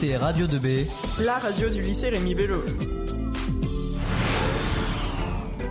écoutez 0.00 0.16
Radio 0.16 0.46
2B, 0.46 0.86
la 1.20 1.36
radio 1.36 1.68
du 1.68 1.82
lycée 1.82 2.08
Rémi 2.08 2.34
Bello. 2.34 2.62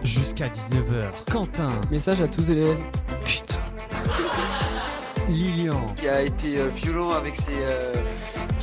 Jusqu'à 0.04 0.48
19h, 0.48 1.32
Quentin. 1.32 1.71
Message 1.90 2.21
à 2.21 2.27
tous 2.27 2.42
les 2.42 2.51
élèves. 2.51 2.77
Putain. 3.25 3.59
Lilian. 5.29 5.93
Qui 5.95 6.07
a 6.07 6.21
été 6.21 6.59
euh, 6.59 6.67
violent 6.67 7.09
avec 7.09 7.37
ses. 7.37 7.57
Euh, 7.59 7.92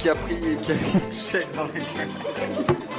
qui 0.07 0.11
a 0.11 0.15
pris. 0.15 0.37
Qui 0.63 1.37
a 1.37 1.41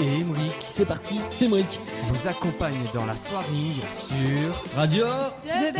Et 0.02 0.22
Emric. 0.22 0.52
C'est 0.72 0.86
parti, 0.86 1.20
c'est 1.30 1.46
Emric. 1.46 1.80
Vous 2.10 2.28
accompagne 2.28 2.76
dans 2.94 3.06
la 3.06 3.16
soirée 3.16 3.46
sur 3.82 4.76
Radio 4.76 5.06
2B. 5.46 5.80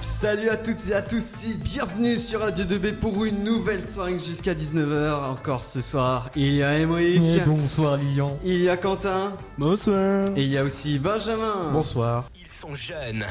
Salut 0.00 0.50
à 0.50 0.56
toutes 0.56 0.88
et 0.88 0.94
à 0.94 1.02
tous, 1.02 1.20
si 1.20 1.54
bienvenue 1.54 2.16
sur 2.16 2.40
Radio 2.40 2.64
2B 2.64 2.94
pour 2.94 3.24
une 3.24 3.42
nouvelle 3.42 3.82
soirée 3.82 4.20
jusqu'à 4.20 4.54
19h. 4.54 5.30
Encore 5.30 5.64
ce 5.64 5.80
soir, 5.80 6.30
il 6.36 6.54
y 6.54 6.62
a 6.62 6.78
Emric. 6.78 7.20
Et 7.20 7.40
bonsoir 7.40 7.96
Lilian. 7.96 8.38
Il 8.44 8.62
y 8.62 8.68
a 8.68 8.76
Quentin. 8.76 9.32
Bonsoir. 9.58 10.26
Et 10.36 10.44
il 10.44 10.52
y 10.52 10.58
a 10.58 10.62
aussi 10.62 11.00
Benjamin. 11.00 11.72
Bonsoir. 11.72 12.26
Ils 12.40 12.46
sont 12.46 12.76
jeunes. 12.76 13.24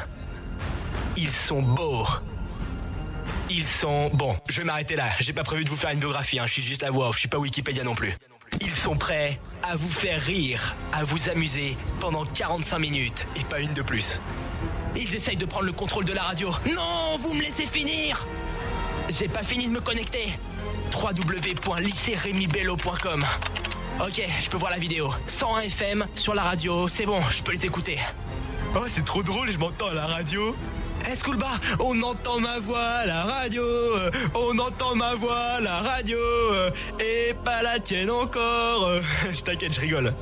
Ils 1.16 1.30
sont 1.30 1.62
beaux. 1.62 2.08
Ils 3.50 3.64
sont... 3.64 4.10
Bon, 4.14 4.36
je 4.50 4.60
vais 4.62 4.66
m'arrêter 4.66 4.96
là. 4.96 5.10
J'ai 5.20 5.34
pas 5.34 5.44
prévu 5.44 5.66
de 5.66 5.70
vous 5.70 5.76
faire 5.76 5.90
une 5.92 6.00
biographie, 6.00 6.40
hein. 6.40 6.46
je 6.48 6.54
suis 6.54 6.62
juste 6.62 6.82
la 6.82 6.90
voix 6.92 7.10
off, 7.10 7.16
je 7.16 7.20
suis 7.22 7.30
pas 7.30 7.38
Wikipédia 7.38 7.84
non 7.84 7.96
plus. 7.96 8.14
Ils 8.62 8.70
sont 8.70 8.96
prêts 8.96 9.40
à 9.64 9.76
vous 9.76 9.90
faire 9.90 10.22
rire, 10.22 10.76
à 10.94 11.04
vous 11.04 11.30
amuser 11.30 11.76
pendant 12.00 12.24
45 12.26 12.78
minutes 12.80 13.28
et 13.36 13.44
pas 13.46 13.60
une 13.60 13.74
de 13.74 13.82
plus. 13.82 14.22
Ils 14.96 15.16
essayent 15.16 15.38
de 15.38 15.46
prendre 15.46 15.66
le 15.66 15.72
contrôle 15.72 16.06
de 16.06 16.14
la 16.14 16.22
radio. 16.22 16.50
Non, 16.68 17.18
vous 17.20 17.34
me 17.34 17.42
laissez 17.42 17.66
finir 17.66 18.28
J'ai 19.10 19.28
pas 19.28 19.44
fini 19.44 19.66
de 19.68 19.72
me 19.72 19.82
connecter. 19.82 20.32
www.lycérémibello.com 20.94 23.26
Ok, 24.00 24.22
je 24.44 24.50
peux 24.50 24.58
voir 24.58 24.72
la 24.72 24.78
vidéo. 24.78 25.14
101 25.28 25.62
FM 25.62 26.06
sur 26.16 26.34
la 26.36 26.44
radio, 26.44 26.88
c'est 26.88 27.06
bon, 27.06 27.20
je 27.30 27.42
peux 27.44 27.52
les 27.52 27.66
écouter. 27.66 28.00
Oh, 28.76 28.86
c'est 28.88 29.06
trop 29.06 29.22
drôle, 29.24 29.52
je 29.52 29.58
m'entends 29.58 29.88
à 29.88 29.94
la 29.94 30.06
radio. 30.08 30.56
Eh 31.12 31.16
Schoolba, 31.16 31.50
on 31.80 32.02
entend 32.02 32.40
ma 32.40 32.60
voix 32.60 33.06
la 33.06 33.22
radio, 33.24 33.64
euh, 33.64 34.12
on 34.36 34.58
entend 34.58 34.96
ma 34.96 35.14
voix 35.16 35.60
la 35.62 35.78
radio, 35.80 36.18
euh, 36.18 36.70
et 37.00 37.34
pas 37.44 37.62
la 37.62 37.80
tienne 37.80 38.10
encore. 38.10 38.90
Je 39.34 39.42
t'inquiète, 39.42 39.74
je 39.74 39.80
rigole. 39.82 40.14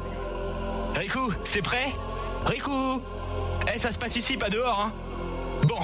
Riku, 0.95 1.33
c'est 1.43 1.61
prêt? 1.61 1.93
Riku 2.45 3.01
Eh, 3.73 3.77
ça 3.77 3.91
se 3.91 3.97
passe 3.97 4.15
ici, 4.15 4.37
pas 4.37 4.49
dehors, 4.49 4.79
hein 4.81 4.93
Bon, 5.67 5.79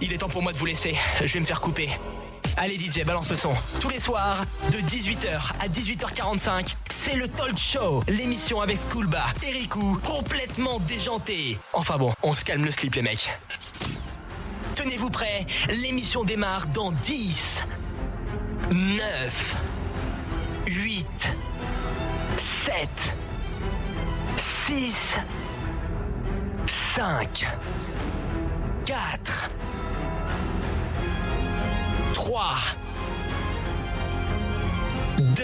il 0.00 0.12
est 0.12 0.18
temps 0.18 0.28
pour 0.28 0.42
moi 0.42 0.52
de 0.52 0.58
vous 0.58 0.66
laisser, 0.66 0.96
je 1.24 1.32
vais 1.32 1.40
me 1.40 1.44
faire 1.46 1.60
couper. 1.60 1.88
Allez 2.58 2.78
DJ, 2.78 3.04
balance 3.04 3.28
le 3.30 3.36
son. 3.36 3.52
Tous 3.80 3.90
les 3.90 4.00
soirs, 4.00 4.44
de 4.72 4.78
18h 4.78 5.52
à 5.60 5.68
18h45, 5.68 6.74
c'est 6.90 7.14
le 7.14 7.28
Talk 7.28 7.56
Show, 7.58 8.02
l'émission 8.08 8.60
avec 8.62 8.78
Schoolba 8.78 9.22
et 9.46 9.50
Riku, 9.52 9.98
complètement 10.04 10.78
déjanté. 10.88 11.58
Enfin 11.74 11.98
bon, 11.98 12.12
on 12.22 12.34
se 12.34 12.44
calme 12.44 12.64
le 12.64 12.72
slip 12.72 12.94
les 12.94 13.02
mecs. 13.02 13.30
Tenez-vous 14.86 15.10
prêts, 15.10 15.44
l'émission 15.82 16.22
démarre 16.22 16.68
dans 16.68 16.92
10, 16.92 17.64
9, 18.70 19.56
8, 20.68 21.06
7, 22.36 22.88
6, 24.36 25.18
5, 26.66 27.48
4, 28.84 29.50
3, 32.14 32.54
2, 35.18 35.42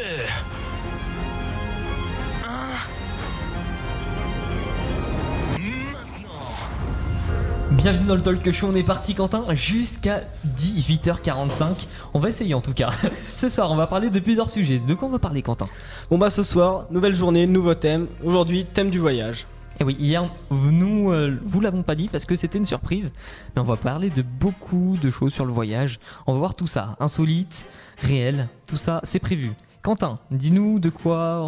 Bienvenue 7.83 8.07
dans 8.07 8.14
le 8.14 8.23
Talk 8.23 8.48
Show, 8.52 8.68
on 8.70 8.77
est 8.77 8.84
parti 8.84 9.12
Quentin 9.12 9.45
jusqu'à 9.55 10.20
18h45. 10.57 11.89
On 12.14 12.20
va 12.20 12.29
essayer 12.29 12.55
en 12.55 12.61
tout 12.61 12.74
cas. 12.74 12.90
Ce 13.34 13.48
soir, 13.48 13.73
on 13.73 13.74
va 13.74 13.89
parler 13.89 14.08
de 14.08 14.20
plusieurs 14.20 14.52
sujets. 14.52 14.79
De 14.79 14.95
quoi 14.95 15.08
on 15.08 15.11
va 15.11 15.18
parler 15.18 15.42
Quentin? 15.42 15.67
Bon 16.08 16.17
bah 16.17 16.30
ce 16.30 16.45
soir, 16.45 16.86
nouvelle 16.92 17.17
journée, 17.17 17.48
nouveau 17.48 17.74
thème. 17.74 18.07
Aujourd'hui, 18.23 18.67
thème 18.67 18.89
du 18.89 19.01
voyage. 19.01 19.48
Eh 19.80 19.84
oui, 19.84 19.96
hier, 19.98 20.30
nous, 20.52 21.11
euh, 21.11 21.36
vous 21.42 21.61
l'avons 21.61 21.83
pas 21.83 21.96
dit 21.96 22.07
parce 22.07 22.24
que 22.24 22.36
c'était 22.36 22.58
une 22.58 22.67
surprise, 22.67 23.12
mais 23.57 23.62
on 23.62 23.64
va 23.64 23.77
parler 23.77 24.11
de 24.11 24.23
beaucoup 24.23 24.96
de 25.02 25.11
choses 25.11 25.34
sur 25.34 25.45
le 25.45 25.52
voyage. 25.52 25.98
On 26.28 26.34
va 26.34 26.39
voir 26.39 26.55
tout 26.55 26.68
ça, 26.68 26.95
insolite, 27.01 27.67
réel, 27.98 28.48
tout 28.68 28.77
ça, 28.77 29.01
c'est 29.02 29.18
prévu. 29.18 29.55
Quentin, 29.83 30.20
dis-nous 30.30 30.78
de 30.78 30.89
quoi, 30.89 31.46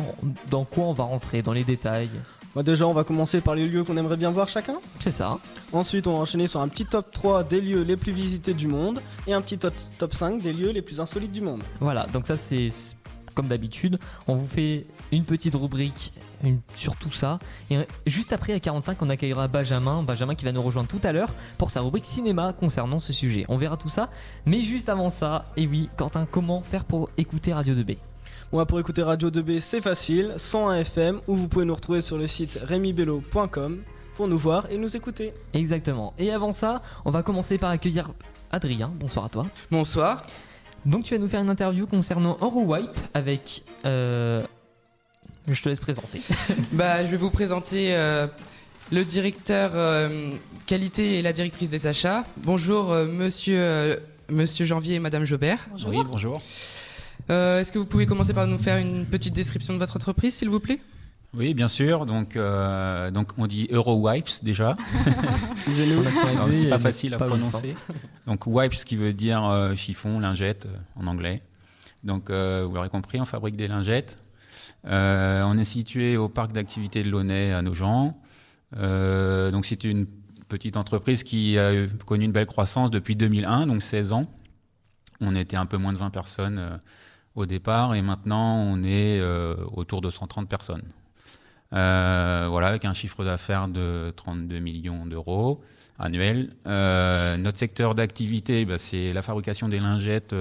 dans 0.51 0.65
quoi 0.65 0.87
on 0.87 0.95
va 0.95 1.05
rentrer, 1.05 1.43
dans 1.43 1.53
les 1.53 1.63
détails. 1.63 2.11
Bah 2.55 2.63
déjà, 2.63 2.87
on 2.87 2.93
va 2.93 3.03
commencer 3.05 3.41
par 3.41 3.55
les 3.55 3.67
lieux 3.67 3.83
qu'on 3.85 3.97
aimerait 3.97 4.17
bien 4.17 4.31
voir 4.31 4.47
chacun. 4.49 4.77
C'est 5.01 5.11
ça. 5.11 5.39
Ensuite, 5.73 6.07
on 6.07 6.13
va 6.15 6.19
enchaîner 6.21 6.47
sur 6.47 6.61
un 6.61 6.69
petit 6.69 6.85
top 6.87 7.11
3 7.11 7.43
des 7.45 7.61
lieux 7.61 7.83
les 7.83 7.97
plus 7.97 8.13
visités 8.13 8.55
du 8.55 8.69
monde 8.69 9.01
et 9.27 9.33
un 9.35 9.41
petit 9.41 9.59
top, 9.59 9.75
top 9.99 10.15
5 10.15 10.41
des 10.41 10.53
lieux 10.53 10.71
les 10.71 10.83
plus 10.83 11.01
insolites 11.01 11.33
du 11.33 11.41
monde. 11.41 11.63
Voilà, 11.81 12.07
donc 12.07 12.27
ça 12.27 12.37
c'est 12.37 12.69
comme 13.35 13.49
d'habitude, 13.49 13.99
on 14.29 14.37
vous 14.37 14.47
fait 14.47 14.87
une 15.11 15.25
petite 15.25 15.57
rubrique 15.57 16.13
une- 16.45 16.61
sur 16.77 16.95
tout 16.95 17.11
ça. 17.11 17.41
Et 17.69 17.79
juste 18.07 18.33
après 18.33 18.53
à 18.53 18.61
45, 18.61 19.03
on 19.03 19.11
accueillera 19.11 19.49
Benjamin, 19.49 20.05
Benjamin 20.05 20.37
qui 20.37 20.45
va 20.45 20.53
nous 20.53 20.63
rejoindre 20.63 20.87
tout 20.89 21.01
à 21.03 21.11
l'heure 21.11 21.35
pour 21.59 21.71
sa 21.71 21.81
rubrique 21.81 22.07
cinéma 22.07 22.53
concernant 22.53 23.01
ce 23.01 23.13
sujet. 23.13 23.45
On 23.49 23.57
verra 23.57 23.77
tout 23.77 23.89
ça, 23.89 24.09
mais 24.47 24.63
juste 24.63 24.89
avant 24.89 25.11
ça, 25.11 25.47
et 25.57 25.67
oui, 25.67 25.89
Quentin, 25.97 26.27
comment 26.31 26.63
faire 26.63 26.85
pour 26.85 27.11
écouter 27.17 27.53
Radio 27.53 27.75
2B 27.75 27.97
Bon, 28.53 28.59
bah, 28.59 28.67
pour 28.67 28.79
écouter 28.81 29.03
Radio 29.03 29.31
2B, 29.31 29.61
c'est 29.61 29.81
facile, 29.81 30.33
101 30.37 30.77
FM, 30.81 31.21
ou 31.27 31.35
vous 31.35 31.49
pouvez 31.49 31.65
nous 31.65 31.75
retrouver 31.75 32.01
sur 32.01 32.17
le 32.19 32.27
site 32.27 32.61
remibello.com 32.69 33.81
pour 34.17 34.29
nous 34.29 34.39
voir 34.39 34.71
et 34.71 34.79
nous 34.79 34.95
écouter. 34.97 35.33
Exactement. 35.53 36.15
Et 36.19 36.31
avant 36.31 36.53
ça, 36.53 36.81
on 37.05 37.11
va 37.11 37.23
commencer 37.23 37.59
par 37.59 37.71
accueillir 37.71 38.11
Adrien. 38.53 38.93
Bonsoir 39.01 39.25
à 39.25 39.29
toi. 39.29 39.47
Bonsoir. 39.71 40.23
Donc 40.87 41.05
tu 41.05 41.15
vas 41.15 41.21
nous 41.21 41.29
faire 41.29 41.41
une 41.41 41.51
interview 41.51 41.87
concernant 41.87 42.37
Eurowipe 42.41 42.91
avec... 43.15 43.63
euh, 43.87 44.45
Je 45.49 45.61
te 45.63 45.69
laisse 45.69 45.81
présenter. 45.81 46.21
Bah, 46.73 47.05
je 47.05 47.11
vais 47.11 47.17
vous 47.17 47.31
présenter 47.31 47.95
euh, 47.97 48.27
le 48.93 49.05
directeur 49.05 49.73
euh, 49.75 50.31
qualité 50.67 51.19
et 51.19 51.23
la 51.23 51.33
directrice 51.33 51.71
des 51.71 51.87
achats. 51.89 52.25
Bonjour, 52.37 52.93
euh, 52.93 53.07
monsieur, 53.07 53.59
euh, 53.59 53.97
monsieur 54.31 54.65
Janvier 54.65 54.97
et 54.97 54.99
madame 55.01 55.25
Jobert. 55.25 55.59
Oui, 55.89 55.97
bonjour. 56.07 56.41
Euh, 57.31 57.61
Est-ce 57.61 57.73
que 57.73 57.79
vous 57.79 57.87
pouvez 57.87 58.07
commencer 58.07 58.35
par 58.35 58.47
nous 58.47 58.59
faire 58.59 58.77
une 58.79 59.07
petite 59.07 59.35
description 59.35 59.75
de 59.75 59.79
votre 59.79 59.97
entreprise, 59.97 60.35
s'il 60.35 60.51
vous 60.51 60.61
plaît? 60.61 60.81
Oui, 61.37 61.53
bien 61.55 61.69
sûr. 61.69 62.07
Donc, 62.07 62.37
euh, 62.37 63.11
donc 63.11 63.33
on 63.39 63.47
dit 63.47 63.67
Eurowipes 63.71 64.45
déjà. 64.45 64.77
C'est 66.51 66.69
pas 66.69 66.79
facile 66.79 67.15
à 67.15 67.19
pas 67.19 67.27
prononcer. 67.27 67.75
Donc 68.27 68.47
wipes, 68.47 68.75
ce 68.75 68.85
qui 68.85 68.97
veut 68.97 69.13
dire 69.13 69.45
euh, 69.45 69.75
chiffon, 69.75 70.21
lingette 70.21 70.67
euh, 70.67 70.77
en 71.01 71.07
anglais. 71.07 71.43
Donc 72.05 72.31
euh, 72.31 72.65
vous 72.69 72.75
l'aurez 72.75 72.89
compris, 72.89 73.21
on 73.21 73.25
fabrique 73.25 73.57
des 73.57 73.67
lingettes. 73.67 74.19
Euh, 74.87 75.43
on 75.45 75.59
est 75.59 75.65
situé 75.65 76.17
au 76.17 76.29
parc 76.29 76.53
d'activités 76.53 77.03
de 77.03 77.11
Launay 77.11 77.53
à 77.53 77.63
Nogent. 77.63 78.15
Euh, 78.77 79.51
donc 79.51 79.67
c'est 79.67 79.83
une 79.85 80.07
petite 80.49 80.77
entreprise 80.77 81.25
qui 81.25 81.59
a 81.59 81.73
connu 82.07 82.27
une 82.27 82.33
belle 82.33 82.47
croissance 82.47 82.91
depuis 82.91 83.17
2001, 83.17 83.67
donc 83.67 83.83
16 83.83 84.13
ans. 84.13 84.27
On 85.21 85.35
était 85.35 85.57
un 85.57 85.67
peu 85.67 85.79
moins 85.79 85.93
de 85.93 85.99
20 85.99 86.11
personnes 86.11 86.59
euh, 86.59 86.77
au 87.35 87.47
départ 87.47 87.95
et 87.95 88.03
maintenant 88.03 88.57
on 88.57 88.83
est 88.83 89.19
euh, 89.21 89.57
autour 89.73 90.01
de 90.01 90.11
130 90.11 90.49
personnes. 90.49 90.85
Euh, 91.73 92.47
voilà, 92.49 92.69
avec 92.69 92.85
un 92.85 92.95
chiffre 92.95 93.25
d'affaires 93.25 93.67
de 93.67 94.13
32 94.17 94.61
millions 94.61 95.07
d'euros 95.07 95.61
annuels. 95.99 96.51
Euh, 96.67 97.37
notre 97.37 97.59
secteur 97.59 97.95
d'activité, 97.95 98.65
bah, 98.65 98.79
c'est 98.79 99.13
la 99.13 99.23
fabrication 99.23 99.69
des 99.69 99.81
lingettes 99.81 100.35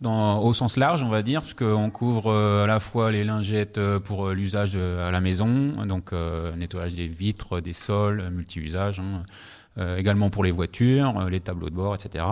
dans, 0.00 0.38
au 0.40 0.52
sens 0.52 0.76
large, 0.76 1.02
on 1.02 1.08
va 1.08 1.22
dire, 1.22 1.40
puisqu'on 1.40 1.90
couvre 1.90 2.32
à 2.32 2.66
la 2.66 2.78
fois 2.78 3.10
les 3.10 3.24
lingettes 3.24 3.80
pour 4.04 4.28
l'usage 4.30 4.76
à 4.76 5.10
la 5.10 5.20
maison, 5.20 5.72
donc 5.86 6.12
nettoyage 6.56 6.94
des 6.94 7.08
vitres, 7.08 7.60
des 7.60 7.72
sols, 7.72 8.30
multi-usage, 8.30 9.00
hein, 9.00 9.96
également 9.96 10.30
pour 10.30 10.44
les 10.44 10.52
voitures, 10.52 11.28
les 11.28 11.40
tableaux 11.40 11.70
de 11.70 11.74
bord, 11.74 11.94
etc. 11.94 12.24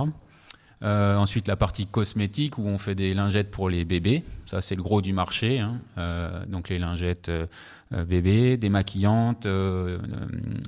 Euh, 0.85 1.17
ensuite, 1.17 1.49
la 1.49 1.57
partie 1.57 1.87
cosmétique 1.87 2.59
où 2.59 2.67
on 2.67 2.77
fait 2.77 2.95
des 2.95 3.15
lingettes 3.15 3.51
pour 3.51 3.71
les 3.71 3.85
bébés. 3.87 4.23
Ça, 4.45 4.61
c'est 4.61 4.75
le 4.75 4.83
gros 4.83 5.01
du 5.01 5.15
marché. 5.15 5.59
hein. 5.59 5.81
Euh, 5.97 6.45
donc 6.47 6.69
les 6.69 6.79
lingettes 6.79 7.31
euh, 7.31 7.47
euh, 7.95 8.05
bébés, 8.05 8.59
des 8.59 8.69
maquillantes, 8.69 9.47
euh, 9.47 9.99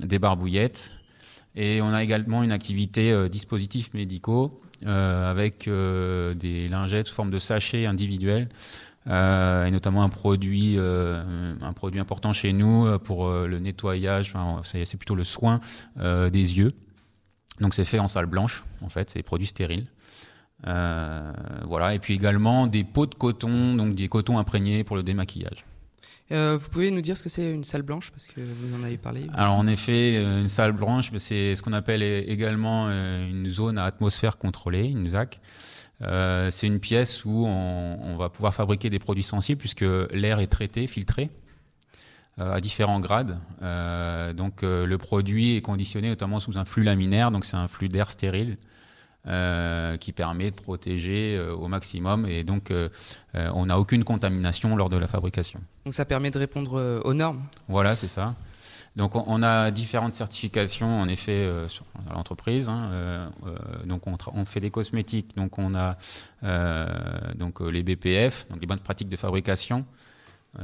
des 0.03 0.17
barbouillettes. 0.17 0.91
Et 1.55 1.81
on 1.81 1.93
a 1.93 2.03
également 2.03 2.43
une 2.43 2.51
activité 2.51 3.27
dispositifs 3.29 3.91
médicaux 3.95 4.61
avec 4.85 5.67
des 5.67 6.67
lingettes 6.67 7.07
sous 7.07 7.15
forme 7.15 7.31
de 7.31 7.39
sachets 7.39 7.87
individuels. 7.87 8.47
Et 9.07 9.71
notamment 9.71 10.03
un 10.03 10.09
produit, 10.09 10.77
un 10.77 11.73
produit 11.73 11.99
important 11.99 12.31
chez 12.31 12.53
nous 12.53 12.99
pour 12.99 13.27
le 13.27 13.57
nettoyage. 13.57 14.31
Enfin, 14.35 14.61
c'est 14.63 14.97
plutôt 14.97 15.15
le 15.15 15.23
soin 15.23 15.59
des 15.95 16.29
yeux. 16.59 16.75
Donc 17.59 17.73
c'est 17.73 17.85
fait 17.85 17.99
en 17.99 18.07
salle 18.07 18.25
blanche, 18.27 18.63
en 18.81 18.89
fait, 18.89 19.09
c'est 19.09 19.19
des 19.19 19.23
produits 19.23 19.47
stériles. 19.47 19.87
Euh, 20.65 21.31
voilà, 21.65 21.93
et 21.93 21.99
puis 21.99 22.15
également 22.15 22.67
des 22.67 22.83
pots 22.83 23.05
de 23.05 23.15
coton, 23.15 23.75
donc 23.75 23.95
des 23.95 24.07
cotons 24.07 24.37
imprégnés 24.37 24.83
pour 24.83 24.95
le 24.95 25.03
démaquillage. 25.03 25.65
Euh, 26.31 26.57
vous 26.61 26.69
pouvez 26.69 26.91
nous 26.91 26.99
dire 26.99 27.15
ce 27.15 27.23
que 27.23 27.29
c'est 27.29 27.49
une 27.51 27.63
salle 27.63 27.83
blanche 27.83 28.11
parce 28.11 28.27
que 28.27 28.41
vous 28.41 28.77
en 28.77 28.83
avez 28.83 28.97
parlé. 28.97 29.27
Alors 29.33 29.53
en 29.53 29.65
effet, 29.65 30.15
euh, 30.17 30.41
une 30.41 30.49
salle 30.49 30.73
blanche, 30.73 31.11
ben, 31.11 31.19
c'est 31.19 31.55
ce 31.55 31.61
qu'on 31.61 31.73
appelle 31.73 32.03
également 32.03 32.89
une 32.89 33.47
zone 33.47 33.77
à 33.77 33.85
atmosphère 33.85 34.37
contrôlée, 34.37 34.85
une 34.85 35.09
ZAC. 35.09 35.39
Euh, 36.03 36.51
c'est 36.51 36.67
une 36.67 36.79
pièce 36.79 37.25
où 37.25 37.45
on, 37.47 37.99
on, 38.03 38.17
va 38.17 38.29
pouvoir 38.29 38.53
fabriquer 38.53 38.89
des 38.89 38.99
produits 38.99 39.23
sensibles 39.23 39.57
puisque 39.57 39.85
l'air 40.11 40.39
est 40.39 40.47
traité, 40.47 40.85
filtré 40.85 41.31
à 42.37 42.61
différents 42.61 42.99
grades. 42.99 43.39
Euh, 43.61 44.33
donc 44.33 44.61
le 44.61 44.97
produit 44.97 45.55
est 45.55 45.61
conditionné 45.61 46.09
notamment 46.09 46.39
sous 46.39 46.57
un 46.57 46.65
flux 46.65 46.83
laminaire, 46.83 47.31
donc 47.31 47.45
c'est 47.45 47.57
un 47.57 47.67
flux 47.67 47.89
d'air 47.89 48.11
stérile. 48.11 48.57
Euh, 49.27 49.97
qui 49.97 50.13
permet 50.13 50.51
de 50.51 50.55
protéger 50.55 51.35
euh, 51.35 51.53
au 51.53 51.67
maximum 51.67 52.25
et 52.25 52.45
donc 52.45 52.71
euh, 52.71 52.87
on 53.33 53.65
n'a 53.65 53.77
aucune 53.77 54.05
contamination 54.05 54.77
lors 54.77 54.87
de 54.87 54.95
la 54.95 55.05
fabrication. 55.05 55.59
Donc 55.83 55.93
ça 55.93 56.05
permet 56.05 56.31
de 56.31 56.39
répondre 56.39 57.01
aux 57.03 57.13
normes 57.13 57.43
Voilà, 57.67 57.97
c'est 57.97 58.07
ça. 58.07 58.35
Donc 58.97 59.15
on, 59.15 59.43
a 59.43 59.69
différentes 59.69 60.15
certifications 60.15 61.01
en 61.01 61.07
effet 61.07 61.31
euh, 61.31 61.67
sur 61.67 61.85
l'entreprise. 62.11 62.67
Hein, 62.67 62.89
euh, 62.93 63.27
donc 63.85 64.07
on, 64.07 64.17
on, 64.33 64.45
fait 64.45 64.59
des 64.59 64.71
cosmétiques. 64.71 65.35
Donc 65.35 65.59
on 65.59 65.75
a 65.75 65.97
donc 67.35 67.59
les 67.59 67.83
BPF, 67.83 68.47
donc 68.49 68.59
les 68.59 68.65
bonnes 68.67 68.79
pratiques 68.79 69.09
de 69.09 69.15
fabrication, 69.15 69.85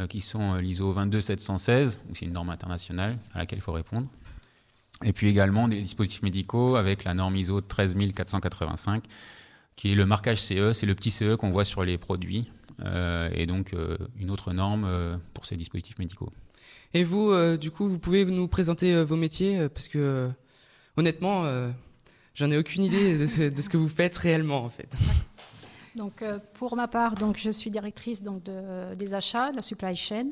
qui 0.09 0.21
sont 0.21 0.55
l'ISO 0.55 0.93
22716, 0.93 2.01
c'est 2.13 2.25
une 2.25 2.33
norme 2.33 2.49
internationale 2.49 3.17
à 3.33 3.39
laquelle 3.39 3.59
il 3.59 3.61
faut 3.61 3.71
répondre. 3.71 4.07
Et 5.03 5.13
puis 5.13 5.27
également 5.27 5.67
des 5.67 5.81
dispositifs 5.81 6.23
médicaux 6.23 6.75
avec 6.75 7.03
la 7.03 7.13
norme 7.13 7.35
ISO 7.35 7.61
13485, 7.61 9.03
qui 9.75 9.91
est 9.91 9.95
le 9.95 10.05
marquage 10.05 10.41
CE, 10.41 10.73
c'est 10.73 10.85
le 10.85 10.95
petit 10.95 11.11
CE 11.11 11.35
qu'on 11.35 11.51
voit 11.51 11.65
sur 11.65 11.83
les 11.83 11.97
produits, 11.97 12.49
euh, 12.83 13.29
et 13.33 13.45
donc 13.45 13.73
euh, 13.73 13.97
une 14.19 14.31
autre 14.31 14.53
norme 14.53 14.85
euh, 14.85 15.17
pour 15.33 15.45
ces 15.45 15.57
dispositifs 15.57 15.99
médicaux. 15.99 16.31
Et 16.93 17.03
vous, 17.03 17.31
euh, 17.31 17.57
du 17.57 17.71
coup, 17.71 17.89
vous 17.89 17.99
pouvez 17.99 18.23
nous 18.25 18.47
présenter 18.47 18.93
euh, 18.93 19.03
vos 19.03 19.15
métiers 19.15 19.67
parce 19.69 19.87
que 19.87 20.29
honnêtement, 20.95 21.45
j'en 22.35 22.51
ai 22.51 22.57
aucune 22.57 22.83
idée 22.83 23.17
de 23.17 23.25
ce, 23.25 23.49
de 23.49 23.61
ce, 23.61 23.69
que 23.69 23.77
vous 23.77 23.89
faites 23.89 24.15
réellement 24.17 24.63
en 24.63 24.69
fait. 24.69 24.89
Donc, 25.95 26.21
euh, 26.21 26.39
pour 26.55 26.75
ma 26.75 26.87
part, 26.87 27.15
donc, 27.15 27.37
je 27.37 27.51
suis 27.51 27.69
directrice 27.69 28.23
donc, 28.23 28.43
de, 28.43 28.95
des 28.95 29.13
achats, 29.13 29.51
de 29.51 29.57
la 29.57 29.61
supply 29.61 29.95
chain. 29.95 30.29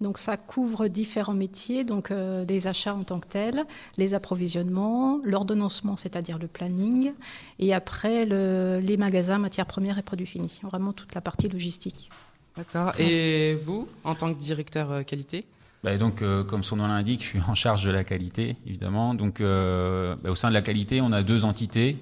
Donc, 0.00 0.18
ça 0.18 0.36
couvre 0.36 0.88
différents 0.88 1.34
métiers, 1.34 1.84
donc 1.84 2.10
euh, 2.10 2.44
des 2.44 2.66
achats 2.66 2.94
en 2.94 3.04
tant 3.04 3.20
que 3.20 3.28
tels, 3.28 3.64
les 3.98 4.14
approvisionnements, 4.14 5.20
l'ordonnancement, 5.22 5.96
c'est-à-dire 5.96 6.38
le 6.38 6.48
planning, 6.48 7.12
et 7.58 7.72
après 7.72 8.26
le, 8.26 8.80
les 8.80 8.96
magasins, 8.96 9.38
matières 9.38 9.66
premières 9.66 9.98
et 9.98 10.02
produits 10.02 10.26
finis. 10.26 10.58
Vraiment 10.62 10.92
toute 10.92 11.14
la 11.14 11.20
partie 11.20 11.48
logistique. 11.48 12.10
D'accord. 12.56 12.92
Et 12.98 13.54
vous, 13.64 13.86
en 14.02 14.14
tant 14.14 14.32
que 14.32 14.38
directeur 14.38 14.90
euh, 14.90 15.02
qualité? 15.02 15.44
Bah, 15.84 15.96
donc, 15.98 16.20
euh, 16.20 16.42
comme 16.42 16.64
son 16.64 16.76
nom 16.76 16.88
l'indique, 16.88 17.22
je 17.22 17.26
suis 17.26 17.40
en 17.46 17.54
charge 17.54 17.84
de 17.84 17.90
la 17.90 18.02
qualité, 18.02 18.56
évidemment. 18.66 19.14
Donc, 19.14 19.40
euh, 19.40 20.16
bah, 20.16 20.30
au 20.30 20.34
sein 20.34 20.48
de 20.48 20.54
la 20.54 20.62
qualité, 20.62 21.00
on 21.00 21.12
a 21.12 21.22
deux 21.22 21.44
entités. 21.44 21.98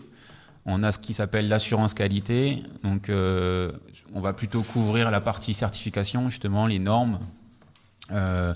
On 0.67 0.83
a 0.83 0.93
ce 0.93 0.99
qui 0.99 1.13
s'appelle 1.13 1.49
l'assurance 1.49 1.95
qualité. 1.95 2.63
Donc, 2.83 3.09
euh, 3.09 3.73
on 4.15 4.21
va 4.21 4.33
plutôt 4.33 4.63
couvrir 4.63 5.11
la 5.11 5.21
partie 5.21 5.55
certification, 5.55 6.31
justement, 6.31 6.67
les 6.67 6.79
normes. 6.79 7.19
Euh, 8.13 8.55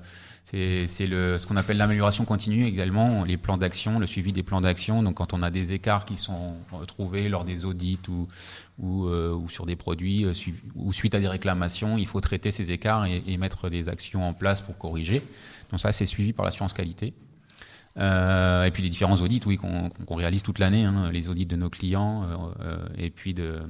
c'est 0.50 0.86
ce 0.86 1.46
qu'on 1.46 1.56
appelle 1.56 1.76
l'amélioration 1.76 2.24
continue 2.24 2.64
également, 2.64 3.24
les 3.24 3.36
plans 3.36 3.58
d'action, 3.58 3.98
le 3.98 4.06
suivi 4.06 4.32
des 4.32 4.42
plans 4.42 4.62
d'action. 4.62 5.02
Donc, 5.02 5.16
quand 5.16 5.34
on 5.34 5.42
a 5.42 5.50
des 5.50 5.74
écarts 5.74 6.06
qui 6.06 6.16
sont 6.16 6.54
retrouvés 6.72 7.28
lors 7.28 7.44
des 7.44 7.66
audits 7.66 7.98
ou, 8.08 8.28
ou, 8.78 9.06
euh, 9.08 9.34
ou 9.34 9.50
sur 9.50 9.66
des 9.66 9.76
produits 9.76 10.24
euh, 10.24 10.32
ou 10.74 10.90
suite 10.94 11.14
à 11.14 11.20
des 11.20 11.28
réclamations, 11.28 11.98
il 11.98 12.06
faut 12.06 12.22
traiter 12.22 12.50
ces 12.50 12.70
écarts 12.70 13.04
et, 13.04 13.22
et 13.26 13.36
mettre 13.36 13.68
des 13.68 13.90
actions 13.90 14.26
en 14.26 14.32
place 14.32 14.62
pour 14.62 14.78
corriger. 14.78 15.22
Donc, 15.70 15.80
ça, 15.80 15.92
c'est 15.92 16.06
suivi 16.06 16.32
par 16.32 16.46
l'assurance 16.46 16.72
qualité. 16.72 17.12
Euh, 17.98 18.64
et 18.64 18.70
puis 18.70 18.82
les 18.82 18.88
différents 18.88 19.16
audits, 19.16 19.40
oui, 19.46 19.56
qu'on 19.56 19.88
qu 19.88 20.14
réalise 20.14 20.42
toute 20.42 20.58
l'année, 20.58 20.84
hein, 20.84 21.10
les 21.12 21.28
audits 21.28 21.46
de 21.46 21.56
nos 21.56 21.70
clients 21.70 22.24
euh, 22.60 22.76
et 22.96 23.10
puis 23.10 23.34
de, 23.34 23.60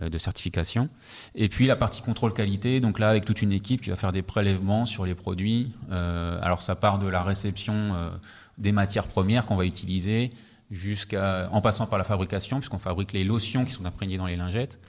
euh, 0.00 0.18
certification. 0.18 0.88
Et 1.34 1.50
puis 1.50 1.66
la 1.66 1.76
partie 1.76 2.00
contrôle 2.00 2.32
qualité, 2.32 2.80
donc 2.80 2.98
là 2.98 3.10
avec 3.10 3.26
toute 3.26 3.42
une 3.42 3.52
équipe 3.52 3.82
qui 3.82 3.90
va 3.90 3.96
faire 3.96 4.12
des 4.12 4.22
prélèvements 4.22 4.86
sur 4.86 5.04
les 5.04 5.14
produits. 5.14 5.72
Euh, 5.90 6.38
alors 6.40 6.62
ça 6.62 6.74
part 6.74 6.98
de 6.98 7.06
la 7.06 7.22
réception 7.22 7.74
euh, 7.74 8.08
des 8.56 8.72
matières 8.72 9.06
premières 9.06 9.44
qu'on 9.44 9.56
va 9.56 9.66
utiliser 9.66 10.30
jusqu'à 10.70 11.50
en 11.52 11.60
passant 11.60 11.86
par 11.86 11.98
la 11.98 12.04
fabrication 12.04 12.60
puisqu'on 12.60 12.78
fabrique 12.78 13.12
les 13.12 13.24
lotions 13.24 13.66
qui 13.66 13.72
sont 13.72 13.84
imprégnées 13.84 14.16
dans 14.16 14.26
les 14.26 14.36
lingettes 14.36 14.80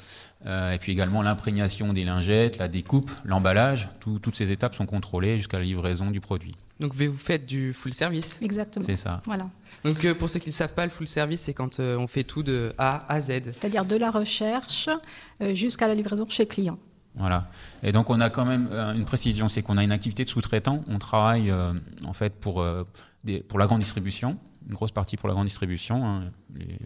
euh, 0.45 0.73
et 0.73 0.77
puis 0.77 0.91
également 0.91 1.21
l'imprégnation 1.21 1.93
des 1.93 2.03
lingettes, 2.03 2.57
la 2.57 2.67
découpe, 2.67 3.11
l'emballage, 3.23 3.89
tout, 3.99 4.19
toutes 4.19 4.35
ces 4.35 4.51
étapes 4.51 4.75
sont 4.75 4.85
contrôlées 4.85 5.37
jusqu'à 5.37 5.57
la 5.57 5.65
livraison 5.65 6.11
du 6.11 6.21
produit. 6.21 6.55
Donc 6.79 6.93
vous 6.93 7.17
faites 7.17 7.45
du 7.45 7.73
full 7.73 7.93
service 7.93 8.41
Exactement. 8.41 8.85
C'est 8.85 8.97
ça. 8.97 9.21
Voilà. 9.25 9.49
Donc 9.83 10.03
euh, 10.03 10.13
pour 10.13 10.29
ceux 10.29 10.39
qui 10.39 10.49
ne 10.49 10.53
savent 10.53 10.73
pas, 10.73 10.85
le 10.85 10.91
full 10.91 11.07
service, 11.07 11.41
c'est 11.41 11.53
quand 11.53 11.79
euh, 11.79 11.97
on 11.97 12.07
fait 12.07 12.23
tout 12.23 12.43
de 12.43 12.73
A 12.77 13.11
à 13.11 13.21
Z. 13.21 13.27
C'est-à-dire 13.45 13.85
de 13.85 13.95
la 13.95 14.11
recherche 14.11 14.89
jusqu'à 15.53 15.87
la 15.87 15.95
livraison 15.95 16.27
chez 16.27 16.45
client. 16.45 16.77
Voilà. 17.15 17.47
Et 17.83 17.91
donc 17.91 18.09
on 18.09 18.19
a 18.19 18.29
quand 18.29 18.45
même 18.45 18.69
une 18.95 19.05
précision, 19.05 19.47
c'est 19.47 19.61
qu'on 19.61 19.77
a 19.77 19.83
une 19.83 19.91
activité 19.91 20.25
de 20.25 20.29
sous-traitant. 20.29 20.81
On 20.87 20.99
travaille 20.99 21.49
euh, 21.49 21.73
en 22.05 22.13
fait 22.13 22.33
pour, 22.33 22.61
euh, 22.61 22.83
des, 23.23 23.39
pour 23.39 23.57
la 23.57 23.67
grande 23.67 23.79
distribution, 23.79 24.37
une 24.67 24.75
grosse 24.75 24.91
partie 24.91 25.15
pour 25.15 25.29
la 25.29 25.33
grande 25.33 25.47
distribution, 25.47 26.05
hein, 26.05 26.23
les, 26.53 26.77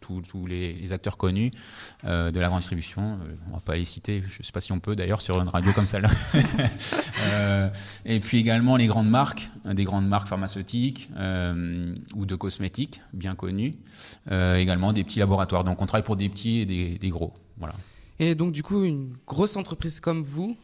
tous, 0.00 0.46
les, 0.46 0.92
acteurs 0.92 1.16
connus 1.16 1.52
euh, 2.04 2.30
de 2.30 2.40
la 2.40 2.48
grande 2.48 2.60
distribution. 2.60 3.18
Euh, 3.22 3.34
on 3.50 3.54
va 3.54 3.60
pas 3.60 3.76
les 3.76 3.84
citer, 3.84 4.22
je 4.28 4.42
sais 4.42 4.52
pas 4.52 4.60
si 4.60 4.72
on 4.72 4.80
peut 4.80 4.96
d'ailleurs 4.96 5.20
sur 5.20 5.40
une 5.40 5.48
radio 5.48 5.72
comme 5.72 5.86
celle-là. 5.86 6.10
euh, 7.32 7.68
et 8.04 8.20
puis 8.20 8.38
également 8.38 8.76
les 8.76 8.86
grandes 8.86 9.10
marques, 9.10 9.50
des 9.64 9.84
grandes 9.84 10.08
marques 10.08 10.28
pharmaceutiques 10.28 11.08
ou 12.14 12.26
de 12.26 12.36
cosmétiques 12.36 13.00
bien 13.12 13.34
connues. 13.34 13.74
Également 14.30 14.92
des 14.92 15.04
petits 15.04 15.18
laboratoires. 15.18 15.64
Donc 15.64 15.80
on 15.82 15.86
travaille 15.86 16.04
pour 16.04 16.16
des 16.16 16.28
petits 16.28 16.60
et 16.60 16.66
des, 16.66 16.98
des 16.98 17.08
gros. 17.08 17.32
Voilà. 17.58 17.74
Et 18.18 18.34
donc 18.34 18.52
du 18.52 18.62
coup, 18.62 18.84
une 18.84 19.16
grosse 19.26 19.56
entreprise 19.56 20.00
comme 20.00 20.22
vous, 20.22 20.56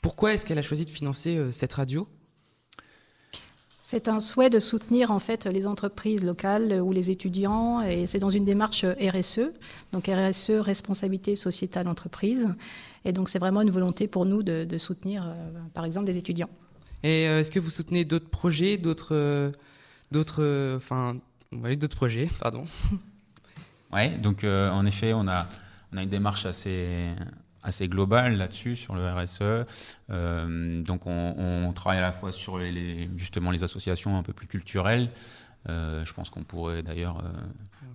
pourquoi 0.00 0.34
est-ce 0.34 0.46
qu'elle 0.46 0.58
a 0.58 0.62
choisi 0.62 0.86
de 0.86 0.90
financer 0.90 1.38
cette 1.52 1.74
radio? 1.74 2.08
C'est 3.90 4.06
un 4.06 4.20
souhait 4.20 4.50
de 4.50 4.60
soutenir 4.60 5.10
en 5.10 5.18
fait 5.18 5.46
les 5.46 5.66
entreprises 5.66 6.24
locales 6.24 6.80
ou 6.80 6.92
les 6.92 7.10
étudiants 7.10 7.82
et 7.82 8.06
c'est 8.06 8.20
dans 8.20 8.30
une 8.30 8.44
démarche 8.44 8.84
RSE, 8.84 9.50
donc 9.92 10.06
RSE 10.06 10.60
responsabilité 10.60 11.34
sociétale 11.34 11.88
entreprise 11.88 12.46
et 13.04 13.12
donc 13.12 13.28
c'est 13.28 13.40
vraiment 13.40 13.62
une 13.62 13.72
volonté 13.72 14.06
pour 14.06 14.26
nous 14.26 14.44
de, 14.44 14.62
de 14.62 14.78
soutenir 14.78 15.26
euh, 15.26 15.34
par 15.74 15.84
exemple 15.84 16.06
des 16.06 16.18
étudiants. 16.18 16.48
Et 17.02 17.26
euh, 17.26 17.40
est-ce 17.40 17.50
que 17.50 17.58
vous 17.58 17.70
soutenez 17.70 18.04
d'autres 18.04 18.28
projets, 18.28 18.76
d'autres 18.76 19.16
euh, 19.16 19.50
d'autres 20.12 20.76
enfin 20.76 21.16
d'autres 21.50 21.96
projets, 21.96 22.30
pardon. 22.40 22.66
Ouais, 23.92 24.10
donc 24.18 24.44
euh, 24.44 24.70
en 24.70 24.86
effet, 24.86 25.12
on 25.14 25.26
a 25.26 25.48
on 25.92 25.96
a 25.96 26.04
une 26.04 26.10
démarche 26.10 26.46
assez 26.46 27.10
assez 27.62 27.88
globale 27.88 28.36
là-dessus 28.36 28.76
sur 28.76 28.94
le 28.94 29.02
RSE. 29.06 29.66
Euh, 30.10 30.82
donc 30.82 31.06
on, 31.06 31.72
travaille 31.74 31.98
à 31.98 32.02
la 32.02 32.12
fois 32.12 32.32
sur 32.32 32.58
justement 33.16 33.50
les 33.50 33.62
associations 33.62 34.18
un 34.18 34.22
peu 34.22 34.32
plus 34.32 34.46
culturelles. 34.46 35.08
Euh, 35.68 36.04
je 36.04 36.12
pense 36.14 36.30
qu'on 36.30 36.42
pourrait 36.42 36.82
d'ailleurs 36.82 37.18
euh, 37.18 37.28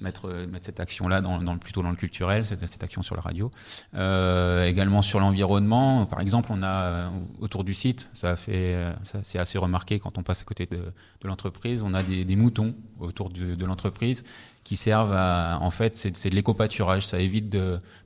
mettre, 0.01 0.31
mettre 0.47 0.65
cette 0.65 0.79
action-là 0.79 1.21
dans, 1.21 1.41
dans, 1.41 1.57
plutôt 1.57 1.81
dans 1.81 1.89
le 1.89 1.95
culturel, 1.95 2.45
cette, 2.45 2.67
cette 2.67 2.83
action 2.83 3.01
sur 3.01 3.15
la 3.15 3.21
radio. 3.21 3.51
Euh, 3.95 4.67
également 4.67 5.01
sur 5.01 5.19
l'environnement. 5.19 6.05
Par 6.05 6.21
exemple, 6.21 6.49
on 6.51 6.61
a 6.61 6.83
euh, 6.83 7.09
autour 7.39 7.63
du 7.63 7.73
site, 7.73 8.09
ça 8.13 8.31
a 8.31 8.35
fait, 8.35 8.77
c'est 9.23 9.39
assez 9.39 9.57
remarqué 9.57 9.99
quand 9.99 10.17
on 10.17 10.23
passe 10.23 10.41
à 10.41 10.45
côté 10.45 10.65
de, 10.65 10.77
de 10.77 11.27
l'entreprise, 11.27 11.81
on 11.83 11.93
a 11.93 12.03
des, 12.03 12.23
des, 12.25 12.35
moutons 12.35 12.75
autour 12.99 13.29
de, 13.29 13.55
de 13.55 13.65
l'entreprise 13.65 14.23
qui 14.65 14.75
servent 14.75 15.13
à, 15.13 15.59
en 15.61 15.71
fait, 15.71 15.95
c'est 15.95 16.29
de 16.29 16.35
l'éco-pâturage. 16.35 17.05
Ça 17.05 17.19
évite 17.19 17.55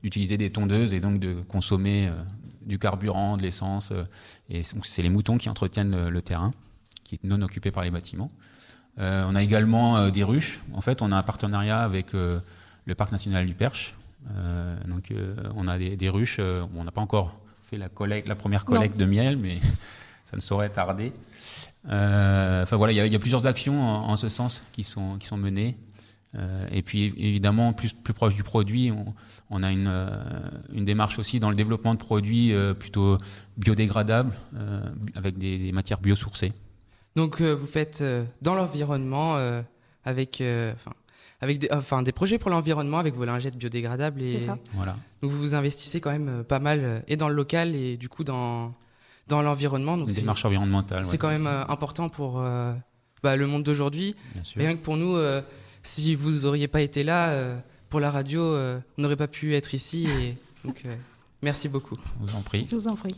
d'utiliser 0.03 0.37
des 0.37 0.51
tondeuses 0.51 0.93
et 0.93 0.99
donc 0.99 1.19
de 1.19 1.41
consommer 1.47 2.07
euh, 2.07 2.11
du 2.61 2.77
carburant, 2.77 3.37
de 3.37 3.43
l'essence. 3.43 3.91
Euh, 3.91 4.03
et 4.49 4.63
c'est 4.63 5.01
les 5.01 5.09
moutons 5.09 5.37
qui 5.37 5.49
entretiennent 5.49 5.91
le, 5.91 6.09
le, 6.09 6.21
terrain, 6.21 6.51
qui 7.05 7.15
est 7.15 7.23
non 7.23 7.41
occupé 7.41 7.71
par 7.71 7.83
les 7.83 7.91
bâtiments. 7.91 8.29
Euh, 8.99 9.25
on 9.27 9.35
a 9.35 9.43
également 9.43 9.97
euh, 9.97 10.09
des 10.09 10.23
ruches. 10.23 10.59
En 10.73 10.81
fait, 10.81 11.01
on 11.01 11.11
a 11.11 11.17
un 11.17 11.23
partenariat 11.23 11.81
avec 11.81 12.13
euh, 12.13 12.39
le 12.85 12.95
parc 12.95 13.11
national 13.11 13.45
du 13.45 13.53
Perche. 13.53 13.93
donc, 14.87 15.13
on 15.55 15.67
a 15.67 15.77
des, 15.77 15.95
des 15.95 16.09
ruches. 16.09 16.39
on 16.75 16.83
n'a 16.83 16.91
pas 16.91 17.01
encore 17.01 17.39
fait 17.69 17.77
la, 17.77 17.89
collecte, 17.89 18.27
la 18.27 18.35
première 18.35 18.65
collecte 18.65 18.95
non. 18.95 19.05
de 19.05 19.09
miel, 19.09 19.37
mais 19.37 19.55
ça 20.25 20.35
ne 20.35 20.41
saurait 20.41 20.69
tarder. 20.69 21.13
Enfin 21.85 22.75
voilà, 22.75 22.91
il 22.91 23.05
y, 23.05 23.09
y, 23.09 23.15
a 23.15 23.19
plusieurs 23.19 23.47
actions 23.47 23.81
en, 23.81 24.09
en, 24.09 24.17
ce 24.17 24.27
sens 24.27 24.63
qui 24.71 24.83
sont, 24.83 25.17
qui 25.17 25.27
sont 25.27 25.37
menées. 25.37 25.77
Euh, 26.35 26.67
et 26.71 26.81
puis 26.81 27.05
évidemment, 27.17 27.73
plus, 27.73 27.93
plus 27.93 28.13
proche 28.13 28.35
du 28.35 28.43
produit, 28.43 28.91
on, 28.91 29.15
on 29.49 29.63
a 29.63 29.71
une, 29.71 29.87
euh, 29.87 30.09
une, 30.73 30.85
démarche 30.85 31.17
aussi 31.17 31.39
dans 31.39 31.49
le 31.49 31.55
développement 31.55 31.93
de 31.93 31.99
produits 31.99 32.53
euh, 32.53 32.73
plutôt 32.73 33.17
biodégradables, 33.57 34.33
avec 35.15 35.37
des, 35.37 35.57
des, 35.57 35.71
matières 35.71 35.99
biosourcées. 35.99 36.53
Donc 37.15 37.41
vous 37.41 37.67
faites 37.67 38.03
dans 38.41 38.55
l'environnement 38.55 39.35
avec, 40.05 40.41
enfin, 40.41 40.93
avec 41.41 41.59
des, 41.59 41.69
enfin, 41.71 42.01
des 42.03 42.11
projets 42.11 42.37
pour 42.37 42.49
l'environnement 42.49 42.99
avec 42.99 43.15
vos 43.15 43.25
lingettes 43.25 43.57
biodégradables. 43.57 44.21
Et 44.21 44.39
C'est 44.39 44.45
ça. 44.47 44.57
Voilà. 44.73 44.97
Donc 45.21 45.31
vous 45.31 45.39
vous 45.39 45.55
investissez 45.55 45.99
quand 46.01 46.11
même 46.11 46.29
euh, 46.29 46.43
pas 46.43 46.59
mal 46.59 46.79
euh, 46.83 46.99
et 47.07 47.17
dans 47.17 47.27
le 47.29 47.35
local 47.35 47.75
et 47.75 47.97
du 47.97 48.09
coup 48.09 48.23
dans, 48.23 48.73
dans 49.27 49.41
l'environnement. 49.41 49.97
Donc 49.97 50.07
Une 50.09 50.13
c'est- 50.15 50.21
démarche 50.21 50.45
environnementale. 50.45 51.05
c'est 51.05 51.11
ouais. 51.13 51.17
quand 51.17 51.27
même 51.29 51.47
euh, 51.47 51.65
important 51.67 52.09
pour 52.09 52.39
euh, 52.39 52.73
bah, 53.23 53.35
le 53.35 53.47
monde 53.47 53.63
d'aujourd'hui. 53.63 54.15
Bien 54.33 54.43
sûr. 54.43 54.59
Rien 54.61 54.75
que 54.75 54.81
pour 54.81 54.97
nous, 54.97 55.15
euh, 55.15 55.41
si 55.83 56.15
vous 56.15 56.45
auriez 56.45 56.67
pas 56.67 56.81
été 56.81 57.03
là 57.03 57.29
euh, 57.29 57.57
pour 57.89 57.99
la 57.99 58.11
radio, 58.11 58.41
euh, 58.41 58.79
on 58.97 59.01
n'aurait 59.01 59.15
pas 59.17 59.27
pu 59.27 59.55
être 59.55 59.73
ici. 59.73 60.07
Et, 60.21 60.37
donc 60.65 60.83
euh, 60.85 60.95
merci 61.41 61.67
beaucoup. 61.69 61.97
Je 62.21 62.31
vous 62.31 62.37
en 62.37 62.41
prie. 62.41 62.67
Je 62.69 62.75
vous 62.75 62.87
en 62.87 62.95
prie. 62.95 63.15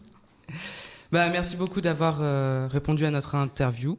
Bah, 1.11 1.29
merci 1.29 1.57
beaucoup 1.57 1.81
d'avoir 1.81 2.19
euh, 2.21 2.67
répondu 2.71 3.05
à 3.05 3.11
notre 3.11 3.35
interview. 3.35 3.97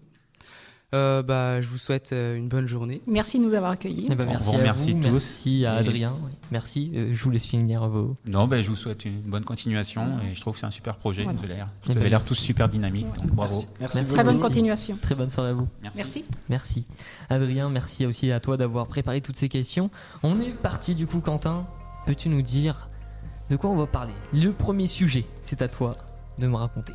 Euh, 0.95 1.23
bah, 1.23 1.63
je 1.63 1.69
vous 1.69 1.79
souhaite 1.79 2.13
euh, 2.13 2.37
une 2.37 2.49
bonne 2.49 2.67
journée. 2.69 3.01
Merci 3.07 3.39
de 3.39 3.45
nous 3.45 3.55
avoir 3.55 3.71
accueillis. 3.71 4.09
Eh 4.11 4.15
ben, 4.15 4.27
merci 4.27 4.51
à 4.55 4.73
vous, 4.73 4.93
tous. 4.93 5.11
merci 5.11 5.65
à 5.67 5.77
Et- 5.77 5.79
Adrien, 5.79 6.13
merci. 6.51 6.93
Euh, 6.95 7.11
je 7.15 7.23
vous 7.25 7.31
laisse 7.31 7.47
finir 7.47 7.89
vos. 7.89 8.13
Non, 8.29 8.47
ben, 8.47 8.63
je 8.63 8.69
vous 8.69 8.77
souhaite 8.77 9.07
une 9.07 9.21
bonne 9.23 9.45
continuation 9.45 10.03
et 10.31 10.35
je 10.35 10.41
trouve 10.43 10.53
que 10.53 10.61
c'est 10.61 10.67
un 10.67 10.71
super 10.71 10.97
projet. 10.99 11.23
Voilà. 11.23 11.39
Vous 11.39 11.45
avez 11.47 11.55
l'air, 11.55 11.67
Eh 11.71 11.87
vous 11.87 11.93
ben, 11.95 12.01
avez 12.01 12.11
l'air 12.11 12.19
merci. 12.21 12.35
tous 12.35 12.41
super 12.41 12.69
dynamiques, 12.69 13.07
donc 13.23 13.31
bravo. 13.31 13.63
Merci, 13.81 13.97
Merci. 13.99 14.01
beaucoup. 14.03 14.15
Très 14.15 14.25
bonne 14.25 14.41
continuation. 14.43 14.99
Très 15.01 15.15
bonne 15.15 15.31
soirée 15.31 15.51
à 15.51 15.55
vous. 15.55 15.69
Merci. 15.83 15.97
Merci. 15.99 16.25
Merci. 16.51 16.87
Adrien, 17.31 17.71
merci 17.71 18.05
aussi 18.05 18.31
à 18.31 18.41
toi 18.41 18.59
d'avoir 18.59 18.87
préparé 18.87 19.23
toutes 19.23 19.37
ces 19.37 19.49
questions. 19.49 19.91
On 20.23 20.41
est 20.43 20.53
parti 20.53 20.95
du 20.95 21.07
coup, 21.07 21.21
Quentin. 21.21 21.67
Peux-tu 22.05 22.29
nous 22.29 22.43
dire 22.43 22.91
de 23.49 23.57
quoi 23.57 23.71
on 23.71 23.77
va 23.77 23.87
parler? 23.87 24.13
Le 24.35 24.53
premier 24.53 24.87
sujet, 24.87 25.25
c'est 25.41 25.63
à 25.63 25.69
toi 25.69 25.95
de 26.43 26.49
me 26.49 26.57
raconter. 26.57 26.93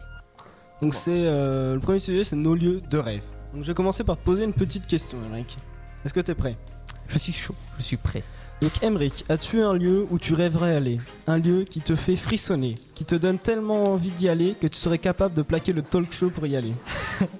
Donc 0.81 0.93
c'est 0.93 1.25
euh, 1.25 1.73
le 1.73 1.79
premier 1.79 1.99
sujet, 1.99 2.23
c'est 2.23 2.35
nos 2.35 2.53
lieux 2.53 2.81
de 2.89 2.97
rêve. 2.97 3.23
Donc 3.53 3.63
je 3.63 3.67
vais 3.67 3.73
commencer 3.73 4.03
par 4.03 4.17
te 4.17 4.23
poser 4.23 4.43
une 4.43 4.53
petite 4.53 4.85
question, 4.85 5.17
Emric. 5.25 5.57
Est-ce 6.05 6.13
que 6.13 6.19
t'es 6.19 6.35
prêt? 6.35 6.57
Je 7.07 7.17
suis 7.17 7.33
chaud, 7.33 7.55
je 7.77 7.83
suis 7.83 7.97
prêt. 7.97 8.23
Donc 8.61 8.71
Emric, 8.83 9.25
as-tu 9.29 9.61
un 9.61 9.73
lieu 9.73 10.05
où 10.09 10.19
tu 10.19 10.33
rêverais 10.33 10.75
aller? 10.75 10.99
Un 11.27 11.37
lieu 11.37 11.63
qui 11.63 11.81
te 11.81 11.95
fait 11.95 12.15
frissonner, 12.15 12.75
qui 12.95 13.05
te 13.05 13.15
donne 13.15 13.39
tellement 13.39 13.85
envie 13.85 14.11
d'y 14.11 14.29
aller 14.29 14.55
que 14.59 14.67
tu 14.67 14.77
serais 14.77 14.97
capable 14.97 15.33
de 15.33 15.41
plaquer 15.41 15.73
le 15.73 15.81
talk 15.81 16.11
show 16.11 16.29
pour 16.29 16.45
y 16.45 16.55
aller? 16.55 16.73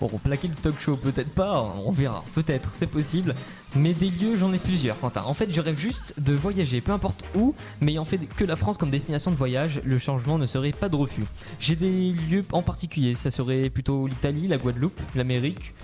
Bon, 0.00 0.08
plaquer 0.08 0.48
le 0.48 0.54
talk 0.54 0.80
show, 0.80 0.96
peut-être 0.96 1.28
pas, 1.28 1.62
on 1.84 1.90
verra, 1.90 2.24
peut-être, 2.34 2.70
c'est 2.72 2.86
possible. 2.86 3.34
Mais 3.76 3.92
des 3.92 4.08
lieux, 4.08 4.34
j'en 4.34 4.50
ai 4.52 4.58
plusieurs, 4.58 4.98
Quentin. 4.98 5.22
En 5.26 5.34
fait, 5.34 5.52
je 5.52 5.60
rêve 5.60 5.78
juste 5.78 6.14
de 6.18 6.32
voyager, 6.32 6.80
peu 6.80 6.92
importe 6.92 7.22
où, 7.36 7.54
mais 7.82 7.92
ayant 7.92 8.06
fait 8.06 8.18
que 8.18 8.44
la 8.44 8.56
France 8.56 8.78
comme 8.78 8.90
destination 8.90 9.30
de 9.30 9.36
voyage, 9.36 9.82
le 9.84 9.98
changement 9.98 10.38
ne 10.38 10.46
serait 10.46 10.72
pas 10.72 10.88
de 10.88 10.96
refus. 10.96 11.24
J'ai 11.58 11.76
des 11.76 12.12
lieux 12.12 12.42
en 12.52 12.62
particulier, 12.62 13.14
ça 13.14 13.30
serait 13.30 13.68
plutôt 13.68 14.06
l'Italie, 14.06 14.48
la 14.48 14.56
Guadeloupe, 14.56 14.98
l'Amérique, 15.14 15.74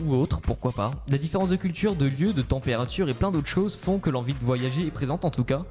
ou 0.00 0.14
autre, 0.14 0.40
pourquoi 0.40 0.70
pas. 0.70 0.92
La 1.08 1.18
différence 1.18 1.48
de 1.48 1.56
culture, 1.56 1.96
de 1.96 2.06
lieu, 2.06 2.32
de 2.32 2.42
température 2.42 3.08
et 3.08 3.14
plein 3.14 3.32
d'autres 3.32 3.48
choses 3.48 3.76
font 3.76 3.98
que 3.98 4.08
l'envie 4.08 4.34
de 4.34 4.44
voyager 4.44 4.86
est 4.86 4.92
présente 4.92 5.24
en 5.24 5.30
tout 5.30 5.44
cas. 5.44 5.62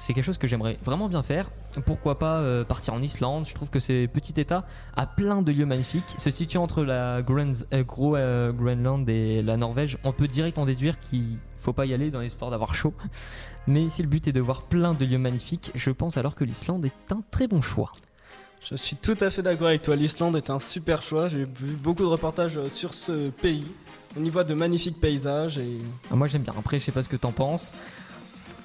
C'est 0.00 0.14
quelque 0.14 0.24
chose 0.24 0.38
que 0.38 0.46
j'aimerais 0.46 0.78
vraiment 0.84 1.08
bien 1.08 1.24
faire. 1.24 1.50
Pourquoi 1.84 2.20
pas 2.20 2.36
euh, 2.38 2.64
partir 2.64 2.94
en 2.94 3.02
Islande? 3.02 3.46
Je 3.48 3.52
trouve 3.54 3.68
que 3.68 3.80
ce 3.80 4.06
petit 4.06 4.40
état 4.40 4.64
a 4.96 5.06
plein 5.06 5.42
de 5.42 5.50
lieux 5.50 5.66
magnifiques. 5.66 6.14
Se 6.18 6.30
situe 6.30 6.56
entre 6.56 6.84
la 6.84 7.20
Grens- 7.22 7.64
euh, 7.74 7.82
euh, 8.14 8.52
Groenland 8.52 9.08
et 9.08 9.42
la 9.42 9.56
Norvège. 9.56 9.98
On 10.04 10.12
peut 10.12 10.28
direct 10.28 10.56
en 10.58 10.66
déduire 10.66 11.00
qu'il 11.00 11.36
faut 11.56 11.72
pas 11.72 11.84
y 11.84 11.92
aller 11.94 12.12
dans 12.12 12.20
l'espoir 12.20 12.52
d'avoir 12.52 12.76
chaud. 12.76 12.94
Mais 13.66 13.88
si 13.88 14.02
le 14.02 14.08
but 14.08 14.28
est 14.28 14.32
de 14.32 14.40
voir 14.40 14.62
plein 14.62 14.94
de 14.94 15.04
lieux 15.04 15.18
magnifiques, 15.18 15.72
je 15.74 15.90
pense 15.90 16.16
alors 16.16 16.36
que 16.36 16.44
l'Islande 16.44 16.86
est 16.86 17.12
un 17.12 17.20
très 17.32 17.48
bon 17.48 17.60
choix. 17.60 17.92
Je 18.70 18.76
suis 18.76 18.96
tout 18.96 19.16
à 19.20 19.30
fait 19.30 19.42
d'accord 19.42 19.66
avec 19.66 19.82
toi. 19.82 19.96
L'Islande 19.96 20.36
est 20.36 20.48
un 20.50 20.60
super 20.60 21.02
choix. 21.02 21.26
J'ai 21.26 21.44
vu 21.44 21.74
beaucoup 21.74 22.02
de 22.04 22.08
reportages 22.08 22.56
euh, 22.56 22.68
sur 22.68 22.94
ce 22.94 23.30
pays. 23.30 23.66
On 24.18 24.24
y 24.24 24.30
voit 24.30 24.44
de 24.44 24.54
magnifiques 24.54 25.00
paysages 25.00 25.58
et 25.58 25.78
Ah, 26.10 26.14
Moi 26.16 26.28
j'aime 26.28 26.42
bien. 26.42 26.54
Après, 26.56 26.78
je 26.78 26.84
sais 26.84 26.92
pas 26.92 27.02
ce 27.02 27.08
que 27.08 27.16
t'en 27.16 27.32
penses. 27.32 27.72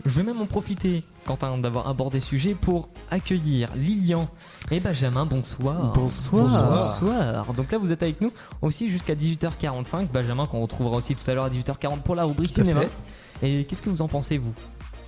Je 0.06 0.10
vais 0.10 0.24
même 0.24 0.42
en 0.42 0.46
profiter, 0.46 1.04
Quentin, 1.26 1.58
d'avoir 1.58 1.88
abordé 1.88 2.20
ce 2.20 2.28
sujet 2.28 2.56
pour 2.56 2.90
accueillir 3.10 3.70
Lilian 3.76 4.28
et 4.70 4.82
Benjamin. 4.82 5.26
Bonsoir. 5.26 5.94
Bonsoir. 5.94 6.70
Bonsoir. 6.70 7.54
Donc 7.54 7.72
là, 7.72 7.78
vous 7.78 7.92
êtes 7.94 8.04
avec 8.04 8.20
nous 8.20 8.32
aussi 8.62 8.90
jusqu'à 8.90 9.16
18h45. 9.16 10.08
Benjamin, 10.12 10.46
qu'on 10.46 10.62
retrouvera 10.62 10.98
aussi 10.98 11.16
tout 11.16 11.30
à 11.32 11.34
l'heure 11.34 11.46
à 11.46 11.50
18h40 11.50 12.02
pour 12.02 12.16
la 12.16 12.26
rubrique 12.26 12.52
cinéma. 12.52 12.82
fait. 12.82 13.48
Et 13.48 13.64
qu'est-ce 13.64 13.82
que 13.82 13.90
vous 13.90 14.02
en 14.02 14.10
pensez, 14.10 14.38
vous? 14.38 14.54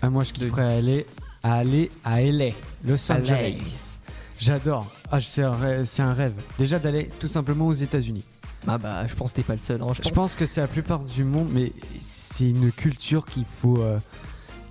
Ah, 0.02 0.10
moi, 0.10 0.24
je 0.24 0.32
kifferais 0.32 0.78
aller, 0.78 1.06
aller 1.44 1.92
à 2.06 2.22
LA, 2.22 2.52
Los 2.86 3.12
Angeles. 3.12 4.00
J'adore. 4.40 4.88
Ah, 5.12 5.20
c'est 5.20 5.44
un 5.44 5.52
rêve. 5.52 5.84
c'est 5.86 6.04
un 6.04 6.14
rêve. 6.14 6.34
Déjà 6.58 6.80
d'aller 6.80 7.10
tout 7.20 7.28
simplement 7.28 7.68
aux 7.68 7.74
États-Unis. 7.74 8.24
Ah 8.68 8.78
bah, 8.78 9.06
je 9.08 9.14
pense 9.14 9.32
que 9.32 9.36
t'es 9.38 9.44
pas 9.44 9.54
le 9.54 9.60
seul. 9.60 9.82
hein. 9.82 9.88
Je 10.02 10.10
pense 10.10 10.36
que 10.36 10.46
c'est 10.46 10.62
la 10.62 10.68
plupart 10.68 11.00
du 11.00 11.24
monde, 11.26 11.50
mais 11.52 11.72
c'est 12.00 12.50
une 12.50 12.72
culture 12.72 13.26
qu'il 13.26 13.46
faut 13.46 13.78
euh, 13.80 14.00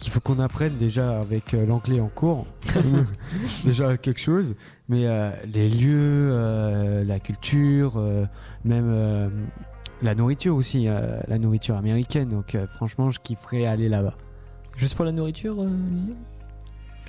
qu'il 0.05 0.13
faut 0.13 0.21
qu'on 0.21 0.39
apprenne 0.39 0.75
déjà 0.75 1.19
avec 1.21 1.55
euh, 1.55 1.67
l'anglais 1.67 2.01
en 2.01 2.09
cours. 2.09 2.47
déjà 3.65 3.97
quelque 3.97 4.21
chose, 4.21 4.55
mais 4.89 5.07
euh, 5.07 5.31
les 5.53 5.69
lieux, 5.69 6.31
euh, 6.33 7.05
la 7.05 7.19
culture, 7.21 7.95
euh, 7.97 8.27
même 8.65 8.87
euh, 8.89 9.29
la 10.03 10.15
nourriture 10.15 10.55
aussi, 10.57 10.89
euh, 10.89 11.21
la 11.29 11.39
nourriture 11.39 11.77
américaine. 11.77 12.29
Donc 12.29 12.55
euh, 12.55 12.67
franchement, 12.67 13.11
je 13.11 13.19
kifferais 13.21 13.67
aller 13.67 13.89
là-bas. 13.89 14.15
Juste 14.77 14.95
pour 14.97 15.05
la 15.05 15.13
nourriture, 15.13 15.57
euh, 15.63 15.69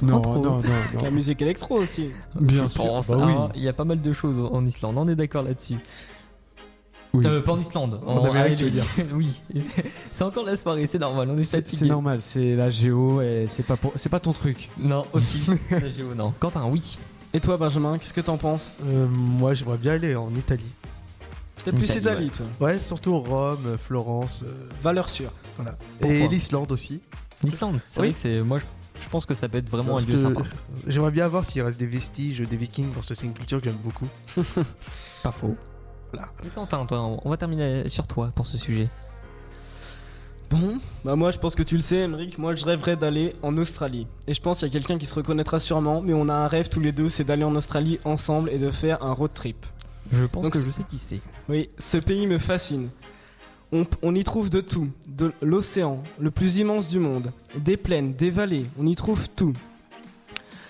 Lilian 0.02 0.20
Non, 0.22 0.22
non, 0.22 0.42
non, 0.42 0.60
non. 0.94 1.02
la 1.02 1.12
musique 1.12 1.42
électro 1.42 1.76
aussi. 1.78 2.10
Bien 2.40 2.64
Je 2.64 2.68
sûr. 2.70 2.84
pense, 2.84 3.10
Bah 3.10 3.18
oui. 3.26 3.34
hein. 3.34 3.50
Il 3.56 3.62
y 3.64 3.68
a 3.68 3.74
pas 3.74 3.86
mal 3.86 4.02
de 4.02 4.14
choses 4.14 4.40
en 4.52 4.66
Islande. 4.66 4.98
On 4.98 5.08
est 5.08 5.16
d'accord 5.16 5.44
là-dessus. 5.44 5.76
Oui. 7.18 7.26
Euh, 7.26 7.42
pas 7.42 7.54
en 7.54 7.60
Islande. 7.60 8.00
En 8.06 8.24
Amérique, 8.24 8.54
à 8.54 8.56
tu 8.58 8.64
veux 8.66 8.78
LA. 8.80 8.84
oui. 9.16 9.42
c'est 10.12 10.24
encore 10.24 10.46
la 10.46 10.56
soirée, 10.58 10.88
c'est 10.88 11.00
normal. 11.00 11.30
On 11.32 11.38
est 11.38 11.44
C'est 11.44 11.58
fatigué. 11.58 11.78
c'est 11.78 11.86
normal, 11.88 12.20
c'est 12.22 12.56
la 12.56 12.70
géo 12.70 13.22
et 13.22 13.46
c'est 13.50 13.64
pas 13.64 13.78
pour, 13.78 13.92
c'est 13.96 14.10
pas 14.10 14.20
ton 14.20 14.34
truc. 14.34 14.70
Non, 14.78 15.06
aussi. 15.14 15.42
La 15.72 15.90
géo, 15.90 16.14
non. 16.16 16.34
Quentin, 16.40 16.66
oui. 16.70 16.98
Et 17.34 17.40
toi, 17.40 17.58
Benjamin, 17.58 17.98
qu'est-ce 17.98 18.14
que 18.14 18.22
t'en 18.22 18.38
penses? 18.38 18.76
Euh, 18.86 19.08
moi, 19.08 19.54
j'aimerais 19.56 19.78
bien 19.78 19.94
aller 19.94 20.16
en 20.16 20.34
Italie. 20.36 20.72
T'es 21.64 21.72
plus 21.72 21.84
Italie, 21.96 22.28
Italie, 22.28 22.30
toi. 22.32 22.46
Ouais, 22.68 22.78
surtout 22.80 23.18
Rome, 23.20 23.78
Florence. 23.80 24.44
euh, 24.46 24.52
Valeur 24.84 25.10
sûre. 25.10 25.32
voilà. 25.58 25.76
Pourquoi 26.00 26.16
Et 26.16 26.28
l'Islande 26.28 26.72
aussi. 26.72 27.02
L'Islande, 27.44 27.80
c'est 27.90 28.02
Oui. 28.02 28.08
vrai 28.08 28.14
que 28.14 28.20
c'est. 28.20 28.42
Moi, 28.42 28.60
je, 28.60 29.02
je 29.04 29.10
pense 29.10 29.26
que 29.26 29.34
ça 29.34 29.50
peut 29.50 29.58
être 29.58 29.70
vraiment 29.70 29.94
Parce 29.94 30.06
un 30.06 30.08
lieu 30.10 30.18
sympa. 30.18 30.42
J'aimerais 30.88 31.12
bien 31.12 31.28
voir 31.28 31.44
s'il 31.44 31.62
reste 31.64 31.80
des 31.80 31.88
vestiges 31.88 32.40
des 32.42 32.56
Vikings, 32.58 32.92
parce 32.92 33.08
que 33.08 33.14
c'est 33.16 33.26
une 33.26 33.34
culture 33.34 33.60
que 33.60 33.66
j'aime 33.66 33.80
beaucoup. 33.84 34.08
Pas 35.24 35.32
faux. 35.32 35.56
Voilà. 36.16 36.32
Et 36.46 36.50
Quentin, 36.50 36.86
toi, 36.86 37.18
on 37.24 37.30
va 37.30 37.38
terminer 37.38 37.88
sur 37.90 38.08
toi 38.08 38.32
pour 38.34 38.48
ce 38.48 38.58
sujet. 38.58 38.90
Bon, 40.50 40.80
bah 41.04 41.16
moi 41.16 41.32
je 41.32 41.40
pense 41.40 41.56
que 41.56 41.64
tu 41.64 41.76
le 41.76 41.82
sais, 41.82 42.02
Emric. 42.02 42.38
Moi 42.38 42.56
je 42.56 42.64
rêverais 42.66 42.96
d'aller 42.96 43.36
en 43.42 43.58
Australie. 43.58 44.08
Et 44.28 44.34
je 44.34 44.42
pense 44.42 44.60
qu'il 44.60 44.68
y 44.68 44.72
a 44.72 44.74
quelqu'un 44.74 44.98
qui 44.98 45.06
se 45.06 45.16
reconnaîtra 45.16 45.60
sûrement, 45.60 46.02
mais 46.02 46.14
on 46.14 46.30
a 46.30 46.34
un 46.34 46.48
rêve 46.48 46.70
tous 46.70 46.80
les 46.80 46.92
deux, 46.92 47.10
c'est 47.10 47.24
d'aller 47.24 47.44
en 47.44 47.56
Australie 47.56 48.00
ensemble 48.06 48.50
et 48.52 48.60
de 48.60 48.70
faire 48.70 49.04
un 49.04 49.12
road 49.12 49.32
trip. 49.34 49.66
Je 50.12 50.24
pense 50.26 50.44
Donc 50.44 50.54
que 50.54 50.60
je 50.60 50.70
sais 50.70 50.84
qui 50.88 51.00
c'est. 51.00 51.20
Oui, 51.50 51.70
ce 51.80 51.98
pays 51.98 52.28
me 52.28 52.38
fascine. 52.38 52.90
On, 53.72 53.86
on 54.04 54.14
y 54.14 54.24
trouve 54.24 54.52
de 54.52 54.62
tout, 54.62 54.90
de 55.10 55.34
l'océan, 55.42 56.04
le 56.20 56.30
plus 56.30 56.58
immense 56.60 56.90
du 56.90 57.00
monde, 57.00 57.32
des 57.58 57.76
plaines, 57.76 58.14
des 58.14 58.30
vallées, 58.30 58.68
on 58.80 58.86
y 58.86 58.96
trouve 58.96 59.28
tout. 59.36 59.54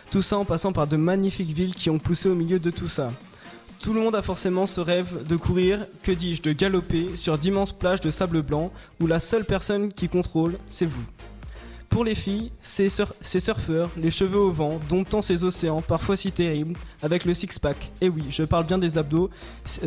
Tout 0.10 0.22
ça 0.22 0.38
en 0.38 0.46
passant 0.46 0.72
par 0.72 0.88
de 0.88 0.96
magnifiques 0.96 1.52
villes 1.52 1.76
qui 1.76 1.90
ont 1.90 2.00
poussé 2.00 2.30
au 2.30 2.36
milieu 2.36 2.60
de 2.60 2.72
tout 2.72 2.88
ça. 2.88 3.12
Tout 3.86 3.94
le 3.94 4.02
monde 4.02 4.16
a 4.16 4.24
forcément 4.24 4.66
ce 4.66 4.82
rêve 4.82 5.28
de 5.28 5.36
courir, 5.36 5.86
que 6.02 6.12
dis-je, 6.12 6.42
de 6.42 6.54
galoper 6.54 7.16
sur 7.16 7.38
d'immenses 7.38 7.72
plages 7.72 8.02
de 8.02 8.10
sable 8.10 8.42
blanc 8.42 8.72
où 9.00 9.06
la 9.06 9.20
seule 9.20 9.46
personne 9.46 9.94
qui 9.94 10.10
contrôle, 10.10 10.58
c'est 10.68 10.88
vous. 10.88 11.06
Pour 11.90 12.04
les 12.04 12.16
filles, 12.16 12.52
ces, 12.62 12.90
sur- 12.90 13.14
surfeurs, 13.22 13.92
les 13.96 14.10
cheveux 14.10 14.40
au 14.40 14.50
vent, 14.52 14.80
domptant 14.90 15.22
ces 15.22 15.44
océans, 15.44 15.84
parfois 15.84 16.18
si 16.18 16.32
terribles, 16.32 16.74
avec 17.04 17.26
le 17.26 17.36
six-pack. 17.36 17.92
Et 18.02 18.10
oui, 18.10 18.24
je 18.32 18.42
parle 18.42 18.66
bien 18.66 18.80
des 18.80 18.98
abdos, 18.98 19.30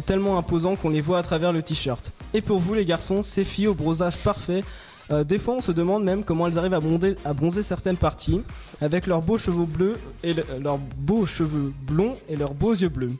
tellement 0.06 0.38
imposant 0.38 0.76
qu'on 0.76 0.90
les 0.90 1.00
voit 1.00 1.18
à 1.18 1.22
travers 1.24 1.52
le 1.52 1.60
t-shirt. 1.64 2.12
Et 2.34 2.40
pour 2.40 2.60
vous 2.60 2.74
les 2.74 2.84
garçons, 2.84 3.24
ces 3.24 3.42
filles 3.44 3.66
au 3.66 3.74
bronzage 3.74 4.16
parfait, 4.18 4.62
euh, 5.10 5.24
des 5.24 5.40
fois 5.40 5.56
on 5.56 5.60
se 5.60 5.72
demande 5.72 6.04
même 6.04 6.22
comment 6.22 6.46
elles 6.46 6.56
arrivent 6.58 6.74
à, 6.74 6.78
bronzer- 6.80 7.62
certaines 7.62 7.96
parties, 7.96 8.42
avec 8.80 9.08
leurs 9.08 9.22
beaux 9.22 9.38
cheveux 9.38 9.64
bleus 9.66 9.96
et 10.22 10.34
le- 10.34 10.44
leurs 10.62 10.78
beaux 10.78 11.26
cheveux 11.26 11.72
blonds 11.82 12.16
et 12.28 12.36
leurs 12.36 12.54
beaux 12.54 12.74
yeux 12.74 12.88
bleus. 12.90 13.10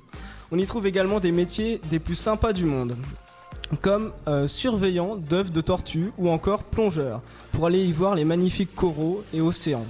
On 0.50 0.58
y 0.58 0.64
trouve 0.64 0.86
également 0.86 1.20
des 1.20 1.32
métiers 1.32 1.80
des 1.90 1.98
plus 1.98 2.14
sympas 2.14 2.52
du 2.52 2.64
monde, 2.64 2.96
comme 3.82 4.12
euh, 4.26 4.46
surveillant 4.46 5.16
d'œufs 5.16 5.52
de 5.52 5.60
tortues 5.60 6.12
ou 6.16 6.30
encore 6.30 6.64
plongeur, 6.64 7.20
pour 7.52 7.66
aller 7.66 7.84
y 7.84 7.92
voir 7.92 8.14
les 8.14 8.24
magnifiques 8.24 8.74
coraux 8.74 9.22
et 9.34 9.40
océans. 9.40 9.84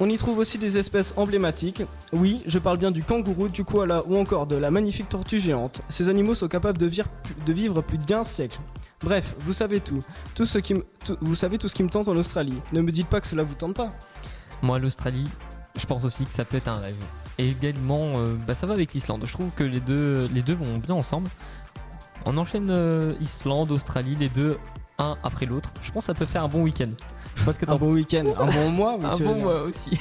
On 0.00 0.08
y 0.08 0.16
trouve 0.18 0.38
aussi 0.38 0.58
des 0.58 0.78
espèces 0.78 1.14
emblématiques. 1.16 1.82
Oui, 2.12 2.42
je 2.46 2.58
parle 2.58 2.78
bien 2.78 2.90
du 2.90 3.04
kangourou, 3.04 3.48
du 3.48 3.62
koala 3.64 4.02
ou 4.08 4.16
encore 4.16 4.48
de 4.48 4.56
la 4.56 4.72
magnifique 4.72 5.08
tortue 5.08 5.38
géante. 5.38 5.82
Ces 5.88 6.08
animaux 6.08 6.34
sont 6.34 6.48
capables 6.48 6.78
de, 6.78 6.86
vivre 7.52 7.82
plus 7.82 7.98
d'un 7.98 8.24
siècle. 8.24 8.58
Bref, 9.04 9.36
vous 9.40 9.52
savez 9.52 9.78
tout- 9.80 10.02
vous 11.20 11.34
savez 11.36 11.58
tout 11.58 11.68
ce 11.68 11.74
qui 11.76 11.84
me 11.84 11.88
tente 11.88 12.08
en 12.08 12.16
Australie. 12.16 12.58
Ne 12.72 12.80
me 12.80 12.90
dites 12.90 13.06
pas 13.06 13.20
que 13.20 13.28
cela 13.28 13.44
vous 13.44 13.54
tente 13.54 13.74
pas. 13.74 13.92
Moi, 14.62 14.80
l'Australie, 14.80 15.28
je 15.76 15.86
pense 15.86 16.04
aussi 16.04 16.24
que 16.24 16.32
ça 16.32 16.44
peut 16.44 16.56
être 16.56 16.68
un 16.68 16.76
rêve. 16.76 16.96
Et 17.38 17.48
également, 17.48 18.18
euh, 18.18 18.34
bah, 18.46 18.54
ça 18.54 18.66
va 18.66 18.74
avec 18.74 18.92
l'Islande. 18.92 19.22
Je 19.24 19.32
trouve 19.32 19.50
que 19.56 19.64
les 19.64 19.80
deux, 19.80 20.28
les 20.34 20.42
deux 20.42 20.54
vont 20.54 20.76
bien 20.78 20.94
ensemble. 20.94 21.28
On 22.26 22.36
enchaîne 22.36 22.68
euh, 22.70 23.14
Islande, 23.20 23.72
Australie, 23.72 24.16
les 24.18 24.28
deux 24.28 24.58
un 24.98 25.16
après 25.22 25.46
l'autre. 25.46 25.70
Je 25.82 25.90
pense 25.90 26.02
que 26.04 26.06
ça 26.12 26.14
peut 26.14 26.26
faire 26.26 26.44
un 26.44 26.48
bon 26.48 26.62
week-end. 26.62 26.90
Je 27.34 27.40
sais 27.40 27.46
pas 27.46 27.52
ce 27.54 27.58
que 27.58 27.64
Un 27.64 27.68
t'en 27.68 27.78
bon 27.78 27.86
penses. 27.86 27.94
week-end, 27.96 28.24
un 28.38 28.46
bon 28.46 28.68
mois. 28.70 28.98
Un 29.02 29.14
bon 29.16 29.40
mois 29.40 29.62
aussi. 29.62 29.98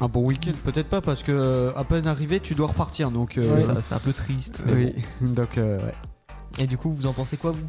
Un 0.00 0.08
bon 0.08 0.26
week-end, 0.26 0.52
peut-être 0.62 0.88
pas 0.88 1.00
parce 1.00 1.22
que 1.22 1.32
euh, 1.32 1.72
à 1.74 1.84
peine 1.84 2.06
arrivé, 2.06 2.38
tu 2.38 2.54
dois 2.54 2.68
repartir. 2.68 3.10
Donc, 3.10 3.38
euh, 3.38 3.42
C'est 3.42 3.60
ça, 3.60 3.80
c'est 3.80 3.94
un 3.94 3.98
peu 3.98 4.12
triste. 4.12 4.62
Oui, 4.66 4.94
donc 5.22 5.56
euh, 5.56 5.84
ouais. 5.84 5.94
Et 6.58 6.66
du 6.66 6.76
coup, 6.76 6.92
vous 6.92 7.06
en 7.06 7.12
pensez 7.14 7.38
quoi, 7.38 7.52
vous 7.52 7.66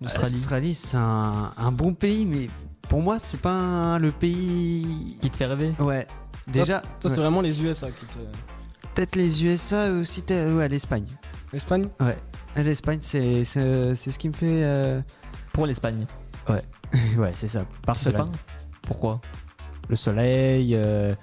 L'Australie 0.00 0.36
L'Australie, 0.36 0.74
c'est 0.74 0.96
un, 0.96 1.52
un 1.56 1.70
bon 1.72 1.92
pays, 1.92 2.24
mais 2.24 2.48
pour 2.88 3.02
moi, 3.02 3.18
c'est 3.18 3.40
pas 3.40 3.52
un- 3.52 3.98
le 3.98 4.10
pays. 4.10 5.18
Qui 5.20 5.28
te 5.30 5.36
fait 5.36 5.46
rêver? 5.46 5.72
Ouais. 5.78 6.06
Déjà, 6.52 6.80
Toi, 6.80 6.88
c'est 7.02 7.08
ouais. 7.10 7.16
vraiment 7.22 7.40
les 7.40 7.62
USA 7.62 7.88
qui 7.90 8.06
te. 8.06 8.18
peut-être 8.94 9.16
les 9.16 9.44
USA 9.44 9.90
aussi, 9.92 10.22
t'es- 10.22 10.46
ouais, 10.46 10.68
l'Espagne. 10.68 11.06
L'Espagne 11.52 11.86
Ouais. 12.00 12.16
L'Espagne, 12.56 12.98
c'est 13.00 13.44
c'est 13.44 13.94
c'est 13.94 14.10
ce 14.12 14.18
qui 14.18 14.28
me 14.28 14.32
fait. 14.34 14.62
euh, 14.64 15.00
Pour 15.52 15.66
l'Espagne. 15.66 16.06
ouais, 16.48 16.62
c'est 17.34 17.48
ça. 17.48 17.64
Barcelone. 17.86 18.16
pas. 18.16 18.28
Pourquoi 18.82 19.20
Le 19.88 19.96
soleil. 19.96 20.74
euh, 20.74 21.14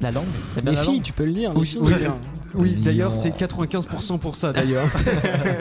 La 0.00 0.10
langue 0.10 0.26
bien 0.60 0.72
Les 0.72 0.76
la 0.76 0.82
filles, 0.82 0.94
langue 0.94 1.02
tu 1.02 1.12
peux 1.12 1.24
le 1.24 1.30
lire. 1.32 1.52
les 1.52 1.58
Oui, 1.60 1.66
filles, 1.66 1.80
oui. 1.82 1.92
Oui, 2.54 2.76
d'ailleurs, 2.76 3.14
c'est 3.14 3.30
95% 3.36 4.18
pour 4.18 4.34
ça, 4.36 4.52
d'ailleurs. 4.52 4.86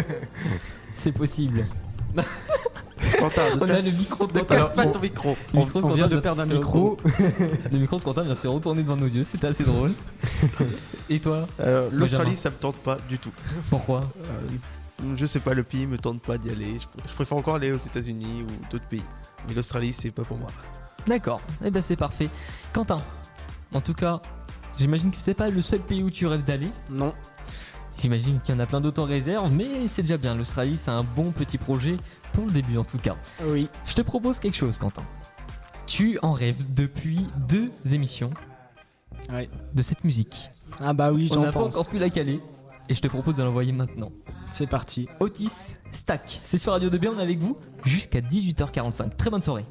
C'est 0.93 1.11
possible. 1.11 1.63
Quentin, 3.19 3.41
On 3.59 3.69
a 3.69 3.81
le 3.81 3.91
micro 3.91 4.27
de 4.27 4.33
ne 4.33 4.39
Quentin. 4.39 4.55
casse 4.55 4.75
pas 4.75 4.85
ton 4.85 4.99
micro. 4.99 5.37
Le 5.53 5.59
on, 5.59 5.65
micro 5.65 5.81
de 5.81 5.85
on 5.85 5.93
vient 5.93 6.03
Quentin 6.05 6.15
de 6.15 6.19
perdre 6.21 6.41
un 6.41 6.45
micro. 6.45 6.97
Le 7.71 7.77
micro 7.77 7.97
de 7.97 8.03
Quentin 8.03 8.23
vient 8.23 8.35
se 8.35 8.47
retourner 8.47 8.83
devant 8.83 8.95
nos 8.95 9.07
yeux. 9.07 9.23
C'était 9.23 9.47
assez 9.47 9.63
drôle. 9.63 9.91
Et 11.09 11.19
toi? 11.19 11.47
Euh, 11.59 11.89
L'Australie, 11.91 12.37
ça 12.37 12.49
me 12.49 12.55
tente 12.55 12.77
pas 12.77 12.97
du 13.09 13.17
tout. 13.19 13.31
Pourquoi? 13.69 14.01
Euh, 14.29 15.13
je 15.15 15.25
sais 15.25 15.39
pas, 15.39 15.53
le 15.53 15.63
pays 15.63 15.85
me 15.85 15.97
tente 15.97 16.21
pas 16.21 16.37
d'y 16.37 16.49
aller. 16.49 16.77
Je, 16.79 16.85
je 17.09 17.13
préfère 17.13 17.37
encore 17.37 17.55
aller 17.55 17.71
aux 17.71 17.77
États-Unis 17.77 18.43
ou 18.43 18.71
d'autres 18.71 18.87
pays. 18.87 19.03
Mais 19.47 19.53
l'Australie, 19.53 19.93
c'est 19.93 20.11
pas 20.11 20.23
pour 20.23 20.37
moi. 20.37 20.49
D'accord. 21.07 21.41
Eh 21.63 21.69
ben 21.69 21.81
c'est 21.81 21.95
parfait. 21.95 22.29
Quentin, 22.73 23.01
en 23.73 23.81
tout 23.81 23.93
cas, 23.93 24.21
j'imagine 24.79 25.11
que 25.11 25.17
c'est 25.17 25.33
pas 25.35 25.49
le 25.49 25.61
seul 25.61 25.79
pays 25.81 26.01
où 26.01 26.09
tu 26.09 26.25
rêves 26.25 26.43
d'aller. 26.43 26.69
Non. 26.89 27.13
J'imagine 27.97 28.39
qu'il 28.41 28.53
y 28.53 28.57
en 28.57 28.59
a 28.59 28.65
plein 28.65 28.81
d'autres 28.81 29.01
en 29.01 29.05
réserve, 29.05 29.49
mais 29.53 29.87
c'est 29.87 30.01
déjà 30.01 30.17
bien. 30.17 30.35
L'Australie, 30.35 30.75
c'est 30.75 30.91
un 30.91 31.03
bon 31.03 31.31
petit 31.31 31.57
projet 31.57 31.95
pour 32.35 32.45
le 32.45 32.51
début 32.51 32.77
en 32.77 32.83
tout 32.85 32.97
cas. 32.99 33.15
Oui. 33.45 33.67
Je 33.85 33.93
te 33.95 34.01
propose 34.01 34.39
quelque 34.39 34.55
chose, 34.57 34.77
Quentin. 34.77 35.03
Tu 35.87 36.19
en 36.21 36.33
rêves 36.33 36.63
depuis 36.73 37.25
deux 37.47 37.71
émissions 37.91 38.31
Ouais. 39.31 39.49
de 39.73 39.81
cette 39.81 40.03
musique. 40.03 40.49
Ah 40.79 40.93
bah 40.93 41.11
oui, 41.11 41.27
On 41.31 41.35
j'en 41.35 41.41
n'a 41.43 41.51
pas 41.51 41.61
encore 41.63 41.87
pu 41.87 41.97
la 41.97 42.09
caler. 42.09 42.39
Et 42.89 42.93
je 42.93 43.01
te 43.01 43.07
propose 43.07 43.35
de 43.35 43.43
l'envoyer 43.43 43.71
maintenant. 43.71 44.11
C'est 44.51 44.67
parti. 44.67 45.07
Otis 45.19 45.75
Stack. 45.91 46.39
C'est 46.43 46.59
sur 46.59 46.71
Radio 46.73 46.89
2B, 46.89 47.07
on 47.15 47.19
est 47.19 47.23
avec 47.23 47.39
vous 47.39 47.55
jusqu'à 47.85 48.19
18h45. 48.21 49.15
Très 49.15 49.29
bonne 49.31 49.41
soirée. 49.41 49.65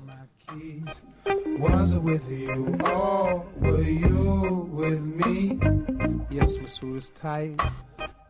Was 1.60 1.92
it 1.94 2.02
with 2.02 2.28
you 2.30 2.76
or 2.92 3.44
were 3.62 3.80
you 3.88 4.68
with 4.72 5.00
me? 5.24 5.58
Yes, 6.30 6.58
my 6.60 6.66
suit 6.66 6.96
is 6.96 7.10
tight 7.10 7.56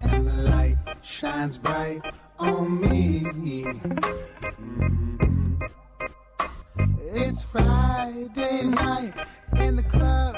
and 0.03 0.25
the 0.27 0.43
light 0.51 0.77
shines 1.03 1.57
bright 1.59 2.03
on 2.45 2.81
me. 2.81 3.23
Mhm. 3.25 3.95
It's 7.15 7.45
Friday 7.45 8.65
night 8.67 9.15
in 9.57 9.77
the 9.77 9.83
club, 9.85 10.37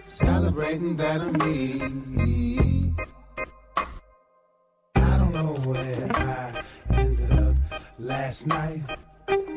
celebrating 0.00 0.96
that 0.96 1.20
I'm 1.20 1.32
me. 1.32 2.92
I 4.96 5.18
don't 5.18 5.32
know 5.32 5.54
where 5.70 6.08
I 6.14 6.62
ended 6.94 7.32
up 7.32 7.56
last 7.98 8.46
night. 8.46 8.82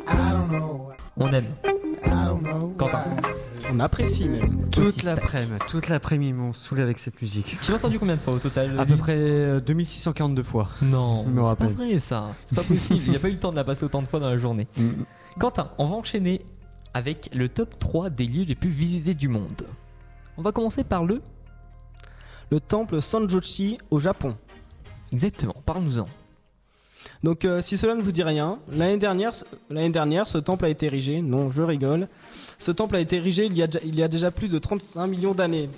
I 0.07 0.31
don't 0.31 0.51
know. 0.51 0.93
On 1.19 1.33
aime. 1.33 1.57
I 2.05 2.25
don't 2.25 2.43
know. 2.43 2.73
Quentin. 2.77 3.36
On 3.77 3.79
apprécie 3.79 4.27
même. 4.27 4.69
Toute 4.71 5.03
l'après-midi, 5.03 5.53
toute 5.69 5.87
l'après-midi, 5.87 6.29
ils 6.31 6.33
m'ont 6.35 6.51
saoulé 6.51 6.81
avec 6.81 6.97
cette 6.97 7.21
musique. 7.21 7.57
Tu 7.61 7.71
l'as 7.71 7.77
entendu 7.77 7.99
combien 7.99 8.15
de 8.15 8.19
fois 8.19 8.33
au 8.33 8.39
total 8.39 8.79
À 8.79 8.87
peu 8.87 8.95
près 8.95 9.15
euh, 9.15 9.59
2642 9.59 10.41
fois. 10.41 10.67
Non, 10.81 11.23
c'est 11.47 11.57
pas 11.57 11.67
vrai 11.67 11.99
ça. 11.99 12.31
C'est 12.45 12.55
pas 12.55 12.63
possible. 12.63 13.01
Il 13.05 13.11
n'y 13.11 13.15
a 13.15 13.19
pas 13.19 13.29
eu 13.29 13.33
le 13.33 13.39
temps 13.39 13.51
de 13.51 13.55
la 13.55 13.63
passer 13.63 13.83
autant 13.83 14.01
de 14.01 14.07
fois 14.07 14.19
dans 14.19 14.29
la 14.29 14.39
journée. 14.39 14.67
Quentin, 15.39 15.69
on 15.77 15.85
va 15.85 15.95
enchaîner 15.95 16.41
avec 16.95 17.29
le 17.35 17.49
top 17.49 17.77
3 17.77 18.09
des 18.09 18.25
lieux 18.25 18.45
les 18.45 18.55
plus 18.55 18.71
visités 18.71 19.13
du 19.13 19.27
monde. 19.27 19.67
On 20.37 20.41
va 20.41 20.51
commencer 20.51 20.83
par 20.83 21.05
le. 21.05 21.21
Le 22.49 22.59
temple 22.59 22.99
Sanjochi 22.99 23.77
au 23.91 23.99
Japon. 23.99 24.35
Exactement, 25.11 25.55
parle-nous-en. 25.65 26.07
Donc, 27.23 27.45
euh, 27.45 27.61
si 27.61 27.77
cela 27.77 27.95
ne 27.95 28.01
vous 28.01 28.11
dit 28.11 28.23
rien, 28.23 28.59
l'année 28.71 28.97
dernière, 28.97 29.31
l'année 29.69 29.89
dernière, 29.89 30.27
ce 30.27 30.37
temple 30.37 30.65
a 30.65 30.69
été 30.69 30.85
érigé. 30.85 31.21
Non, 31.21 31.49
je 31.51 31.61
rigole. 31.63 32.07
Ce 32.59 32.71
temple 32.71 32.95
a 32.95 32.99
été 32.99 33.15
érigé 33.17 33.45
il 33.45 33.57
y 33.57 33.63
a, 33.63 33.67
déjà- 33.67 33.83
il 33.85 33.95
y 33.95 34.03
a 34.03 34.07
déjà 34.07 34.29
plus 34.31 34.47
de 34.49 34.57
35 34.59 35.07
millions 35.07 35.33
d'années. 35.33 35.69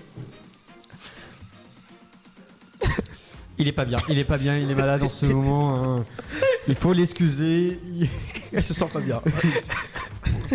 Il 3.58 3.68
est 3.68 3.74
pas 3.74 3.84
bien, 3.84 3.98
il 4.08 4.18
est 4.18 4.24
pas 4.24 4.38
bien, 4.38 4.58
il 4.58 4.72
est 4.72 4.76
malade 4.76 5.04
en 5.04 5.10
ce 5.10 5.26
moment. 5.34 5.98
hein. 6.00 6.06
Il 6.68 6.76
faut 6.76 6.94
l'excuser. 6.94 7.78
Il 8.54 8.64
se 8.64 8.74
sent 8.74 8.88
pas 8.92 9.02
bien. 9.02 9.22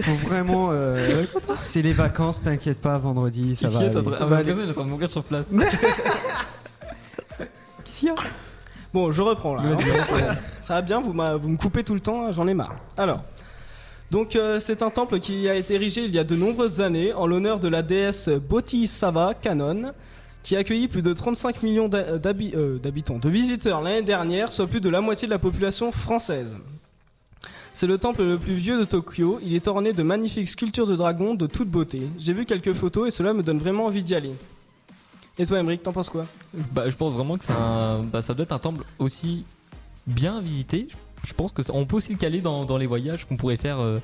faut 0.03 0.13
vraiment. 0.29 0.69
euh, 0.73 1.25
c'est 1.55 1.83
les 1.83 1.93
vacances, 1.93 2.43
t'inquiète 2.43 2.81
pas, 2.81 2.97
vendredi, 2.97 3.57
ça 3.57 3.69
va. 3.69 3.81
aller. 3.81 3.89
Ah, 3.95 4.41
il 4.43 4.49
est 4.49 4.71
en 4.71 4.73
train 4.73 4.85
de 4.85 4.89
mourir 4.91 5.11
sur 5.11 5.23
place. 5.25 5.53
Qu'est-ce 7.85 8.01
qu'il 8.01 8.09
y 8.09 8.11
a 8.11 8.15
Bon, 8.95 9.11
je 9.13 9.21
reprends 9.23 9.55
là. 9.57 9.63
hein. 9.65 10.37
Ça 10.65 10.73
va 10.73 10.81
bien, 10.81 10.99
vous, 10.99 11.13
me 11.13 11.57
coupez 11.59 11.85
tout 11.85 11.93
le 11.93 12.01
temps, 12.01 12.25
hein, 12.25 12.33
j'en 12.33 12.47
ai 12.47 12.55
marre. 12.55 12.75
Alors, 12.97 13.23
donc 14.11 14.35
euh, 14.35 14.61
c'est 14.61 14.81
un 14.81 14.89
temple 14.89 15.19
qui 15.19 15.47
a 15.47 15.57
été 15.57 15.75
érigé 15.75 16.05
il 16.05 16.15
y 16.15 16.19
a 16.19 16.25
de 16.25 16.35
nombreuses 16.35 16.81
années 16.81 17.13
en 17.13 17.27
l'honneur 17.27 17.61
de 17.61 17.69
la 17.69 17.83
déesse 17.83 18.31
Bodhisattva 18.31 19.35
Kanon, 19.35 19.93
qui 20.43 20.57
a 20.57 20.61
accueilli 20.61 20.89
plus 20.89 21.03
de 21.03 21.13
35 21.13 21.63
millions 21.63 21.91
euh, 21.93 22.79
d'habitants, 22.79 23.19
de 23.19 23.29
visiteurs 23.29 23.83
l'année 23.83 24.01
dernière, 24.01 24.53
soit 24.53 24.67
plus 24.67 24.81
de 24.81 24.89
la 24.89 25.03
moitié 25.03 25.29
de 25.29 25.33
la 25.33 25.39
population 25.39 25.93
française. 25.93 26.57
C'est 27.75 27.87
le 27.87 27.99
temple 27.99 28.23
le 28.23 28.39
plus 28.39 28.55
vieux 28.55 28.79
de 28.79 28.85
Tokyo. 28.85 29.41
Il 29.43 29.55
est 29.55 29.69
orné 29.69 29.93
de 29.93 30.03
magnifiques 30.03 30.49
sculptures 30.49 30.87
de 30.87 30.97
dragons 30.97 31.35
de 31.35 31.47
toute 31.47 31.69
beauté. 31.69 32.09
J'ai 32.17 32.33
vu 32.33 32.47
quelques 32.47 32.73
photos 32.73 33.09
et 33.09 33.11
cela 33.11 33.35
me 33.35 33.43
donne 33.43 33.59
vraiment 33.59 33.85
envie 33.85 34.03
d'y 34.03 34.15
aller. 34.15 34.33
Et 35.39 35.45
toi, 35.45 35.59
Emmerich, 35.59 35.83
t'en 35.83 35.93
penses 35.93 36.09
quoi? 36.09 36.25
Bah, 36.73 36.89
je 36.89 36.97
pense 36.97 37.13
vraiment 37.13 37.37
que 37.37 37.45
bah, 38.05 38.23
ça 38.23 38.33
doit 38.33 38.45
être 38.45 38.53
un 38.53 38.59
temple 38.59 38.83
aussi 38.99 39.45
bien 40.07 40.41
visité. 40.41 40.89
Je 41.25 41.33
pense 41.33 41.53
que 41.53 41.63
ça- 41.63 41.73
on 41.75 41.87
peut 41.87 41.97
aussi 41.97 42.13
le 42.13 42.19
caler 42.19 42.41
dans, 42.41 42.65
dans 42.65 42.77
les 42.77 42.87
voyages 42.87 43.25
qu'on 43.27 43.37
pourrait 43.37 43.57
faire 43.57 43.79
euh, 43.81 43.99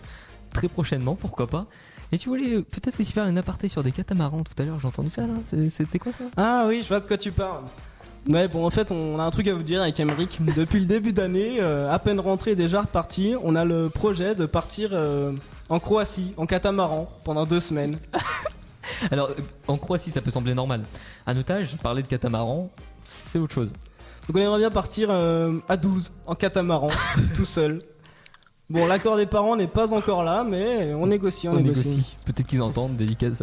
très 0.53 0.69
prochainement, 0.69 1.15
pourquoi 1.15 1.47
pas. 1.47 1.67
Et 2.13 2.19
tu 2.19 2.29
voulais 2.29 2.55
euh, 2.57 2.63
peut-être 2.63 2.99
aussi 3.01 3.13
faire 3.13 3.27
une 3.27 3.39
aparté 3.39 3.69
sur 3.69 3.83
des 3.83 3.93
catamarans 3.93 4.43
tout 4.43 4.61
à 4.61 4.65
l'heure, 4.65 4.79
j'ai 4.81 4.89
entendu 4.89 5.11
ça 5.11 5.27
là. 5.27 5.35
C'était 5.69 5.99
quoi 5.99 6.13
ça? 6.13 6.25
Ah 6.37 6.65
oui, 6.67 6.81
je 6.83 6.89
vois 6.89 7.01
de 7.01 7.07
quoi 7.07 7.17
tu 7.19 7.31
parles. 7.33 7.65
Ouais, 8.29 8.49
bon, 8.49 8.67
en 8.67 8.71
fait, 8.71 8.93
on 8.93 9.19
a 9.19 9.23
un 9.23 9.31
truc 9.31 9.49
à 9.49 9.55
vous 9.55 9.63
dire 9.63 9.81
avec 9.83 9.99
Emmerich. 10.01 10.39
Depuis 10.57 10.81
le 10.81 10.87
début 10.87 11.13
d'année, 11.13 11.57
euh, 11.61 11.91
à 11.91 11.99
peine 11.99 12.21
rentré, 12.21 12.55
déjà 12.55 12.83
reparti, 12.83 13.35
on 13.43 13.55
a 13.55 13.65
le 13.65 13.89
projet 13.89 14.35
de 14.35 14.45
partir 14.47 14.91
euh, 14.93 15.33
en 15.71 15.79
Croatie, 15.79 16.35
en 16.37 16.45
catamaran, 16.47 17.09
pendant 17.25 17.47
deux 17.47 17.61
semaines. 17.61 17.95
Alors, 19.11 19.31
en 19.69 19.77
Croatie, 19.79 20.11
ça 20.11 20.21
peut 20.21 20.31
sembler 20.31 20.55
normal. 20.55 20.83
À 21.27 21.33
notage, 21.33 21.77
parler 21.83 22.03
de 22.03 22.09
catamaran, 22.09 22.71
c'est 23.05 23.39
autre 23.39 23.55
chose. 23.55 23.73
Donc 24.31 24.37
on 24.41 24.45
aimerait 24.47 24.59
bien 24.61 24.71
partir 24.71 25.09
euh, 25.11 25.55
à 25.69 25.77
12, 25.77 26.13
en 26.25 26.37
catamaran, 26.37 26.87
tout 27.35 27.45
seul. 27.45 27.83
Bon, 28.69 28.87
l'accord 28.87 29.17
des 29.17 29.27
parents 29.27 29.57
n'est 29.57 29.67
pas 29.67 29.93
encore 29.93 30.23
là, 30.23 30.45
mais 30.49 30.95
on 30.95 31.09
négocie, 31.09 31.49
on, 31.49 31.55
On 31.55 31.57
négocie. 31.57 31.89
négocie. 31.89 32.17
Peut-être 32.25 32.47
qu'ils 32.47 32.63
entendent, 32.63 32.95
dédicace. 32.95 33.43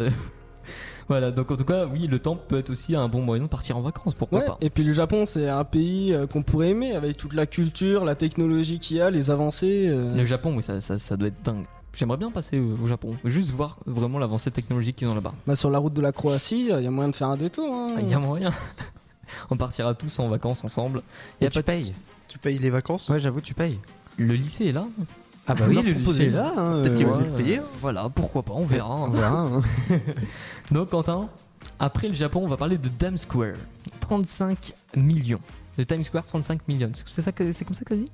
voilà, 1.09 1.31
donc 1.31 1.51
en 1.51 1.57
tout 1.57 1.65
cas, 1.65 1.85
oui, 1.87 2.07
le 2.07 2.19
temple 2.19 2.43
peut 2.47 2.57
être 2.57 2.69
aussi 2.69 2.95
un 2.95 3.09
bon 3.09 3.21
moyen 3.21 3.43
de 3.43 3.49
partir 3.49 3.75
en 3.75 3.81
vacances, 3.81 4.13
pourquoi 4.13 4.39
Ouais, 4.39 4.45
pas. 4.45 4.57
et 4.61 4.69
puis 4.69 4.85
le 4.85 4.93
Japon, 4.93 5.25
c'est 5.25 5.49
un 5.49 5.65
pays 5.65 6.13
euh, 6.13 6.25
qu'on 6.25 6.41
pourrait 6.41 6.69
aimer, 6.69 6.93
avec 6.95 7.17
toute 7.17 7.33
la 7.33 7.47
culture, 7.47 8.05
la 8.05 8.15
technologie 8.15 8.79
qu'il 8.79 8.95
y 8.95 9.01
a, 9.01 9.09
les 9.09 9.29
avancées. 9.29 9.87
euh. 9.89 10.15
Le 10.15 10.23
Japon, 10.23 10.53
oui, 10.55 10.63
ça, 10.63 10.79
ça, 10.79 10.97
ça 10.97 11.17
doit 11.17 11.27
être 11.27 11.41
dingue. 11.43 11.65
J'aimerais 11.93 12.17
bien 12.17 12.31
passer 12.31 12.59
au 12.59 12.87
Japon, 12.87 13.17
juste 13.25 13.49
voir 13.51 13.77
vraiment 13.85 14.19
l'avancée 14.19 14.51
technologique 14.51 14.95
qu'ils 14.95 15.09
ont 15.09 15.15
là-bas. 15.15 15.33
Bah, 15.45 15.57
sur 15.57 15.69
la 15.69 15.79
route 15.79 15.91
de 15.93 16.01
la 16.01 16.13
Croatie, 16.13 16.69
il 16.71 16.81
y 16.81 16.87
a 16.87 16.91
moyen 16.91 17.09
de 17.09 17.15
faire 17.15 17.27
un 17.27 17.35
détour. 17.35 17.65
hein. 17.73 17.87
Ah, 17.97 17.99
Il 18.01 18.09
y 18.09 18.13
a 18.13 18.19
moyen. 18.19 18.51
On 19.49 19.57
partira 19.57 19.93
tous 19.93 20.19
en 20.19 20.29
vacances 20.29 20.63
ensemble. 20.63 21.01
Y 21.41 21.45
a 21.45 21.47
Et 21.47 21.49
tu 21.49 21.55
pas 21.55 21.73
de- 21.73 21.77
payes. 21.79 21.93
Tu 22.27 22.37
payes 22.39 22.57
les 22.57 22.69
vacances 22.69 23.09
Ouais, 23.09 23.19
j'avoue, 23.19 23.41
tu 23.41 23.53
payes. 23.53 23.79
Le 24.17 24.33
lycée 24.33 24.65
est 24.67 24.71
là. 24.73 24.85
Ah 25.47 25.55
bah 25.55 25.65
oui, 25.69 25.75
le 25.85 25.91
lycée 25.93 26.25
est 26.25 26.29
là. 26.29 26.51
hein, 26.57 26.81
Peut-être 26.81 26.95
qu'ils 26.95 27.05
euh, 27.05 27.09
vont 27.09 27.19
nous 27.19 27.25
le 27.25 27.31
payer. 27.31 27.59
hein. 27.59 27.63
Voilà, 27.81 28.09
pourquoi 28.09 28.43
pas, 28.43 28.53
on 28.53 28.65
verra. 28.65 28.95
On 28.95 29.07
verra. 29.09 29.39
hein. 29.41 29.61
Donc 30.71 30.89
Quentin, 30.89 31.29
après 31.79 32.07
le 32.09 32.15
Japon, 32.15 32.41
on 32.43 32.47
va 32.47 32.57
parler 32.57 32.77
de 32.77 32.89
Times 32.89 33.17
Square. 33.17 33.55
35 34.01 34.73
millions. 34.95 35.39
De 35.77 35.83
Times 35.83 36.03
Square, 36.03 36.25
35 36.25 36.67
millions. 36.67 36.91
C'est 37.05 37.21
ça 37.21 37.31
que 37.31 37.51
c'est 37.51 37.63
comme 37.65 37.75
ça 37.75 37.85
que 37.85 37.95
ça 37.95 38.01
dit? 38.01 38.11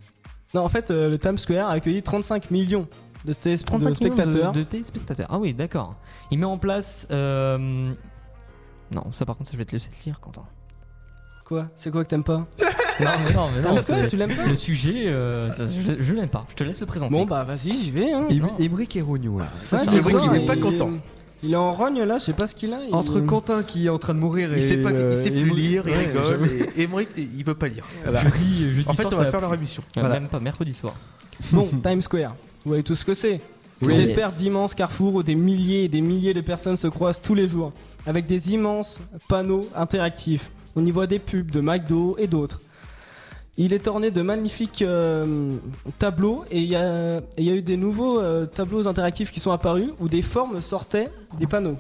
Non, 0.54 0.62
en 0.64 0.70
fait, 0.70 0.92
euh, 0.92 1.10
le 1.10 1.18
Times 1.18 1.38
Square 1.40 1.70
a 1.70 1.72
accueilli 1.74 2.04
35 2.04 2.52
millions 2.52 2.88
de, 3.26 3.34
sté- 3.34 3.64
35 3.64 3.90
de 3.90 3.94
spectateurs. 3.96 4.28
millions 4.28 4.52
de, 4.52 4.60
de 4.60 4.64
téléspectateurs. 4.64 5.28
Ah 5.32 5.40
oui, 5.40 5.54
d'accord. 5.56 5.96
Il 6.30 6.38
met 6.40 6.46
en 6.46 6.58
place. 6.60 7.08
euh, 7.10 7.92
Non, 8.92 9.12
ça 9.12 9.26
par 9.26 9.36
contre, 9.38 9.50
ça, 9.50 9.54
je 9.54 9.58
vais 9.58 9.66
te 9.66 9.72
laisser 9.72 9.90
le 10.00 10.06
lire, 10.06 10.20
Quentin. 10.20 10.44
Quoi 11.54 11.68
C'est 11.76 11.92
quoi 11.92 12.04
que 12.04 12.10
t'aimes 12.10 12.24
pas 12.24 12.48
Non, 13.00 13.10
mais 13.26 13.34
non, 13.34 13.48
mais 13.56 13.62
non. 13.70 13.78
C'est- 13.84 14.08
tu 14.08 14.18
l'aimes 14.18 14.36
pas 14.36 14.46
Le 14.46 14.56
sujet, 14.56 15.04
euh, 15.08 15.50
je, 15.58 16.02
je 16.04 16.14
l'aime 16.14 16.30
pas. 16.30 16.46
Je 16.50 16.56
te 16.56 16.64
laisse 16.64 16.80
le 16.80 16.86
présenter. 16.86 17.14
Bon 17.14 17.26
bah 17.26 17.44
vas-y, 17.44 17.74
j'y 17.74 17.92
vais. 17.92 18.12
Hein. 18.12 18.28
Et 18.60 19.02
Rognon 19.02 19.38
là. 19.38 19.46
Ouais, 19.46 19.50
c'est 19.64 19.78
vrai 19.78 20.12
ça, 20.12 20.20
qu'il 20.20 20.42
est 20.42 20.46
pas 20.46 20.56
content. 20.56 20.92
Il 21.46 21.52
est 21.54 21.58
en 21.58 21.74
rogne 21.74 22.02
là, 22.04 22.20
je 22.20 22.24
sais 22.26 22.34
pas 22.34 22.48
ce 22.48 22.56
qu'il 22.56 22.74
a. 22.74 22.80
il- 22.88 22.96
Entre 22.96 23.20
Quentin 23.20 23.64
qui 23.64 23.88
est 23.88 23.90
en 23.90 23.98
train 23.98 24.14
de 24.14 24.20
mourir 24.20 24.54
et. 24.54 24.58
Il 24.58 24.64
sait, 24.64 24.78
pas, 24.82 24.92
euh, 24.92 25.16
il 25.16 25.22
sait 25.22 25.30
plus 25.32 25.50
lire, 25.50 25.84
il 25.86 25.92
Ouais, 25.92 26.08
rigole, 26.08 26.50
et 26.78 26.84
Emmerich, 26.84 27.10
il 27.18 27.44
veut 27.44 27.54
pas 27.56 27.68
lire. 27.68 27.84
Jeudi, 28.06 28.72
jeudi 28.74 28.86
En 28.88 28.94
fait, 28.94 29.02
soir, 29.04 29.14
on 29.14 29.18
ça 29.18 29.24
va 29.24 29.32
faire 29.32 29.40
plus. 29.40 29.42
leur 29.48 29.54
émission. 29.54 29.84
Euh, 29.98 30.00
Voilà. 30.00 30.20
Même 30.22 30.30
pas, 30.30 30.40
mercredi 30.40 30.74
soir. 30.74 30.94
Bon, 31.52 31.68
Times 31.84 32.02
Square. 32.02 32.36
Vous 32.64 32.70
voyez 32.70 32.84
tout 32.84 32.96
ce 32.96 33.04
que 33.06 33.14
c'est. 33.14 33.42
Oui. 33.82 33.94
J'espère 33.98 34.28
Yes. 34.30 34.38
d'immenses 34.38 34.74
carrefours 34.76 35.16
où 35.16 35.24
des 35.24 35.36
milliers 35.36 35.84
et 35.86 35.90
des 35.90 36.00
milliers 36.00 36.34
de 36.34 36.40
personnes 36.42 36.78
se 36.78 36.88
croisent 36.88 37.22
tous 37.22 37.36
les 37.36 37.48
jours, 37.50 37.74
avec 38.06 38.26
des 38.26 38.54
immenses 38.54 39.02
panneaux 39.28 39.68
interactifs. 39.76 40.50
On 40.76 40.86
y 40.86 40.92
voit 40.92 41.08
des 41.08 41.20
pubs 41.20 41.52
de 41.52 41.62
McDo 41.62 42.16
et 42.18 42.28
d'autres. 42.28 42.62
Il 43.58 43.72
est 43.74 43.88
orné 43.88 44.10
de 44.10 44.22
magnifiques 44.24 44.82
euh, 44.82 45.50
tableaux 46.00 46.44
et 46.50 46.60
il 46.60 46.66
y, 46.70 46.76
a- 46.76 47.18
et 47.20 47.22
il 47.38 47.44
y 47.46 47.52
a 47.52 47.54
eu 47.54 47.62
des 47.62 47.78
nouveaux 47.78 48.20
euh, 48.20 48.48
tableaux 48.48 48.88
interactifs 48.88 49.32
qui 49.32 49.40
sont 49.40 49.52
apparus 49.52 49.90
où 50.00 50.10
des 50.10 50.24
formes 50.24 50.62
sortaient 50.62 51.10
des 51.38 51.46
panneaux. 51.46 51.78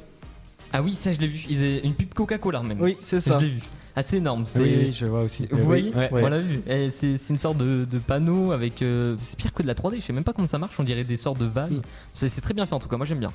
Ah 0.71 0.82
oui, 0.84 0.93
ça 0.93 1.12
je 1.12 1.19
l'ai 1.19 1.27
vu. 1.27 1.45
Ils 1.49 1.58
avaient 1.63 1.79
une 1.79 1.95
pub 1.95 2.13
Coca-Cola 2.13 2.62
même. 2.62 2.79
Oui, 2.79 2.97
c'est 3.01 3.19
ça. 3.19 3.38
Je 3.39 3.45
l'ai 3.45 3.51
vu. 3.53 3.62
Ah, 3.95 4.01
c'est 4.03 4.17
énorme. 4.17 4.43
c'est- 4.45 4.60
Oui, 4.60 4.75
oui, 4.86 4.91
je 4.91 5.06
vois 5.06 5.21
aussi. 5.23 5.47
Vous 5.51 5.58
Oui, 5.58 5.63
voyez 5.63 5.93
ouais. 5.95 6.10
On 6.12 6.27
l'a 6.27 6.39
vu. 6.41 6.62
Et 6.67 6.89
C'est 6.89 7.15
une 7.29 7.38
sorte 7.39 7.58
de, 7.58 7.86
de 7.86 7.97
panneau 7.99 8.51
avec. 8.51 8.82
euh, 8.82 9.15
c'est 9.21 9.38
pire 9.38 9.53
que 9.53 9.62
de 9.63 9.67
la 9.67 9.75
3D. 9.75 9.95
Je 9.97 10.01
sais 10.01 10.13
même 10.13 10.23
pas 10.23 10.34
comment 10.34 10.47
ça 10.47 10.58
marche. 10.60 10.75
On 10.79 10.84
dirait 10.84 11.03
des 11.03 11.17
sortes 11.17 11.39
de 11.39 11.45
vagues. 11.45 11.73
Mm. 11.73 11.82
C'est 12.12 12.27
c'est 12.29 12.41
très 12.41 12.53
bien 12.56 12.65
fait 12.67 12.73
en 12.73 12.79
tout 12.79 12.88
cas. 12.89 12.97
Moi 12.97 13.06
j'aime 13.08 13.19
bien. 13.19 13.32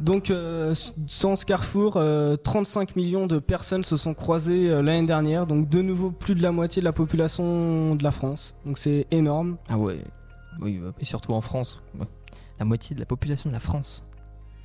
Donc, 0.00 0.30
euh, 0.30 0.74
sans 1.06 1.36
ce 1.36 1.46
carrefour, 1.46 1.96
euh, 1.96 2.36
35 2.36 2.96
millions 2.96 3.26
de 3.26 3.38
personnes 3.38 3.84
se 3.84 3.96
sont 3.96 4.14
croisées 4.14 4.68
euh, 4.68 4.82
l'année 4.82 5.06
dernière. 5.06 5.46
Donc, 5.46 5.68
de 5.68 5.80
nouveau, 5.80 6.10
plus 6.10 6.34
de 6.34 6.42
la 6.42 6.50
moitié 6.50 6.80
de 6.80 6.84
la 6.84 6.92
population 6.92 7.94
de 7.94 8.02
la 8.02 8.10
France. 8.10 8.54
Donc, 8.66 8.78
c'est 8.78 9.06
énorme. 9.10 9.56
Ah 9.68 9.78
ouais. 9.78 9.98
Oui, 10.60 10.78
bah, 10.82 10.92
et 11.00 11.04
surtout 11.04 11.32
en 11.32 11.40
France. 11.40 11.80
Ouais. 11.98 12.06
La 12.58 12.64
moitié 12.64 12.94
de 12.94 13.00
la 13.00 13.06
population 13.06 13.48
de 13.48 13.54
la 13.54 13.60
France. 13.60 14.02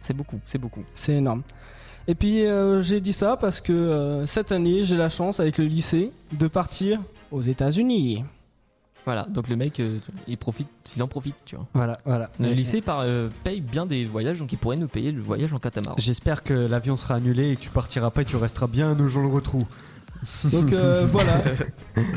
C'est 0.01 0.15
beaucoup. 0.15 0.39
C'est 0.45 0.59
beaucoup. 0.59 0.83
C'est 0.93 1.13
énorme. 1.13 1.43
Et 2.07 2.15
puis, 2.15 2.45
euh, 2.45 2.81
j'ai 2.81 3.01
dit 3.01 3.13
ça 3.13 3.37
parce 3.37 3.61
que 3.61 4.23
cette 4.25 4.51
année, 4.51 4.83
j'ai 4.83 4.95
la 4.95 5.09
chance, 5.09 5.39
avec 5.39 5.57
le 5.57 5.65
lycée, 5.65 6.11
de 6.31 6.47
partir 6.47 6.99
aux 7.31 7.41
États-Unis. 7.41 8.23
Voilà. 9.07 9.23
Donc 9.29 9.47
le 9.47 9.55
mec, 9.55 9.79
euh, 9.79 9.99
il 10.27 10.37
profite. 10.37 10.67
Il 10.97 11.01
en 11.01 11.07
profite, 11.07 11.35
tu 11.45 11.55
vois. 11.55 11.65
Voilà, 11.73 11.97
voilà. 12.03 12.29
Le 12.41 12.49
lycée 12.51 12.81
par, 12.81 12.99
euh, 13.01 13.29
paye 13.45 13.61
bien 13.61 13.85
des 13.85 14.03
voyages, 14.03 14.37
donc 14.39 14.51
il 14.51 14.57
pourrait 14.57 14.75
nous 14.75 14.89
payer 14.89 15.13
le 15.13 15.21
voyage 15.21 15.53
en 15.53 15.59
catamaran. 15.59 15.95
J'espère 15.97 16.43
que 16.43 16.53
l'avion 16.53 16.97
sera 16.97 17.15
annulé 17.15 17.51
et 17.51 17.55
que 17.55 17.61
tu 17.61 17.69
partiras 17.69 18.09
pas 18.11 18.23
et 18.23 18.25
tu 18.25 18.35
resteras 18.35 18.67
bien 18.67 18.93
nos 18.95 19.07
jours 19.07 19.23
le 19.23 19.29
retrou. 19.29 19.65
Donc, 20.51 20.73
euh, 20.73 21.05
voilà. 21.11 21.41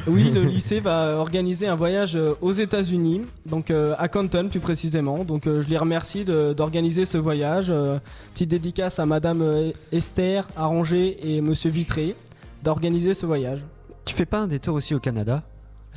Oui, 0.09 0.31
le 0.31 0.43
lycée 0.43 0.81
va 0.81 1.17
organiser 1.17 1.69
un 1.69 1.77
voyage 1.77 2.17
euh, 2.17 2.33
aux 2.41 2.51
États-Unis, 2.51 3.21
donc 3.47 3.71
euh, 3.71 3.95
à 3.99 4.09
Canton 4.09 4.49
plus 4.49 4.59
précisément. 4.59 5.23
Donc, 5.25 5.47
euh, 5.47 5.61
je 5.63 5.69
les 5.69 5.77
remercie 5.79 6.25
de- 6.25 6.53
d'organiser 6.55 7.05
ce 7.05 7.19
voyage. 7.19 7.67
Euh, 7.71 7.99
petite 8.33 8.49
dédicace 8.51 8.99
à 8.99 9.07
Madame 9.07 9.45
Esther 9.93 10.49
Arranger 10.57 11.19
et 11.37 11.41
Monsieur 11.43 11.71
Vitré 11.71 12.17
d'organiser 12.65 13.13
ce 13.15 13.27
voyage. 13.27 13.61
Tu 14.07 14.15
fais 14.15 14.27
pas 14.27 14.41
un 14.41 14.49
détour 14.49 14.75
aussi 14.75 14.95
au 14.95 14.99
Canada? 14.99 15.43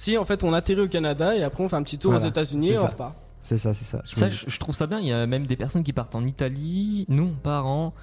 Si, 0.04 0.18
en 0.18 0.26
fait, 0.26 0.44
on 0.44 0.52
atterrit 0.54 0.82
au 0.82 0.88
Canada 0.90 1.34
et 1.36 1.44
après 1.44 1.64
on 1.64 1.70
fait 1.70 1.76
un 1.78 1.84
petit 1.84 1.98
tour 1.98 2.12
Voilà, 2.12 2.26
aux 2.26 2.30
États-Unis 2.30 2.74
on 2.78 2.82
ça. 2.82 2.88
repart. 2.90 3.16
C'est 3.42 3.58
ça, 3.58 3.74
c'est 3.74 3.86
ça. 3.86 4.02
Je 4.10 4.16
Ça, 4.20 4.28
je, 4.30 4.46
je 4.48 4.60
trouve 4.60 4.76
ça 4.76 4.86
bien. 4.86 5.00
Il 5.00 5.08
y 5.08 5.14
a 5.14 5.26
même 5.28 5.46
des 5.46 5.56
personnes 5.56 5.84
qui 5.84 5.94
partent 5.94 6.16
en 6.16 6.26
Italie. 6.26 7.06
Nous, 7.10 7.24
on 7.34 7.36
part 7.36 7.66
en 7.68 7.94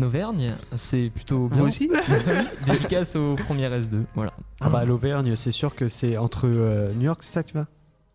Auvergne. 0.00 0.54
C'est 0.74 1.10
plutôt 1.14 1.48
bien. 1.48 1.58
Vous 1.58 1.66
aussi 1.66 1.88
Dédicace 2.66 3.14
au 3.16 3.36
premier 3.36 3.68
S2. 3.68 4.02
Voilà. 4.16 4.32
Ah 4.60 4.68
bah 4.70 4.84
l'Auvergne, 4.84 5.36
c'est 5.36 5.52
sûr 5.52 5.74
que 5.76 5.86
c'est 5.88 6.16
entre 6.16 6.46
euh, 6.48 6.92
New 6.94 7.02
York, 7.04 7.20
c'est 7.22 7.32
ça 7.32 7.42
que 7.44 7.48
tu 7.50 7.54
vas? 7.54 7.66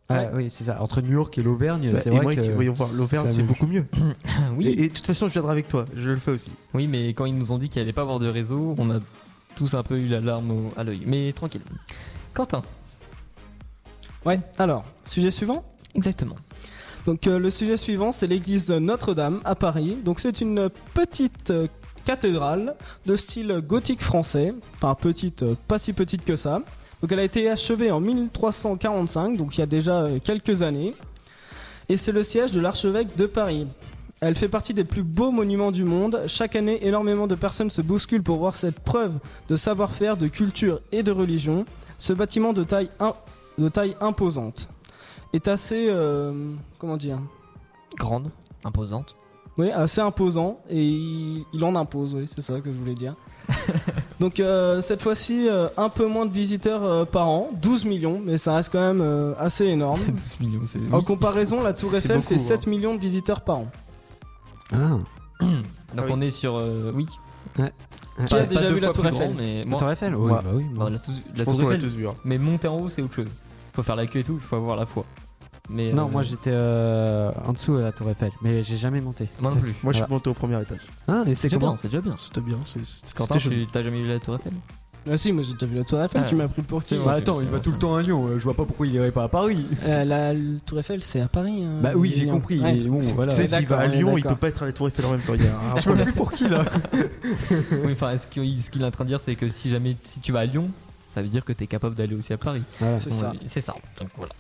Ah 0.09 0.25
oui, 0.33 0.49
c'est 0.49 0.65
ça. 0.65 0.81
Entre 0.81 1.01
New 1.01 1.13
York 1.13 1.37
et 1.37 1.41
l'Auvergne, 1.43 1.91
Bah, 1.93 1.99
c'est 2.03 2.09
vrai 2.09 2.19
Emmerich, 2.19 2.41
que. 2.41 2.51
voyons 2.53 2.73
voir, 2.73 2.89
l'Auvergne, 2.93 3.29
c'est 3.29 3.43
beaucoup 3.43 3.65
mieux. 3.67 3.85
oui. 4.57 4.67
Et, 4.67 4.83
et 4.83 4.87
de 4.89 4.93
toute 4.93 5.07
façon, 5.07 5.27
je 5.29 5.33
viendrai 5.33 5.53
avec 5.53 5.69
toi, 5.69 5.85
je 5.95 6.09
le 6.09 6.17
fais 6.17 6.31
aussi. 6.31 6.51
Oui, 6.73 6.87
mais 6.87 7.09
quand 7.13 7.23
ils 7.25 7.35
nous 7.35 7.53
ont 7.53 7.57
dit 7.57 7.69
qu'il 7.69 7.81
allait 7.81 7.93
pas 7.93 8.01
avoir 8.01 8.19
de 8.19 8.27
réseau, 8.27 8.75
on 8.77 8.91
a 8.91 8.99
tous 9.55 9.73
un 9.73 9.83
peu 9.83 9.97
eu 9.97 10.07
la 10.09 10.19
larme 10.19 10.51
au- 10.51 10.73
à 10.75 10.83
l'œil. 10.83 11.01
Mais 11.05 11.31
tranquille. 11.31 11.61
Quentin. 12.33 12.61
Ouais, 14.25 14.39
alors, 14.59 14.85
sujet 15.05 15.31
suivant 15.31 15.63
Exactement. 15.95 16.35
Donc 17.05 17.25
euh, 17.27 17.39
le 17.39 17.49
sujet 17.49 17.77
suivant, 17.77 18.11
c'est 18.11 18.27
l'église 18.27 18.69
Notre-Dame 18.69 19.41
à 19.43 19.55
Paris. 19.55 19.97
Donc 20.03 20.19
c'est 20.19 20.41
une 20.41 20.69
petite 20.93 21.49
euh, 21.49 21.67
cathédrale 22.05 22.75
de 23.05 23.15
style 23.15 23.61
gothique 23.65 24.01
français. 24.01 24.53
Enfin 24.75 24.95
petite, 24.95 25.43
euh, 25.43 25.55
pas 25.67 25.79
si 25.79 25.93
petite 25.93 26.23
que 26.23 26.35
ça. 26.35 26.61
Donc 27.01 27.11
elle 27.11 27.19
a 27.19 27.23
été 27.23 27.49
achevée 27.49 27.91
en 27.91 27.99
1345, 27.99 29.37
donc 29.37 29.57
il 29.57 29.61
y 29.61 29.63
a 29.63 29.67
déjà 29.67 30.07
quelques 30.23 30.61
années. 30.61 30.93
Et 31.89 31.97
c'est 31.97 32.11
le 32.11 32.23
siège 32.23 32.51
de 32.51 32.61
l'archevêque 32.61 33.15
de 33.17 33.25
Paris. 33.25 33.67
Elle 34.21 34.35
fait 34.35 34.47
partie 34.47 34.75
des 34.75 34.83
plus 34.83 35.01
beaux 35.01 35.31
monuments 35.31 35.71
du 35.71 35.83
monde. 35.83 36.21
Chaque 36.27 36.55
année, 36.55 36.85
énormément 36.85 37.25
de 37.25 37.33
personnes 37.33 37.71
se 37.71 37.81
bousculent 37.81 38.21
pour 38.21 38.37
voir 38.37 38.55
cette 38.55 38.79
preuve 38.79 39.17
de 39.49 39.55
savoir-faire, 39.55 40.15
de 40.15 40.27
culture 40.27 40.79
et 40.91 41.01
de 41.01 41.11
religion. 41.11 41.65
Ce 41.97 42.13
bâtiment 42.13 42.53
de 42.53 42.63
taille, 42.63 42.91
de 43.57 43.67
taille 43.69 43.95
imposante 44.01 44.69
est 45.33 45.47
assez, 45.47 45.87
euh, 45.89 46.51
comment 46.79 46.97
dire, 46.97 47.19
Grande, 47.97 48.29
imposante. 48.63 49.15
oui, 49.57 49.69
assez 49.71 50.01
imposant 50.01 50.59
et 50.69 50.83
il, 50.83 51.45
il 51.53 51.63
en 51.63 51.75
impose, 51.75 52.15
oui, 52.15 52.25
c'est 52.27 52.41
ça 52.41 52.59
que 52.61 52.71
je 52.71 52.77
voulais 52.77 52.95
dire. 52.95 53.15
Donc 54.19 54.39
euh, 54.39 54.81
cette 54.81 55.01
fois-ci, 55.01 55.47
euh, 55.49 55.67
un 55.77 55.89
peu 55.89 56.05
moins 56.07 56.25
de 56.25 56.31
visiteurs 56.31 56.83
euh, 56.83 57.05
par 57.05 57.27
an, 57.27 57.49
12 57.61 57.85
millions, 57.85 58.21
mais 58.23 58.37
ça 58.37 58.53
reste 58.55 58.71
quand 58.71 58.79
même 58.79 59.01
euh, 59.01 59.33
assez 59.39 59.65
énorme. 59.65 59.99
12 60.07 60.39
millions, 60.39 60.61
c'est. 60.65 60.79
En 60.93 61.01
comparaison, 61.01 61.61
la 61.61 61.73
Tour 61.73 61.93
Eiffel 61.95 62.17
beaucoup, 62.17 62.29
fait 62.29 62.35
hein. 62.35 62.37
7 62.37 62.67
millions 62.67 62.95
de 62.95 62.99
visiteurs 63.01 63.41
par 63.41 63.57
an. 63.57 63.67
Ah. 64.73 64.97
Donc 65.41 65.49
Ah 65.97 66.01
oui. 66.05 66.11
on 66.11 66.21
est 66.21 66.29
sur. 66.29 66.55
euh, 66.55 66.91
oui. 66.95 67.05
Ouais. 67.59 67.73
Qui 68.17 68.23
a 68.23 68.27
Pas- 68.27 68.45
déjà 68.45 68.67
vu 68.67 68.73
deux 68.75 68.79
la 68.81 68.87
fois 68.87 68.93
Tour 68.95 69.05
Eiffel 69.07 69.33
mais 69.37 69.63
La 69.63 69.69
moi, 69.69 69.79
Tour 69.79 69.91
Eiffel 69.91 70.15
Oui, 70.15 70.27
Moi. 70.27 70.41
bah 70.43 70.49
oui. 70.53 70.65
non, 70.73 70.85
la, 70.89 70.99
tou- 70.99 71.11
la 71.11 71.17
Je 71.35 71.43
pense 71.43 71.55
Tour 71.55 71.63
qu'on 71.63 71.69
l'a 71.69 71.75
Eiffel. 71.77 71.89
tous 71.89 71.95
vu. 71.95 72.07
hein. 72.07 72.15
Mais 72.25 72.37
monter 72.37 72.67
en 72.67 72.77
haut, 72.77 72.89
c'est 72.89 73.01
autre 73.01 73.13
chose. 73.15 73.27
Faut 73.73 73.83
faire 73.83 73.95
la 73.95 74.05
queue 74.05 74.19
et 74.19 74.23
tout, 74.23 74.33
il 74.35 74.41
faut 74.41 74.57
avoir 74.57 74.75
la 74.75 74.85
foi. 74.85 75.05
Mais 75.69 75.93
Non, 75.93 76.07
euh, 76.07 76.11
moi 76.11 76.21
j'étais 76.21 76.51
euh, 76.51 77.31
en 77.45 77.53
dessous 77.53 77.75
à 77.77 77.81
la 77.81 77.91
Tour 77.93 78.09
Eiffel, 78.09 78.31
mais 78.41 78.61
j'ai 78.63 78.75
jamais 78.77 78.99
monté. 78.99 79.29
Moi 79.39 79.51
non 79.53 79.61
plus. 79.61 79.73
Moi, 79.83 79.93
je 79.93 79.97
suis 79.97 80.01
Voilà. 80.01 80.07
monté 80.09 80.29
au 80.29 80.33
premier 80.33 80.61
étage. 80.61 80.79
Ah, 81.07 81.21
et 81.25 81.29
C'est 81.29 81.35
c'est 81.35 81.47
déjà 81.47 81.57
comment 81.57 81.71
bien, 81.71 81.77
c'est 81.77 81.87
déjà 81.87 82.01
bien. 82.01 82.15
C'était 82.17 82.41
bien. 82.41 82.57
c'est- 82.65 82.83
c'était- 82.83 83.13
Quentin, 83.15 83.39
c'était 83.39 83.55
tu- 83.55 83.67
t'as 83.67 83.81
jamais 83.83 84.01
vu 84.01 84.07
la 84.09 84.19
Tour 84.19 84.35
Eiffel? 84.35 84.53
Ah 85.09 85.17
si, 85.17 85.31
moi 85.31 85.41
j'ai 85.43 85.53
déjà 85.53 85.65
vu 85.65 85.75
la 85.75 85.83
Tour 85.83 85.99
Eiffel, 86.01 86.21
Ah, 86.23 86.29
tu 86.29 86.35
m'as 86.35 86.47
pris 86.47 86.61
pour 86.61 86.83
qui 86.83 86.89
c'est 86.89 87.03
Bah 87.03 87.13
attends, 87.13 87.41
il 87.41 87.47
va 87.47 87.59
tout 87.59 87.71
le 87.71 87.77
temps 87.79 87.95
à 87.95 88.01
Lyon. 88.03 88.27
euh, 88.27 88.37
Je 88.37 88.43
vois 88.43 88.53
pas 88.53 88.65
pourquoi 88.65 88.85
il 88.85 88.93
irait 88.93 89.11
pas 89.11 89.23
à 89.23 89.27
Paris. 89.27 89.65
Euh, 89.87 90.03
la, 90.03 90.33
Tour 90.65 90.79
Eiffel, 90.79 91.01
c'est 91.01 91.21
à 91.21 91.27
Paris. 91.27 91.63
hein, 91.63 91.79
Bah 91.81 91.93
oui, 91.95 92.13
j'ai 92.15 92.27
compris. 92.27 92.59
Ouais. 92.59 92.73
mais 92.73 92.83
bon, 92.83 92.99
voilà. 93.15 93.31
Tu 93.31 93.37
sais, 93.37 93.47
s'il 93.47 93.65
va 93.67 93.79
à 93.79 93.87
D'accord, 93.87 93.95
Lyon, 93.97 94.09
il 94.17 94.21
peut 94.21 94.29
d'accord. 94.29 94.37
pas 94.37 94.47
être 94.49 94.61
à 94.63 94.65
la 94.67 94.73
Tour 94.73 94.87
Eiffel 94.89 95.05
en 95.05 95.11
même 95.11 95.21
temps. 95.21 95.33
Il 95.33 95.43
y 95.43 95.47
a 95.47 95.55
un 95.73 95.77
Je 95.79 95.89
plus 96.03 96.13
pour 96.13 96.31
qui 96.31 96.47
là. 96.47 96.63
Oui, 97.83 97.93
enfin, 97.93 98.15
ce 98.17 98.27
qu'il 98.27 98.61
ce 98.61 98.69
qu'il 98.69 98.83
est 98.83 98.85
en 98.85 98.91
train 98.91 99.03
de 99.05 99.09
dire, 99.09 99.19
c'est 99.19 99.35
que 99.35 99.49
si 99.49 99.69
jamais 99.69 99.97
si 100.03 100.19
tu 100.19 100.31
vas 100.31 100.41
à 100.41 100.45
Lyon, 100.45 100.69
ça 101.09 101.21
veut 101.23 101.29
dire 101.29 101.43
que 101.45 101.53
t'es 101.53 101.65
capable 101.67 101.95
d'aller 101.95 102.15
aussi 102.15 102.31
à 102.33 102.37
Paris. 102.37 102.61
Voilà. 102.79 102.99
C'est 102.99 103.11
ça. 103.11 103.33
C'est 103.45 103.61
ça. 103.61 103.73
Donc 103.99 104.09
voilà. 104.17 104.33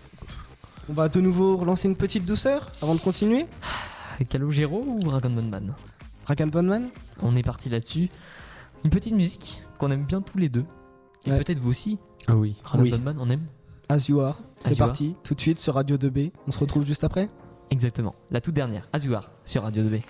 On 0.89 0.93
va 0.93 1.09
de 1.09 1.19
nouveau 1.21 1.57
relancer 1.57 1.87
une 1.87 1.95
petite 1.95 2.25
douceur 2.25 2.71
avant 2.83 2.93
de 2.95 2.99
continuer. 2.99 3.45
Calogero 4.29 4.83
ou 4.87 4.99
Dragon 4.99 5.29
Man 5.29 5.73
Rakan 6.27 6.47
Bonman 6.47 6.89
On 7.23 7.35
est 7.35 7.41
parti 7.43 7.69
là-dessus. 7.69 8.09
Une 8.83 8.89
petite 8.89 9.13
musique 9.13 9.63
qu'on 9.77 9.91
aime 9.91 10.05
bien 10.05 10.21
tous 10.21 10.37
les 10.37 10.49
deux. 10.49 10.65
Et 11.25 11.31
Ouais. 11.31 11.37
peut-être 11.37 11.59
vous 11.59 11.69
aussi. 11.69 11.99
Ah 12.27 12.35
oui. 12.35 12.55
Dragon 12.63 12.83
Oui. 12.83 12.93
On 13.19 13.29
aime 13.29 13.45
As 13.89 14.07
You 14.07 14.21
Are. 14.21 14.39
C'est 14.59 14.69
As 14.71 14.75
You 14.77 14.81
Are. 14.83 14.87
parti, 14.89 15.15
tout 15.23 15.35
de 15.35 15.41
suite 15.41 15.59
sur 15.59 15.75
Radio 15.75 15.97
2B. 15.97 16.31
On 16.47 16.51
se 16.51 16.59
retrouve 16.59 16.85
juste 16.85 17.03
après. 17.03 17.29
Exactement. 17.69 18.15
La 18.31 18.41
toute 18.41 18.53
dernière, 18.53 18.87
Azuar, 18.91 19.31
sur 19.45 19.63
Radio 19.63 19.83
2B. 19.83 20.01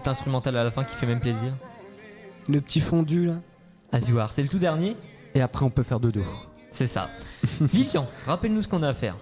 Petite 0.00 0.08
instrumentale 0.08 0.56
à 0.56 0.64
la 0.64 0.70
fin 0.70 0.84
qui 0.84 0.94
fait 0.94 1.06
même 1.06 1.20
plaisir. 1.20 1.52
Le 2.48 2.60
petit 2.60 2.80
fondu 2.80 3.26
là. 3.26 3.34
Azuar, 3.92 4.32
c'est 4.32 4.42
le 4.42 4.48
tout 4.48 4.58
dernier 4.58 4.96
Et 5.34 5.42
après, 5.42 5.64
on 5.64 5.70
peut 5.70 5.82
faire 5.82 6.00
dodo. 6.00 6.22
C'est 6.70 6.86
ça. 6.86 7.10
Lilian, 7.72 8.08
rappelle-nous 8.24 8.62
ce 8.62 8.68
qu'on 8.68 8.82
a 8.82 8.88
à 8.88 8.94
faire. 8.94 9.16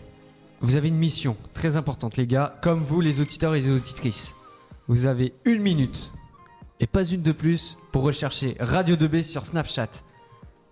Vous 0.61 0.77
avez 0.77 0.89
une 0.89 0.99
mission 0.99 1.37
très 1.53 1.77
importante, 1.77 2.17
les 2.17 2.27
gars. 2.27 2.57
Comme 2.63 2.83
vous, 2.83 3.01
les 3.01 3.21
auditeurs 3.21 3.55
et 3.55 3.61
les 3.61 3.71
auditrices. 3.71 4.37
Vous 4.87 5.07
avez 5.07 5.35
une 5.45 5.63
minute 5.63 6.13
et 6.81 6.87
pas 6.87 7.05
une 7.05 7.23
de 7.23 7.33
plus 7.33 7.77
pour 7.91 8.03
rechercher 8.03 8.57
Radio 8.61 8.95
2B 8.95 9.23
sur 9.23 9.45
Snapchat. 9.45 9.91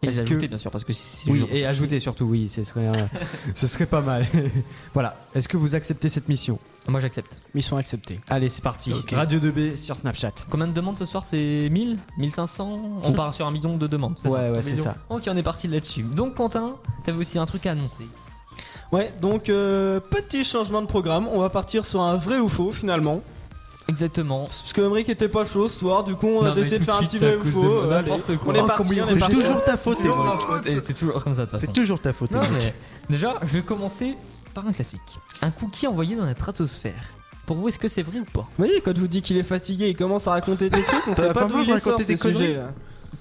Et 0.02 0.08
Est-ce 0.08 0.18
les 0.20 0.24
que- 0.24 0.30
ajouter, 0.32 0.48
bien 0.48 0.58
sûr, 0.58 0.70
parce 0.70 0.84
que 0.84 0.92
si 0.92 1.30
Oui, 1.30 1.44
et 1.50 1.64
ajouter 1.64 1.98
surtout, 2.00 2.26
oui, 2.26 2.48
ce 2.50 2.62
serait, 2.62 2.86
euh, 2.88 2.92
ce 3.54 3.66
serait 3.66 3.86
pas 3.86 4.02
mal. 4.02 4.26
voilà. 4.94 5.16
Est-ce 5.34 5.48
que 5.48 5.56
vous 5.56 5.74
acceptez 5.74 6.08
cette 6.10 6.28
mission? 6.28 6.58
Moi 6.88 7.00
j'accepte. 7.00 7.40
Mission 7.54 7.78
acceptée. 7.78 8.20
Allez, 8.28 8.48
c'est 8.48 8.62
parti. 8.62 8.92
Radio 9.12 9.40
2B 9.40 9.76
sur 9.76 9.96
Snapchat. 9.96 10.32
Combien 10.50 10.66
de 10.68 10.72
demandes 10.72 10.96
ce 10.98 11.06
soir? 11.06 11.24
C'est 11.26 11.68
1000 11.70 11.98
1500 12.18 12.80
On 13.02 13.12
part 13.12 13.34
sur 13.34 13.46
un 13.46 13.50
million 13.50 13.76
de 13.76 13.86
demandes. 13.86 14.14
c'est 14.18 14.28
Ouais, 14.28 14.34
ça 14.38 14.52
ouais, 14.52 14.62
c'est 14.62 14.76
ça. 14.76 14.94
Ok, 15.08 15.22
on 15.28 15.36
est 15.36 15.42
parti 15.42 15.66
là-dessus. 15.66 16.02
Donc 16.02 16.34
Quentin, 16.34 16.76
t'avais 17.02 17.18
aussi 17.18 17.38
un 17.38 17.46
truc 17.46 17.66
à 17.66 17.72
annoncer. 17.72 18.04
Ouais, 18.92 19.12
donc 19.20 19.48
euh, 19.48 19.98
petit 19.98 20.44
changement 20.44 20.80
de 20.82 20.86
programme. 20.86 21.26
On 21.32 21.40
va 21.40 21.48
partir 21.50 21.84
sur 21.84 22.02
un 22.02 22.16
vrai 22.16 22.38
ou 22.38 22.48
faux 22.48 22.70
finalement. 22.70 23.20
Exactement. 23.88 24.46
Parce 24.46 24.72
que 24.72 24.80
Emmerich 24.80 25.08
était 25.08 25.28
pas 25.28 25.44
chaud 25.44 25.68
ce 25.68 25.78
soir, 25.78 26.02
du 26.02 26.14
coup 26.16 26.26
on 26.26 26.42
Non, 26.42 26.50
a 26.50 26.54
décidé 26.54 26.78
de 26.80 26.84
faire 26.84 26.96
un 26.96 27.02
petit 27.04 27.18
c'est 27.18 27.36
vrai 27.36 27.46
ou 27.46 27.50
faux. 27.50 27.62
de 27.62 27.68
euh, 27.68 28.02
n'importe 28.02 28.36
quoi. 28.38 28.52
On 28.52 28.56
est 28.56 28.66
parti, 28.66 28.82
combien 28.82 29.04
on 29.04 29.08
c'est 29.08 29.28
toujours 29.28 29.64
ta 29.64 29.76
faute, 29.76 29.98
C'est. 30.64 30.70
Et 30.72 30.80
c'est 30.80 30.94
toujours 30.94 31.22
comme 31.22 31.34
ça 31.34 31.46
de 31.46 31.50
toute 31.50 31.60
C'est 31.60 31.66
façon. 31.66 31.72
toujours 31.80 32.00
ta 32.00 32.12
faute. 32.12 32.30
Déjà, 33.08 33.34
je 33.42 33.46
vais 33.52 33.62
commencer 33.62 34.16
par 34.54 34.66
un 34.66 34.72
classique. 34.72 35.18
Un 35.42 35.50
cookie 35.50 35.86
envoyé 35.86 36.16
dans 36.16 36.24
la 36.24 36.34
stratosphère. 36.34 37.02
Pour 37.46 37.56
vous, 37.58 37.68
est-ce 37.68 37.78
que 37.78 37.86
c'est 37.86 38.02
vrai 38.02 38.18
ou 38.18 38.24
pas? 38.24 38.40
Vous 38.40 38.64
voyez, 38.64 38.80
quand 38.80 38.92
je 38.96 39.00
vous 39.00 39.06
dis 39.06 39.22
qu'il 39.22 39.36
est 39.36 39.44
fatigué, 39.44 39.88
il 39.90 39.96
commence 39.96 40.26
à 40.26 40.32
raconter 40.32 40.68
des 40.68 40.82
trucs, 40.82 41.06
on 41.06 41.14
sait 41.14 41.32
pas 41.32 41.44
d'où 41.44 41.60
il 41.60 41.68
les 41.72 41.78
sort 41.78 41.96
des 41.96 42.02
ces 42.02 42.16
conneries 42.18 42.38
sujets. 42.38 42.60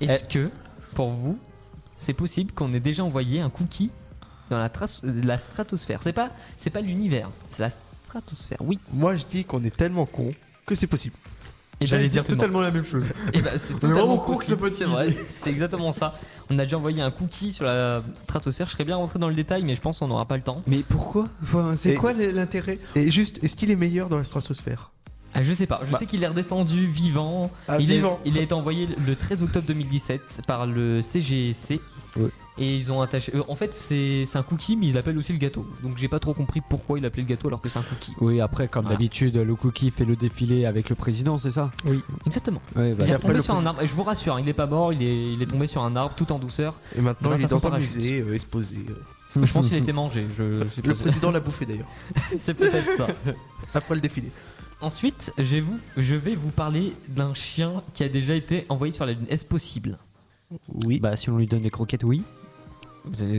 Est-ce 0.02 0.24
que, 0.24 0.50
pour 0.96 1.10
vous, 1.12 1.38
c'est 2.00 2.14
possible 2.14 2.52
qu'on 2.54 2.74
ait 2.74 2.80
déjà 2.80 3.04
envoyé 3.04 3.40
un 3.40 3.52
cookie 3.52 3.92
dans 4.50 4.58
la, 4.58 4.72
la 5.04 5.38
stratosphère? 5.38 6.00
C'est 6.02 6.12
pas, 6.14 6.30
c'est 6.58 6.72
pas 6.72 6.82
l'univers, 6.82 7.30
c'est 7.50 7.62
la 7.62 7.70
stratosphère. 8.04 8.58
Oui. 8.62 8.80
Moi, 8.94 9.16
je 9.16 9.26
dis 9.30 9.44
qu'on 9.46 9.64
est 9.64 9.76
tellement 9.76 10.08
con 10.08 10.32
que 10.66 10.76
c'est 10.76 10.88
possible. 10.88 11.16
Et 11.82 11.84
ben, 11.84 11.88
J'allais 11.88 12.08
dire 12.08 12.24
totalement 12.24 12.62
la 12.62 12.72
même 12.72 12.86
chose. 12.86 13.04
Et 13.34 13.42
bah, 13.42 13.52
c'est 13.58 13.74
totalement 13.74 13.96
vraiment 13.96 14.18
con 14.18 14.34
que 14.34 14.38
possible, 14.38 14.70
c'est 14.70 14.86
possible. 14.86 14.90
vrai. 14.92 15.16
C'est 15.28 15.50
exactement 15.50 15.92
ça. 15.92 16.14
On 16.50 16.58
a 16.58 16.64
déjà 16.64 16.78
envoyé 16.78 17.02
un 17.02 17.12
cookie 17.12 17.52
sur 17.52 17.66
la 17.66 18.02
stratosphère. 18.24 18.68
Je 18.68 18.72
serais 18.72 18.86
bien 18.86 18.96
rentré 18.96 19.20
dans 19.20 19.28
le 19.28 19.36
détail, 19.36 19.64
mais 19.64 19.76
je 19.76 19.82
pense 19.82 20.00
qu'on 20.00 20.08
n'aura 20.08 20.26
pas 20.26 20.38
le 20.38 20.44
temps. 20.44 20.62
Mais 20.68 20.84
pourquoi 20.88 21.28
Enfin, 21.44 21.74
C'est 21.76 21.92
Et- 21.92 21.96
quoi 21.96 22.14
l'intérêt 22.14 22.80
Et 22.96 23.12
juste, 23.12 23.44
est-ce 23.44 23.58
qu'il 23.58 23.72
est 23.72 23.76
meilleur 23.76 24.08
dans 24.08 24.16
la 24.18 24.24
stratosphère 24.24 24.92
Ah, 25.34 25.44
je 25.44 25.52
sais 25.52 25.68
pas. 25.68 25.82
Je 25.86 25.92
Bah. 25.92 25.98
sais 26.00 26.06
qu'il 26.06 26.24
est 26.24 26.28
redescendu 26.28 26.88
vivant. 26.88 27.52
Ah, 27.68 27.78
il, 27.82 27.88
vivant. 27.88 28.20
A, 28.24 28.28
il 28.28 28.38
a 28.38 28.42
été 28.42 28.54
envoyé 28.54 28.88
le 29.06 29.16
13 29.18 29.44
octobre 29.44 29.68
2017 29.68 30.44
par 30.48 30.66
le 30.68 31.02
CGC. 31.02 31.82
Ouais. 32.16 32.30
Et 32.58 32.76
ils 32.78 32.90
ont 32.92 33.02
attaché. 33.02 33.36
euh, 33.36 33.44
en 33.50 33.56
fait, 33.56 33.76
c'est 33.76 34.26
c'est 34.26 34.38
un 34.38 34.44
cookie, 34.44 34.78
mais 34.78 34.88
ils 34.88 34.94
l'appellent 34.94 35.18
aussi 35.18 35.34
le 35.34 35.40
gâteau. 35.40 35.66
Donc 35.84 35.98
j'ai 35.98 36.08
pas 36.08 36.20
trop 36.20 36.34
compris 36.34 36.62
pourquoi 36.62 36.98
il 36.98 37.06
appelait 37.06 37.24
le 37.24 37.28
gâteau 37.28 37.48
alors 37.50 37.60
que 37.62 37.68
c'est 37.68 37.80
un 37.80 37.84
cookie. 37.84 38.14
Oui, 38.22 38.40
après, 38.40 38.70
comme 38.70 38.84
Voilà. 38.84 38.96
d'habitude, 38.98 39.36
le 39.36 39.56
cookie 39.56 39.92
fait 39.92 40.06
le 40.06 40.16
défilé 40.16 40.66
avec 40.66 40.90
le 40.90 40.96
président, 40.96 41.38
c'est 41.38 41.52
ça? 41.52 41.72
Exactement. 42.26 42.62
Ouais, 42.76 42.94
bah, 42.94 43.04
Il 43.06 43.12
est 43.12 43.14
après, 43.16 43.30
tombé 43.30 43.42
sur 43.42 43.56
un 43.56 43.66
arbre. 43.66 43.82
Et 43.82 43.88
je 43.88 43.94
vous 43.94 44.04
rassure, 44.04 44.40
il 44.40 44.48
est 44.48 44.54
pas 44.54 44.68
mort. 44.68 44.94
Il 44.94 45.04
est, 45.04 45.34
il 45.34 45.42
est 45.42 45.48
tombé 45.48 45.68
sur 45.68 45.84
un 45.84 45.96
arbre 45.98 46.14
tout 46.16 46.32
en 46.32 46.40
douceur. 46.40 46.80
Et 46.98 47.02
maintenant, 47.02 47.36
il 47.36 47.44
est 47.44 47.48
dans 47.50 47.68
un 47.68 47.78
musée 47.78 48.22
euh, 48.22 48.34
exposé. 48.34 48.78
euh. 48.90 49.44
Je 49.46 49.52
pense 49.52 49.68
qu'il 49.68 49.76
a 49.76 49.80
été 49.80 49.92
mangé. 49.92 50.26
Je, 50.38 50.62
je 50.64 50.68
sais 50.70 50.82
pas. 50.82 50.88
Le 50.88 50.96
président 50.96 51.32
l'a 51.32 51.42
bouffé 51.42 51.66
d'ailleurs. 51.66 51.90
c'est 52.38 52.54
peut-être 52.54 52.96
ça. 52.96 53.08
Après 53.74 53.96
le 53.96 54.00
défilé. 54.00 54.32
Ensuite, 54.80 55.34
je 55.38 55.44
vais, 55.56 55.60
vous, 55.62 55.78
je 55.98 56.16
vais 56.16 56.36
vous 56.36 56.52
parler 56.52 56.94
d'un 57.10 57.34
chien 57.34 57.84
qui 57.94 58.04
a 58.04 58.08
déjà 58.10 58.34
été 58.34 58.66
envoyé 58.70 58.94
sur 58.94 59.06
la 59.06 59.12
Lune. 59.12 59.26
Est-ce 59.28 59.44
possible? 59.44 59.98
Oui. 60.86 61.00
Bah, 61.02 61.18
si 61.18 61.30
on 61.30 61.38
lui 61.38 61.48
donne 61.48 61.64
des 61.64 61.70
croquettes, 61.70 62.04
oui. 62.06 62.24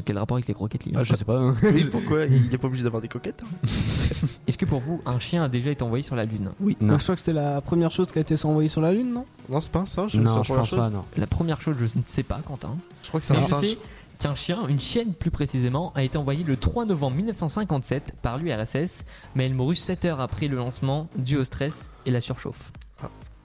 Quel 0.05 0.19
rapport 0.19 0.37
avec 0.37 0.47
les 0.49 0.55
croquettes 0.55 0.85
lui 0.85 0.93
Ah, 0.97 1.03
je 1.05 1.15
sais 1.15 1.25
pas. 1.25 1.39
hein. 1.39 1.55
Oui, 1.63 1.85
pourquoi 1.91 2.25
Il 2.25 2.53
est 2.53 2.59
pas 2.59 2.67
obligé 2.69 2.83
d'avoir 2.85 3.03
des 3.03 3.09
coquettes. 3.09 3.43
hein. 3.45 3.49
Est-ce 4.47 4.59
que 4.59 4.65
pour 4.65 4.81
vous, 4.81 5.01
un 5.07 5.19
chien 5.19 5.43
a 5.45 5.49
déjà 5.49 5.71
été 5.71 5.83
envoyé 5.83 6.03
sur 6.03 6.17
la 6.17 6.25
Lune? 6.25 6.51
Oui. 6.61 6.77
Non. 6.81 6.89
Donc, 6.91 6.99
je 6.99 7.03
crois 7.05 7.15
que 7.17 7.21
c'était 7.21 7.33
la 7.33 7.61
première 7.61 7.91
chose 7.91 8.09
qui 8.13 8.19
a 8.19 8.21
été 8.23 8.35
envoyée 8.45 8.69
sur 8.69 8.81
la 8.81 8.93
Lune, 8.93 9.13
non? 9.13 9.27
Non, 9.49 9.61
c'est 9.61 9.73
pas 9.73 9.81
un 9.81 9.87
singe. 9.87 10.13
c'est 10.13 10.19
Non, 10.19 10.37
la 10.37 10.43
je 10.43 10.47
première 10.49 10.61
pense 10.63 10.69
chose. 10.71 10.79
pas, 10.79 10.91
non. 10.91 11.05
La 11.17 11.27
première 11.27 11.61
chose, 11.61 11.77
je 11.79 11.85
ne 11.85 12.03
sais 12.07 12.23
pas, 12.23 12.41
Quentin. 12.47 12.77
Je 13.03 13.09
crois 13.09 13.21
que 13.21 13.27
c'est 13.27 13.37
un 13.37 13.41
je 13.41 13.47
singe. 13.47 13.65
sais 13.65 13.79
qu'un 14.19 14.35
chien, 14.35 14.67
une 14.69 14.81
chienne 14.81 15.13
plus 15.13 15.31
précisément, 15.31 15.93
a 15.95 16.03
été 16.03 16.17
envoyée 16.17 16.43
le 16.45 16.57
3 16.57 16.85
novembre 16.87 17.17
1957 17.17 18.15
par 18.23 18.39
l'URSS, 18.39 19.05
mais 19.35 19.47
elle 19.47 19.55
mourut 19.55 19.77
7 19.77 20.05
heures 20.07 20.21
après 20.21 20.49
le 20.49 20.57
lancement 20.57 21.09
dû 21.19 21.37
au 21.37 21.45
stress 21.45 21.91
et 22.07 22.11
la 22.11 22.21
surchauffe. 22.21 22.73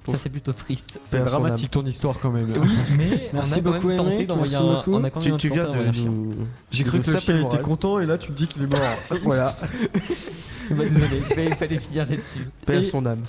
Ça, 0.07 0.17
c'est 0.17 0.29
plutôt 0.29 0.51
triste. 0.53 0.99
C'est 1.03 1.23
dramatique 1.23 1.69
ton 1.71 1.85
histoire 1.85 2.19
quand 2.19 2.31
même. 2.31 2.51
Oui, 2.57 2.69
mais 2.97 3.29
Merci 3.33 3.53
on 3.53 3.57
a 3.57 3.61
quand 3.61 3.71
beaucoup, 3.71 3.87
même 3.87 3.97
tenté 3.97 4.25
d'envoyer 4.25 4.55
un, 4.55 4.61
beaucoup. 4.61 4.93
on 4.95 5.03
a 5.03 5.09
quand 5.11 5.19
même 5.23 5.37
Tu, 5.37 5.37
tu 5.37 5.49
tenté 5.49 5.53
viens 5.53 5.63
d'envoyer 5.65 5.87
un 5.87 5.91
de 5.91 5.95
chien. 5.95 6.05
nous. 6.09 6.33
J'ai 6.71 6.83
cru 6.83 6.99
que 7.01 7.11
le 7.11 7.19
chien 7.19 7.39
était 7.41 7.59
content 7.61 7.99
et 7.99 8.05
là 8.07 8.17
tu 8.17 8.31
me 8.31 8.35
dis 8.37 8.47
qu'il 8.47 8.63
est 8.63 8.71
mort. 8.71 8.81
voilà. 9.23 9.55
Bah, 10.71 10.83
désolé, 10.85 11.17
il 11.17 11.23
fallait- 11.23 11.45
il 11.47 11.55
fallait 11.55 11.79
finir 11.79 12.09
là-dessus. 12.09 12.47
Père 12.65 12.79
Et 12.79 12.83
son 12.83 13.05
âme. 13.05 13.23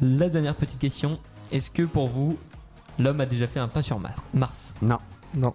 La 0.00 0.28
dernière 0.28 0.54
petite 0.54 0.78
question, 0.78 1.18
est-ce 1.52 1.70
que 1.70 1.82
pour 1.82 2.08
vous, 2.08 2.38
l'homme 2.98 3.20
a 3.20 3.26
déjà 3.26 3.46
fait 3.46 3.60
un 3.60 3.68
pas 3.68 3.82
sur 3.82 3.98
Mar- 3.98 4.22
Mars? 4.32 4.74
Non. 4.80 4.98
Non. 5.34 5.52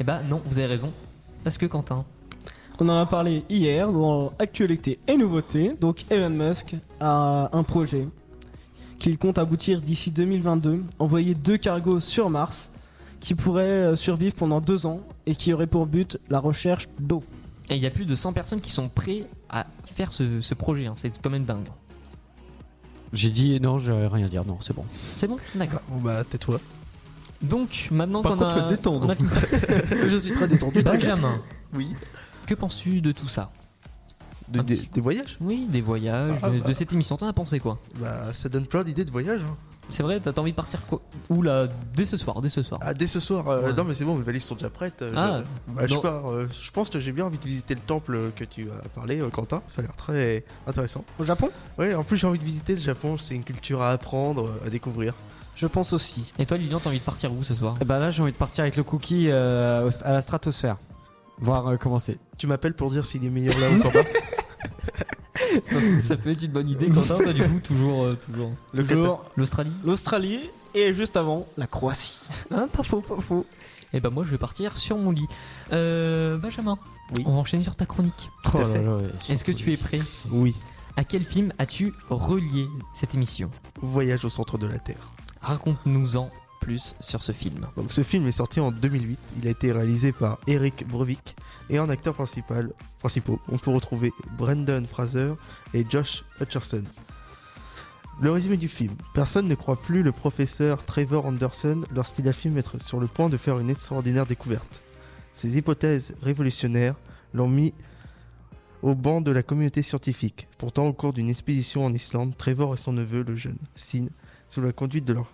Eh 0.00 0.04
bah 0.04 0.20
non, 0.28 0.42
vous 0.46 0.58
avez 0.58 0.66
raison. 0.68 0.92
Parce 1.44 1.58
que 1.58 1.66
Quentin, 1.66 2.04
On 2.78 2.88
en 2.88 2.96
a 2.96 3.06
parlé 3.06 3.44
hier 3.48 3.90
dans 3.92 4.32
Actualité 4.38 4.98
et 5.06 5.16
Nouveautés. 5.16 5.74
Donc 5.80 6.04
Elon 6.10 6.30
Musk 6.30 6.74
a 7.00 7.48
un 7.52 7.62
projet 7.62 8.06
qu'il 9.02 9.18
compte 9.18 9.36
aboutir 9.38 9.82
d'ici 9.82 10.12
2022, 10.12 10.84
envoyer 11.00 11.34
deux 11.34 11.56
cargos 11.58 11.98
sur 12.00 12.30
Mars 12.30 12.70
qui 13.20 13.34
pourraient 13.34 13.62
euh, 13.64 13.96
survivre 13.96 14.34
pendant 14.34 14.60
deux 14.60 14.86
ans 14.86 15.00
et 15.26 15.34
qui 15.34 15.52
aurait 15.52 15.66
pour 15.66 15.86
but 15.86 16.18
la 16.30 16.38
recherche 16.38 16.88
d'eau. 17.00 17.22
et 17.68 17.74
il 17.76 17.82
y 17.82 17.86
a 17.86 17.90
plus 17.90 18.06
de 18.06 18.14
100 18.14 18.32
personnes 18.32 18.60
qui 18.60 18.70
sont 18.70 18.88
prêtes 18.88 19.26
à 19.50 19.66
faire 19.84 20.12
ce, 20.12 20.40
ce 20.40 20.54
projet, 20.54 20.86
hein. 20.86 20.94
c'est 20.96 21.20
quand 21.20 21.30
même 21.30 21.44
dingue. 21.44 21.66
J'ai 23.12 23.30
dit 23.30 23.60
non, 23.60 23.78
j'ai 23.78 23.92
rien 23.92 24.26
à 24.26 24.28
dire. 24.28 24.44
Non, 24.46 24.56
c'est 24.62 24.74
bon. 24.74 24.84
C'est 25.16 25.26
bon? 25.26 25.36
D'accord. 25.56 25.82
Bon 25.88 26.00
bah 26.00 26.22
tais-toi. 26.24 26.60
Donc 27.42 27.88
maintenant 27.90 28.22
qu'on 28.22 28.30
a, 28.40 28.52
tu 28.52 28.58
vas 28.58 28.62
te 28.62 28.68
détendre. 28.70 29.04
on 29.04 29.08
a 29.10 29.14
fini 29.16 29.28
ça. 29.28 29.40
Je 30.10 30.16
suis 30.16 30.32
très 30.32 30.46
détendu. 30.48 30.80
Benjamin, 30.82 31.42
Oui. 31.74 31.90
que 32.46 32.54
penses-tu 32.54 33.00
de 33.02 33.10
tout 33.12 33.28
ça? 33.28 33.50
De- 34.52 34.60
Un 34.60 34.62
des, 34.64 35.00
voyages? 35.00 35.36
Oui, 35.40 35.66
des 35.68 35.80
voyages, 35.80 36.36
Ah, 36.42 36.50
de, 36.50 36.58
bah. 36.58 36.66
de 36.68 36.72
cette 36.72 36.92
émission, 36.92 37.16
t'en 37.16 37.26
as 37.26 37.32
pensé 37.32 37.58
quoi? 37.58 37.78
Bah 37.98 38.32
ça 38.34 38.48
donne 38.48 38.66
plein 38.66 38.84
d'idées 38.84 39.04
de 39.04 39.10
voyage. 39.10 39.40
hein. 39.42 39.56
C'est 39.88 40.02
vrai, 40.02 40.20
t'as 40.20 40.38
envie 40.40 40.52
de 40.52 40.56
partir 40.56 40.80
quoi? 40.86 41.00
Où 41.28 41.42
là 41.42 41.66
Dès 41.94 42.06
ce 42.06 42.16
soir, 42.16 42.40
dès 42.40 42.48
ce 42.48 42.62
soir. 42.62 42.80
Ah 42.82 42.94
dès 42.94 43.06
ce 43.08 43.18
soir. 43.20 43.48
euh, 43.48 43.62
Ouais. 43.68 43.72
Non 43.72 43.84
mais 43.84 43.94
c'est 43.94 44.04
bon, 44.04 44.14
mes 44.16 44.22
valises 44.24 44.44
sont 44.44 44.54
déjà 44.54 44.70
prêtes. 44.70 45.02
euh, 45.02 45.12
Ah, 45.16 45.42
je, 45.68 45.72
bah, 45.74 45.86
je 45.86 45.96
pars. 45.96 46.30
euh, 46.30 46.48
je 46.62 46.70
pense 46.70 46.88
que 46.90 47.00
j'ai 47.00 47.12
bien 47.12 47.24
envie 47.26 47.38
de 47.38 47.44
visiter 47.44 47.74
le 47.74 47.80
temple 47.80 48.30
que 48.36 48.44
tu 48.44 48.68
as 48.84 48.88
parlé, 48.90 49.20
euh, 49.20 49.28
Quentin. 49.30 49.62
Ça 49.66 49.80
a 49.80 49.84
l'air 49.84 49.96
très 49.96 50.44
intéressant. 50.66 51.04
Au 51.18 51.24
Japon? 51.24 51.50
Ouais, 51.78 51.94
en 51.94 52.04
plus 52.04 52.16
j'ai 52.16 52.26
envie 52.26 52.38
de 52.38 52.44
visiter 52.44 52.74
le 52.74 52.80
Japon. 52.80 53.16
C'est 53.18 53.34
une 53.34 53.44
culture 53.44 53.82
à 53.82 53.90
apprendre, 53.90 54.50
à 54.64 54.70
découvrir. 54.70 55.14
Je 55.56 55.66
pense 55.66 55.92
aussi. 55.92 56.32
Et 56.38 56.46
toi 56.46 56.56
Lilian, 56.56 56.78
t'as 56.80 56.88
envie 56.90 57.00
de 57.00 57.04
partir 57.04 57.32
où 57.32 57.42
ce 57.44 57.54
soir? 57.54 57.74
Bah 57.84 57.98
là, 57.98 58.10
j'ai 58.10 58.22
envie 58.22 58.32
de 58.32 58.36
partir 58.36 58.62
avec 58.62 58.76
le 58.76 58.84
cookie 58.84 59.26
euh, 59.30 59.90
à 60.04 60.12
la 60.12 60.22
stratosphère. 60.22 60.76
Voir 61.38 61.66
euh, 61.66 61.76
comment 61.76 61.98
c'est. 61.98 62.18
Tu 62.38 62.46
m'appelles 62.46 62.74
pour 62.74 62.90
dire 62.90 63.04
s'il 63.04 63.24
est 63.24 63.30
meilleur 63.30 63.58
là 63.58 63.68
ou 63.70 63.78
bas. 63.82 63.90
Ça 66.00 66.16
peut 66.16 66.30
être 66.30 66.42
une 66.42 66.52
bonne 66.52 66.68
idée, 66.68 66.88
Quentin, 66.88 67.16
toi 67.16 67.32
du 67.32 67.42
coup, 67.42 67.60
toujours, 67.60 68.04
euh, 68.04 68.14
toujours. 68.26 68.50
Le 68.72 68.82
Toujours 68.84 69.24
L'Australie 69.36 69.72
l'Australie 69.84 70.40
et 70.74 70.92
juste 70.92 71.16
avant 71.16 71.46
la 71.56 71.66
Croatie. 71.66 72.20
Hein, 72.50 72.68
pas 72.72 72.82
faux, 72.82 73.00
pas 73.00 73.20
faux. 73.20 73.46
Et 73.92 74.00
bah 74.00 74.10
moi 74.10 74.24
je 74.24 74.30
vais 74.30 74.38
partir 74.38 74.78
sur 74.78 74.96
mon 74.96 75.10
lit. 75.10 75.26
Euh, 75.72 76.38
Benjamin, 76.38 76.78
Oui. 77.16 77.24
on 77.26 77.32
va 77.32 77.38
enchaîner 77.38 77.64
sur 77.64 77.76
ta 77.76 77.86
chronique. 77.86 78.30
Oh. 78.54 78.58
Est-ce 79.28 79.44
que 79.44 79.52
tu 79.52 79.72
es 79.72 79.76
prêt? 79.76 80.00
Oui. 80.30 80.54
À 80.96 81.04
quel 81.04 81.24
film 81.24 81.52
as-tu 81.58 81.92
relié 82.10 82.66
cette 82.94 83.14
émission? 83.14 83.50
Voyage 83.80 84.24
au 84.24 84.28
centre 84.28 84.58
de 84.58 84.66
la 84.66 84.78
Terre. 84.78 85.12
Raconte-nous-en 85.40 86.30
plus 86.62 86.94
sur 87.00 87.22
ce 87.22 87.32
film. 87.32 87.66
Donc 87.76 87.92
ce 87.92 88.02
film 88.02 88.26
est 88.28 88.32
sorti 88.32 88.60
en 88.60 88.70
2008. 88.70 89.18
Il 89.38 89.48
a 89.48 89.50
été 89.50 89.72
réalisé 89.72 90.12
par 90.12 90.38
Eric 90.46 90.86
Brevik 90.86 91.36
et 91.68 91.78
en 91.78 91.88
acteur 91.88 92.14
principal, 92.14 92.72
principaux, 93.00 93.40
on 93.50 93.58
peut 93.58 93.72
retrouver 93.72 94.12
Brendan 94.38 94.86
Fraser 94.86 95.32
et 95.74 95.84
Josh 95.88 96.24
Hutcherson. 96.40 96.84
Le 98.20 98.30
résumé 98.30 98.56
du 98.56 98.68
film. 98.68 98.94
Personne 99.14 99.48
ne 99.48 99.54
croit 99.56 99.80
plus 99.80 100.02
le 100.02 100.12
professeur 100.12 100.84
Trevor 100.84 101.26
Anderson 101.26 101.82
lorsqu'il 101.92 102.28
affirme 102.28 102.58
être 102.58 102.80
sur 102.80 103.00
le 103.00 103.08
point 103.08 103.28
de 103.28 103.36
faire 103.36 103.58
une 103.58 103.70
extraordinaire 103.70 104.26
découverte. 104.26 104.82
Ses 105.34 105.56
hypothèses 105.58 106.14
révolutionnaires 106.22 106.94
l'ont 107.34 107.48
mis 107.48 107.74
au 108.82 108.94
banc 108.94 109.20
de 109.20 109.32
la 109.32 109.42
communauté 109.42 109.82
scientifique. 109.82 110.46
Pourtant, 110.58 110.86
au 110.86 110.92
cours 110.92 111.12
d'une 111.12 111.28
expédition 111.28 111.84
en 111.84 111.92
Islande, 111.92 112.36
Trevor 112.36 112.74
et 112.74 112.76
son 112.76 112.92
neveu, 112.92 113.24
le 113.24 113.34
jeune 113.34 113.58
Sin, 113.74 114.06
sous 114.48 114.60
la 114.60 114.72
conduite 114.72 115.06
de 115.06 115.14
leur 115.14 115.30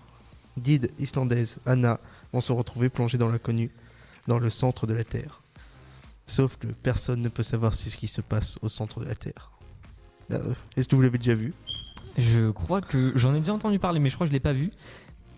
guide 0.59 0.91
islandaise 0.99 1.57
Anna, 1.67 2.01
vont 2.33 2.41
se 2.41 2.53
retrouver 2.53 2.89
plongés 2.89 3.19
dans 3.19 3.29
l'inconnu, 3.29 3.71
dans 4.27 4.39
le 4.39 4.51
centre 4.51 4.87
de 4.87 4.95
la 4.95 5.05
Terre. 5.05 5.43
Sauf 6.27 6.57
que 6.57 6.67
personne 6.67 7.23
ne 7.23 7.29
peut 7.29 7.43
savoir 7.43 7.73
ce 7.75 7.89
qui 7.97 8.07
se 8.09 8.21
passe 8.21 8.59
au 8.63 8.69
centre 8.69 9.01
de 9.01 9.07
la 9.07 9.15
Terre. 9.15 9.53
Euh, 10.33 10.41
Est-ce 10.77 10.89
que 10.89 10.95
vous 10.97 11.03
l'avez 11.03 11.17
déjà 11.19 11.35
vu? 11.35 11.55
Je 12.19 12.51
crois 12.51 12.81
que 12.83 13.13
j'en 13.17 13.35
ai 13.35 13.39
déjà 13.39 13.55
entendu 13.55 13.79
parler, 13.79 13.99
mais 14.01 14.09
je 14.11 14.15
crois 14.15 14.27
que 14.27 14.31
je 14.31 14.35
l'ai 14.35 14.41
pas 14.41 14.53
vu. 14.53 14.71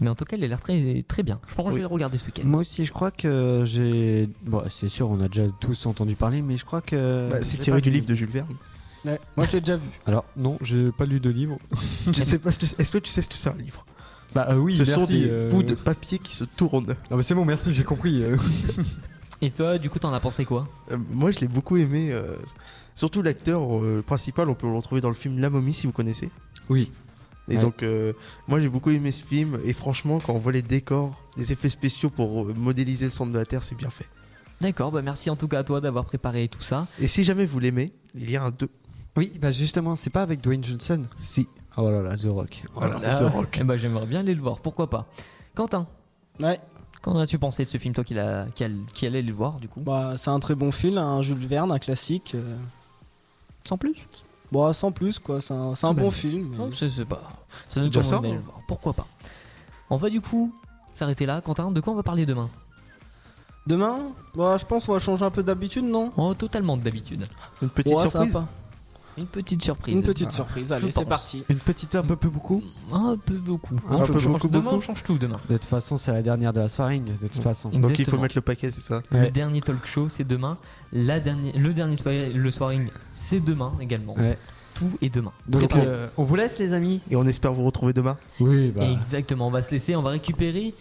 Mais 0.00 0.08
en 0.08 0.14
tout 0.14 0.24
cas, 0.24 0.36
il 0.38 0.44
a 0.44 0.48
l'air 0.48 0.60
très, 0.60 1.02
très 1.06 1.22
bien. 1.22 1.38
Je 1.46 1.54
pense 1.54 1.66
que 1.66 1.70
je 1.72 1.74
vais 1.76 1.80
le 1.82 1.86
regarder 1.86 2.16
ce 2.16 2.24
week-end. 2.24 2.42
Moi 2.46 2.60
aussi, 2.62 2.86
je 2.86 2.92
crois 2.92 3.10
que 3.10 3.62
j'ai. 3.66 4.30
Bon, 4.46 4.62
c'est 4.70 4.88
sûr, 4.88 5.10
on 5.10 5.20
a 5.20 5.28
déjà 5.28 5.44
tous 5.60 5.84
entendu 5.84 6.16
parler, 6.16 6.40
mais 6.40 6.56
je 6.56 6.64
crois 6.64 6.80
que. 6.80 7.28
Bah, 7.30 7.42
C'est 7.42 7.58
tiré 7.58 7.80
du 7.82 7.90
livre 7.90 8.06
de 8.06 8.14
Jules 8.14 8.30
Verne. 8.30 8.56
Ouais, 9.04 9.18
moi 9.36 9.46
je 9.46 9.52
l'ai 9.52 9.60
déjà 9.60 9.76
vu. 9.76 9.88
Alors, 10.06 10.24
non, 10.36 10.58
j'ai 10.62 10.90
pas 10.92 11.04
lu 11.06 11.20
de 11.20 11.30
livre. 11.30 11.58
Je 12.06 12.12
sais 12.12 12.38
pas 12.38 12.50
ce 12.52 12.58
que- 12.58 12.80
Est-ce 12.82 12.92
que 12.92 12.98
tu 12.98 13.10
sais 13.10 13.22
ce 13.22 13.28
que 13.28 13.34
c'est 13.34 13.48
un 13.48 13.54
livre? 13.54 13.86
Bah 14.34 14.46
euh, 14.50 14.56
oui, 14.56 14.74
Ce 14.74 14.78
merci. 14.82 14.92
sont 14.92 15.06
des 15.06 15.28
euh, 15.28 15.48
bouts 15.50 15.62
de 15.62 15.74
papier 15.74 16.18
qui 16.18 16.36
se 16.36 16.44
tournent. 16.44 16.94
Non 17.10 17.16
mais 17.16 17.22
c'est 17.22 17.34
bon, 17.34 17.44
merci, 17.44 17.74
j'ai 17.74 17.84
compris. 17.84 18.22
euh. 18.22 18.36
Et 19.42 19.50
toi, 19.50 19.78
du 19.78 19.88
coup, 19.88 19.98
t'en 19.98 20.12
as 20.12 20.20
pensé 20.20 20.44
quoi? 20.44 20.68
Euh, 20.92 20.98
moi, 21.10 21.30
je 21.30 21.38
l'ai 21.40 21.48
beaucoup 21.48 21.76
aimé. 21.78 22.10
euh, 22.12 22.36
surtout 22.94 23.22
l'acteur 23.22 23.62
euh, 23.82 24.02
principal, 24.06 24.50
on 24.50 24.54
peut 24.54 24.66
le 24.66 24.74
retrouver 24.76 25.00
dans 25.00 25.08
le 25.08 25.14
film 25.14 25.38
La 25.38 25.48
Momie, 25.48 25.72
si 25.72 25.86
vous 25.86 25.92
connaissez. 25.92 26.28
Oui. 26.68 26.92
Et 27.48 27.54
Ouais. 27.56 27.60
donc, 27.60 27.82
euh, 27.82 28.12
moi, 28.48 28.60
j'ai 28.60 28.68
beaucoup 28.68 28.90
aimé 28.90 29.10
ce 29.12 29.24
film. 29.24 29.58
Et 29.64 29.72
franchement, 29.72 30.20
quand 30.20 30.34
on 30.34 30.38
voit 30.38 30.52
les 30.52 30.60
décors, 30.62 31.18
les 31.38 31.52
effets 31.52 31.70
spéciaux 31.70 32.10
pour 32.10 32.42
euh, 32.44 32.54
modéliser 32.54 33.06
le 33.06 33.10
centre 33.10 33.32
de 33.32 33.38
la 33.38 33.46
Terre, 33.46 33.62
c'est 33.62 33.74
bien 33.76 33.88
fait. 33.90 34.06
D'accord, 34.60 34.92
bah 34.92 35.00
merci 35.00 35.30
en 35.30 35.36
tout 35.36 35.48
cas 35.48 35.60
à 35.60 35.64
toi 35.64 35.80
d'avoir 35.80 36.04
préparé 36.04 36.46
tout 36.48 36.60
ça. 36.60 36.86
Et 37.00 37.08
si 37.08 37.24
jamais 37.24 37.46
vous 37.46 37.58
l'aimez, 37.60 37.94
il 38.14 38.30
y 38.30 38.36
a 38.36 38.42
un 38.44 38.50
2. 38.50 38.68
Oui, 39.16 39.32
bah 39.40 39.50
justement, 39.50 39.96
c'est 39.96 40.10
pas 40.10 40.22
avec 40.22 40.40
Dwayne 40.40 40.62
Johnson 40.64 41.04
Si. 41.16 41.48
Oh 41.76 41.90
là 41.90 42.00
là, 42.02 42.16
The 42.16 42.26
Rock. 42.26 42.62
Oh 42.74 42.80
là 42.80 42.86
Voilà, 42.88 43.08
là. 43.08 43.18
The 43.18 43.32
Rock. 43.32 43.58
Eh 43.60 43.64
bah 43.64 43.76
j'aimerais 43.76 44.06
bien 44.06 44.20
aller 44.20 44.34
le 44.34 44.40
voir, 44.42 44.58
pourquoi 44.60 44.88
pas. 44.88 45.06
Quentin, 45.54 45.86
Ouais. 46.38 46.60
qu'en 47.02 47.18
as-tu 47.18 47.38
pensé 47.38 47.64
de 47.64 47.70
ce 47.70 47.78
film, 47.78 47.94
toi 47.94 48.04
qui, 48.04 48.14
l'a- 48.14 48.46
qui, 48.54 48.64
a- 48.64 48.68
qui 48.94 49.06
allait 49.06 49.22
le 49.22 49.32
voir 49.32 49.58
du 49.60 49.68
coup? 49.68 49.80
Bah, 49.80 50.14
c'est 50.16 50.30
un 50.30 50.38
très 50.40 50.54
bon 50.54 50.70
film, 50.72 50.98
un 50.98 51.22
Jules 51.22 51.46
Verne, 51.46 51.72
un 51.72 51.78
classique. 51.78 52.32
euh. 52.34 52.56
Sans 53.66 53.76
plus? 53.76 54.06
Bon, 54.52 54.72
sans 54.72 54.90
plus, 54.90 55.18
quoi. 55.18 55.40
C'est 55.40 55.54
un, 55.54 55.74
c'est 55.74 55.86
un 55.86 55.90
Ah 55.90 55.94
ben, 55.94 56.02
bon 56.02 56.10
film. 56.10 56.48
mais- 56.50 56.56
Non, 56.56 56.70
c'est 56.72 56.88
c'est 56.88 57.04
pas. 57.04 57.22
Ça 57.68 57.80
donne 57.80 57.90
déjà 57.90 58.02
ça, 58.02 58.16
envie 58.18 58.22
d'aller 58.28 58.34
hein. 58.34 58.38
le 58.38 58.44
voir, 58.44 58.60
pourquoi 58.66 58.92
pas. 58.94 59.06
On 59.90 59.96
va 59.96 60.08
du 60.10 60.20
coup 60.20 60.52
s'arrêter 60.94 61.26
là. 61.26 61.40
Quentin, 61.40 61.70
de 61.72 61.80
quoi 61.80 61.92
on 61.92 61.96
va 61.96 62.02
parler 62.02 62.26
demain? 62.26 62.48
Demain, 63.66 63.98
bah, 64.34 64.56
je 64.58 64.64
pense 64.64 64.86
qu'on 64.86 64.92
va 64.94 64.98
changer 64.98 65.24
un 65.24 65.30
peu 65.30 65.42
d'habitude, 65.42 65.84
non? 65.84 66.12
Oh, 66.16 66.32
totalement 66.34 66.76
d'habitude. 66.76 67.24
Une 67.62 67.68
petite 67.68 67.94
Ouais, 67.94 68.08
surprise. 68.08 68.32
pas. 68.32 68.48
Une 69.18 69.26
petite 69.26 69.62
surprise. 69.62 69.94
Une 70.00 70.02
petite 70.02 70.30
surprise. 70.32 70.72
Allez, 70.72 70.90
c'est 70.90 71.04
parti. 71.04 71.44
Une 71.48 71.58
petite 71.58 71.94
un 71.94 72.02
peu 72.02 72.16
peu 72.16 72.28
beaucoup 72.28 72.62
Un 72.92 73.16
peu 73.16 73.34
beaucoup. 73.34 73.74
Un 73.88 73.96
On 73.96 74.06
peu 74.06 74.12
beaucoup, 74.14 74.48
demain, 74.48 74.64
beaucoup. 74.64 74.76
on 74.76 74.80
change 74.80 75.02
tout 75.02 75.18
demain. 75.18 75.40
De 75.48 75.56
toute 75.56 75.66
façon, 75.66 75.96
c'est 75.96 76.12
la 76.12 76.22
dernière 76.22 76.52
de 76.52 76.60
la 76.60 76.68
soirée, 76.68 77.00
de 77.00 77.26
toute 77.26 77.42
façon. 77.42 77.70
Donc 77.70 77.98
il 77.98 78.04
faut 78.04 78.18
mettre 78.18 78.36
le 78.36 78.42
paquet, 78.42 78.70
c'est 78.70 78.80
ça 78.80 79.02
Le 79.10 79.30
dernier 79.30 79.60
talk 79.60 79.84
show, 79.86 80.08
c'est 80.08 80.24
demain. 80.24 80.58
La 80.92 81.20
dernière, 81.20 81.56
le 81.56 81.72
dernier 81.72 81.96
soirée, 81.96 82.32
le 82.32 82.50
soiring, 82.50 82.88
c'est 83.14 83.40
demain 83.40 83.72
également. 83.80 84.14
Ouais. 84.14 84.38
Tout 84.74 84.92
est 85.02 85.12
demain. 85.12 85.32
Donc 85.46 85.74
euh, 85.74 86.08
on 86.16 86.24
vous 86.24 86.36
laisse 86.36 86.58
les 86.58 86.72
amis 86.72 87.00
Et 87.10 87.16
on 87.16 87.26
espère 87.26 87.52
vous 87.52 87.64
retrouver 87.64 87.92
demain. 87.92 88.16
Oui, 88.38 88.70
bah. 88.70 88.84
Exactement, 88.90 89.48
on 89.48 89.50
va 89.50 89.62
se 89.62 89.70
laisser, 89.72 89.96
on 89.96 90.02
va 90.02 90.10
récupérer 90.10 90.74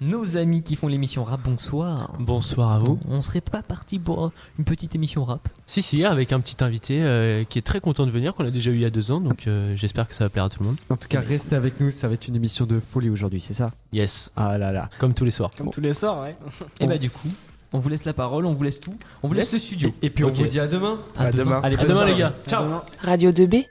nos 0.00 0.36
amis 0.36 0.62
qui 0.62 0.76
font 0.76 0.88
l'émission 0.88 1.24
rap. 1.24 1.40
Bonsoir. 1.42 2.12
Bonsoir 2.18 2.72
à 2.72 2.78
vous. 2.78 2.98
On 3.08 3.22
serait 3.22 3.40
pas 3.40 3.62
parti 3.62 3.98
pour 3.98 4.30
une 4.58 4.64
petite 4.64 4.94
émission 4.94 5.24
rap 5.24 5.48
Si, 5.66 5.82
si, 5.82 6.04
avec 6.04 6.32
un 6.32 6.40
petit 6.40 6.62
invité 6.62 7.02
euh, 7.02 7.44
qui 7.44 7.58
est 7.58 7.62
très 7.62 7.80
content 7.80 8.04
de 8.06 8.10
venir, 8.10 8.34
qu'on 8.34 8.44
a 8.46 8.50
déjà 8.50 8.70
eu 8.70 8.74
il 8.74 8.80
y 8.80 8.84
a 8.84 8.90
deux 8.90 9.10
ans, 9.10 9.20
donc 9.20 9.46
euh, 9.46 9.74
j'espère 9.76 10.08
que 10.08 10.14
ça 10.14 10.24
va 10.24 10.30
plaire 10.30 10.44
à 10.44 10.48
tout 10.48 10.60
le 10.60 10.66
monde. 10.66 10.76
En 10.90 10.96
tout 10.96 11.08
cas, 11.08 11.20
restez 11.20 11.56
avec 11.56 11.80
nous, 11.80 11.90
ça 11.90 12.08
va 12.08 12.14
être 12.14 12.28
une 12.28 12.36
émission 12.36 12.66
de 12.66 12.80
folie 12.80 13.10
aujourd'hui, 13.10 13.40
c'est 13.40 13.54
ça? 13.54 13.70
Yes, 13.92 14.32
Ah 14.36 14.58
là 14.58 14.72
là. 14.72 14.88
comme 14.98 15.14
tous 15.14 15.24
les 15.24 15.30
soirs. 15.30 15.50
Comme 15.56 15.70
tous 15.70 15.80
les 15.80 15.92
soirs, 15.94 16.22
ouais. 16.22 16.36
Et 16.80 16.86
bah 16.86 16.98
du 16.98 17.10
coup, 17.10 17.28
on 17.72 17.78
vous 17.78 17.88
laisse 17.88 18.04
la 18.04 18.12
parole, 18.12 18.46
on 18.46 18.54
vous 18.54 18.62
laisse 18.64 18.80
tout, 18.80 18.94
on 19.22 19.28
vous 19.28 19.34
laisse 19.34 19.52
le 19.52 19.58
studio. 19.58 19.94
Et 20.02 20.10
puis 20.10 20.24
on 20.24 20.30
vous 20.32 20.46
dit 20.46 20.60
à 20.60 20.66
demain. 20.66 20.96
À 21.16 21.30
demain. 21.30 21.60
Allez, 21.62 21.76
à 21.78 21.82
demain 21.82 21.94
soirée. 21.94 22.12
les 22.12 22.18
gars. 22.18 22.32
Ciao 22.46 22.64
Demain. 22.64 22.82
Radio 23.02 23.32
2B 23.32 23.66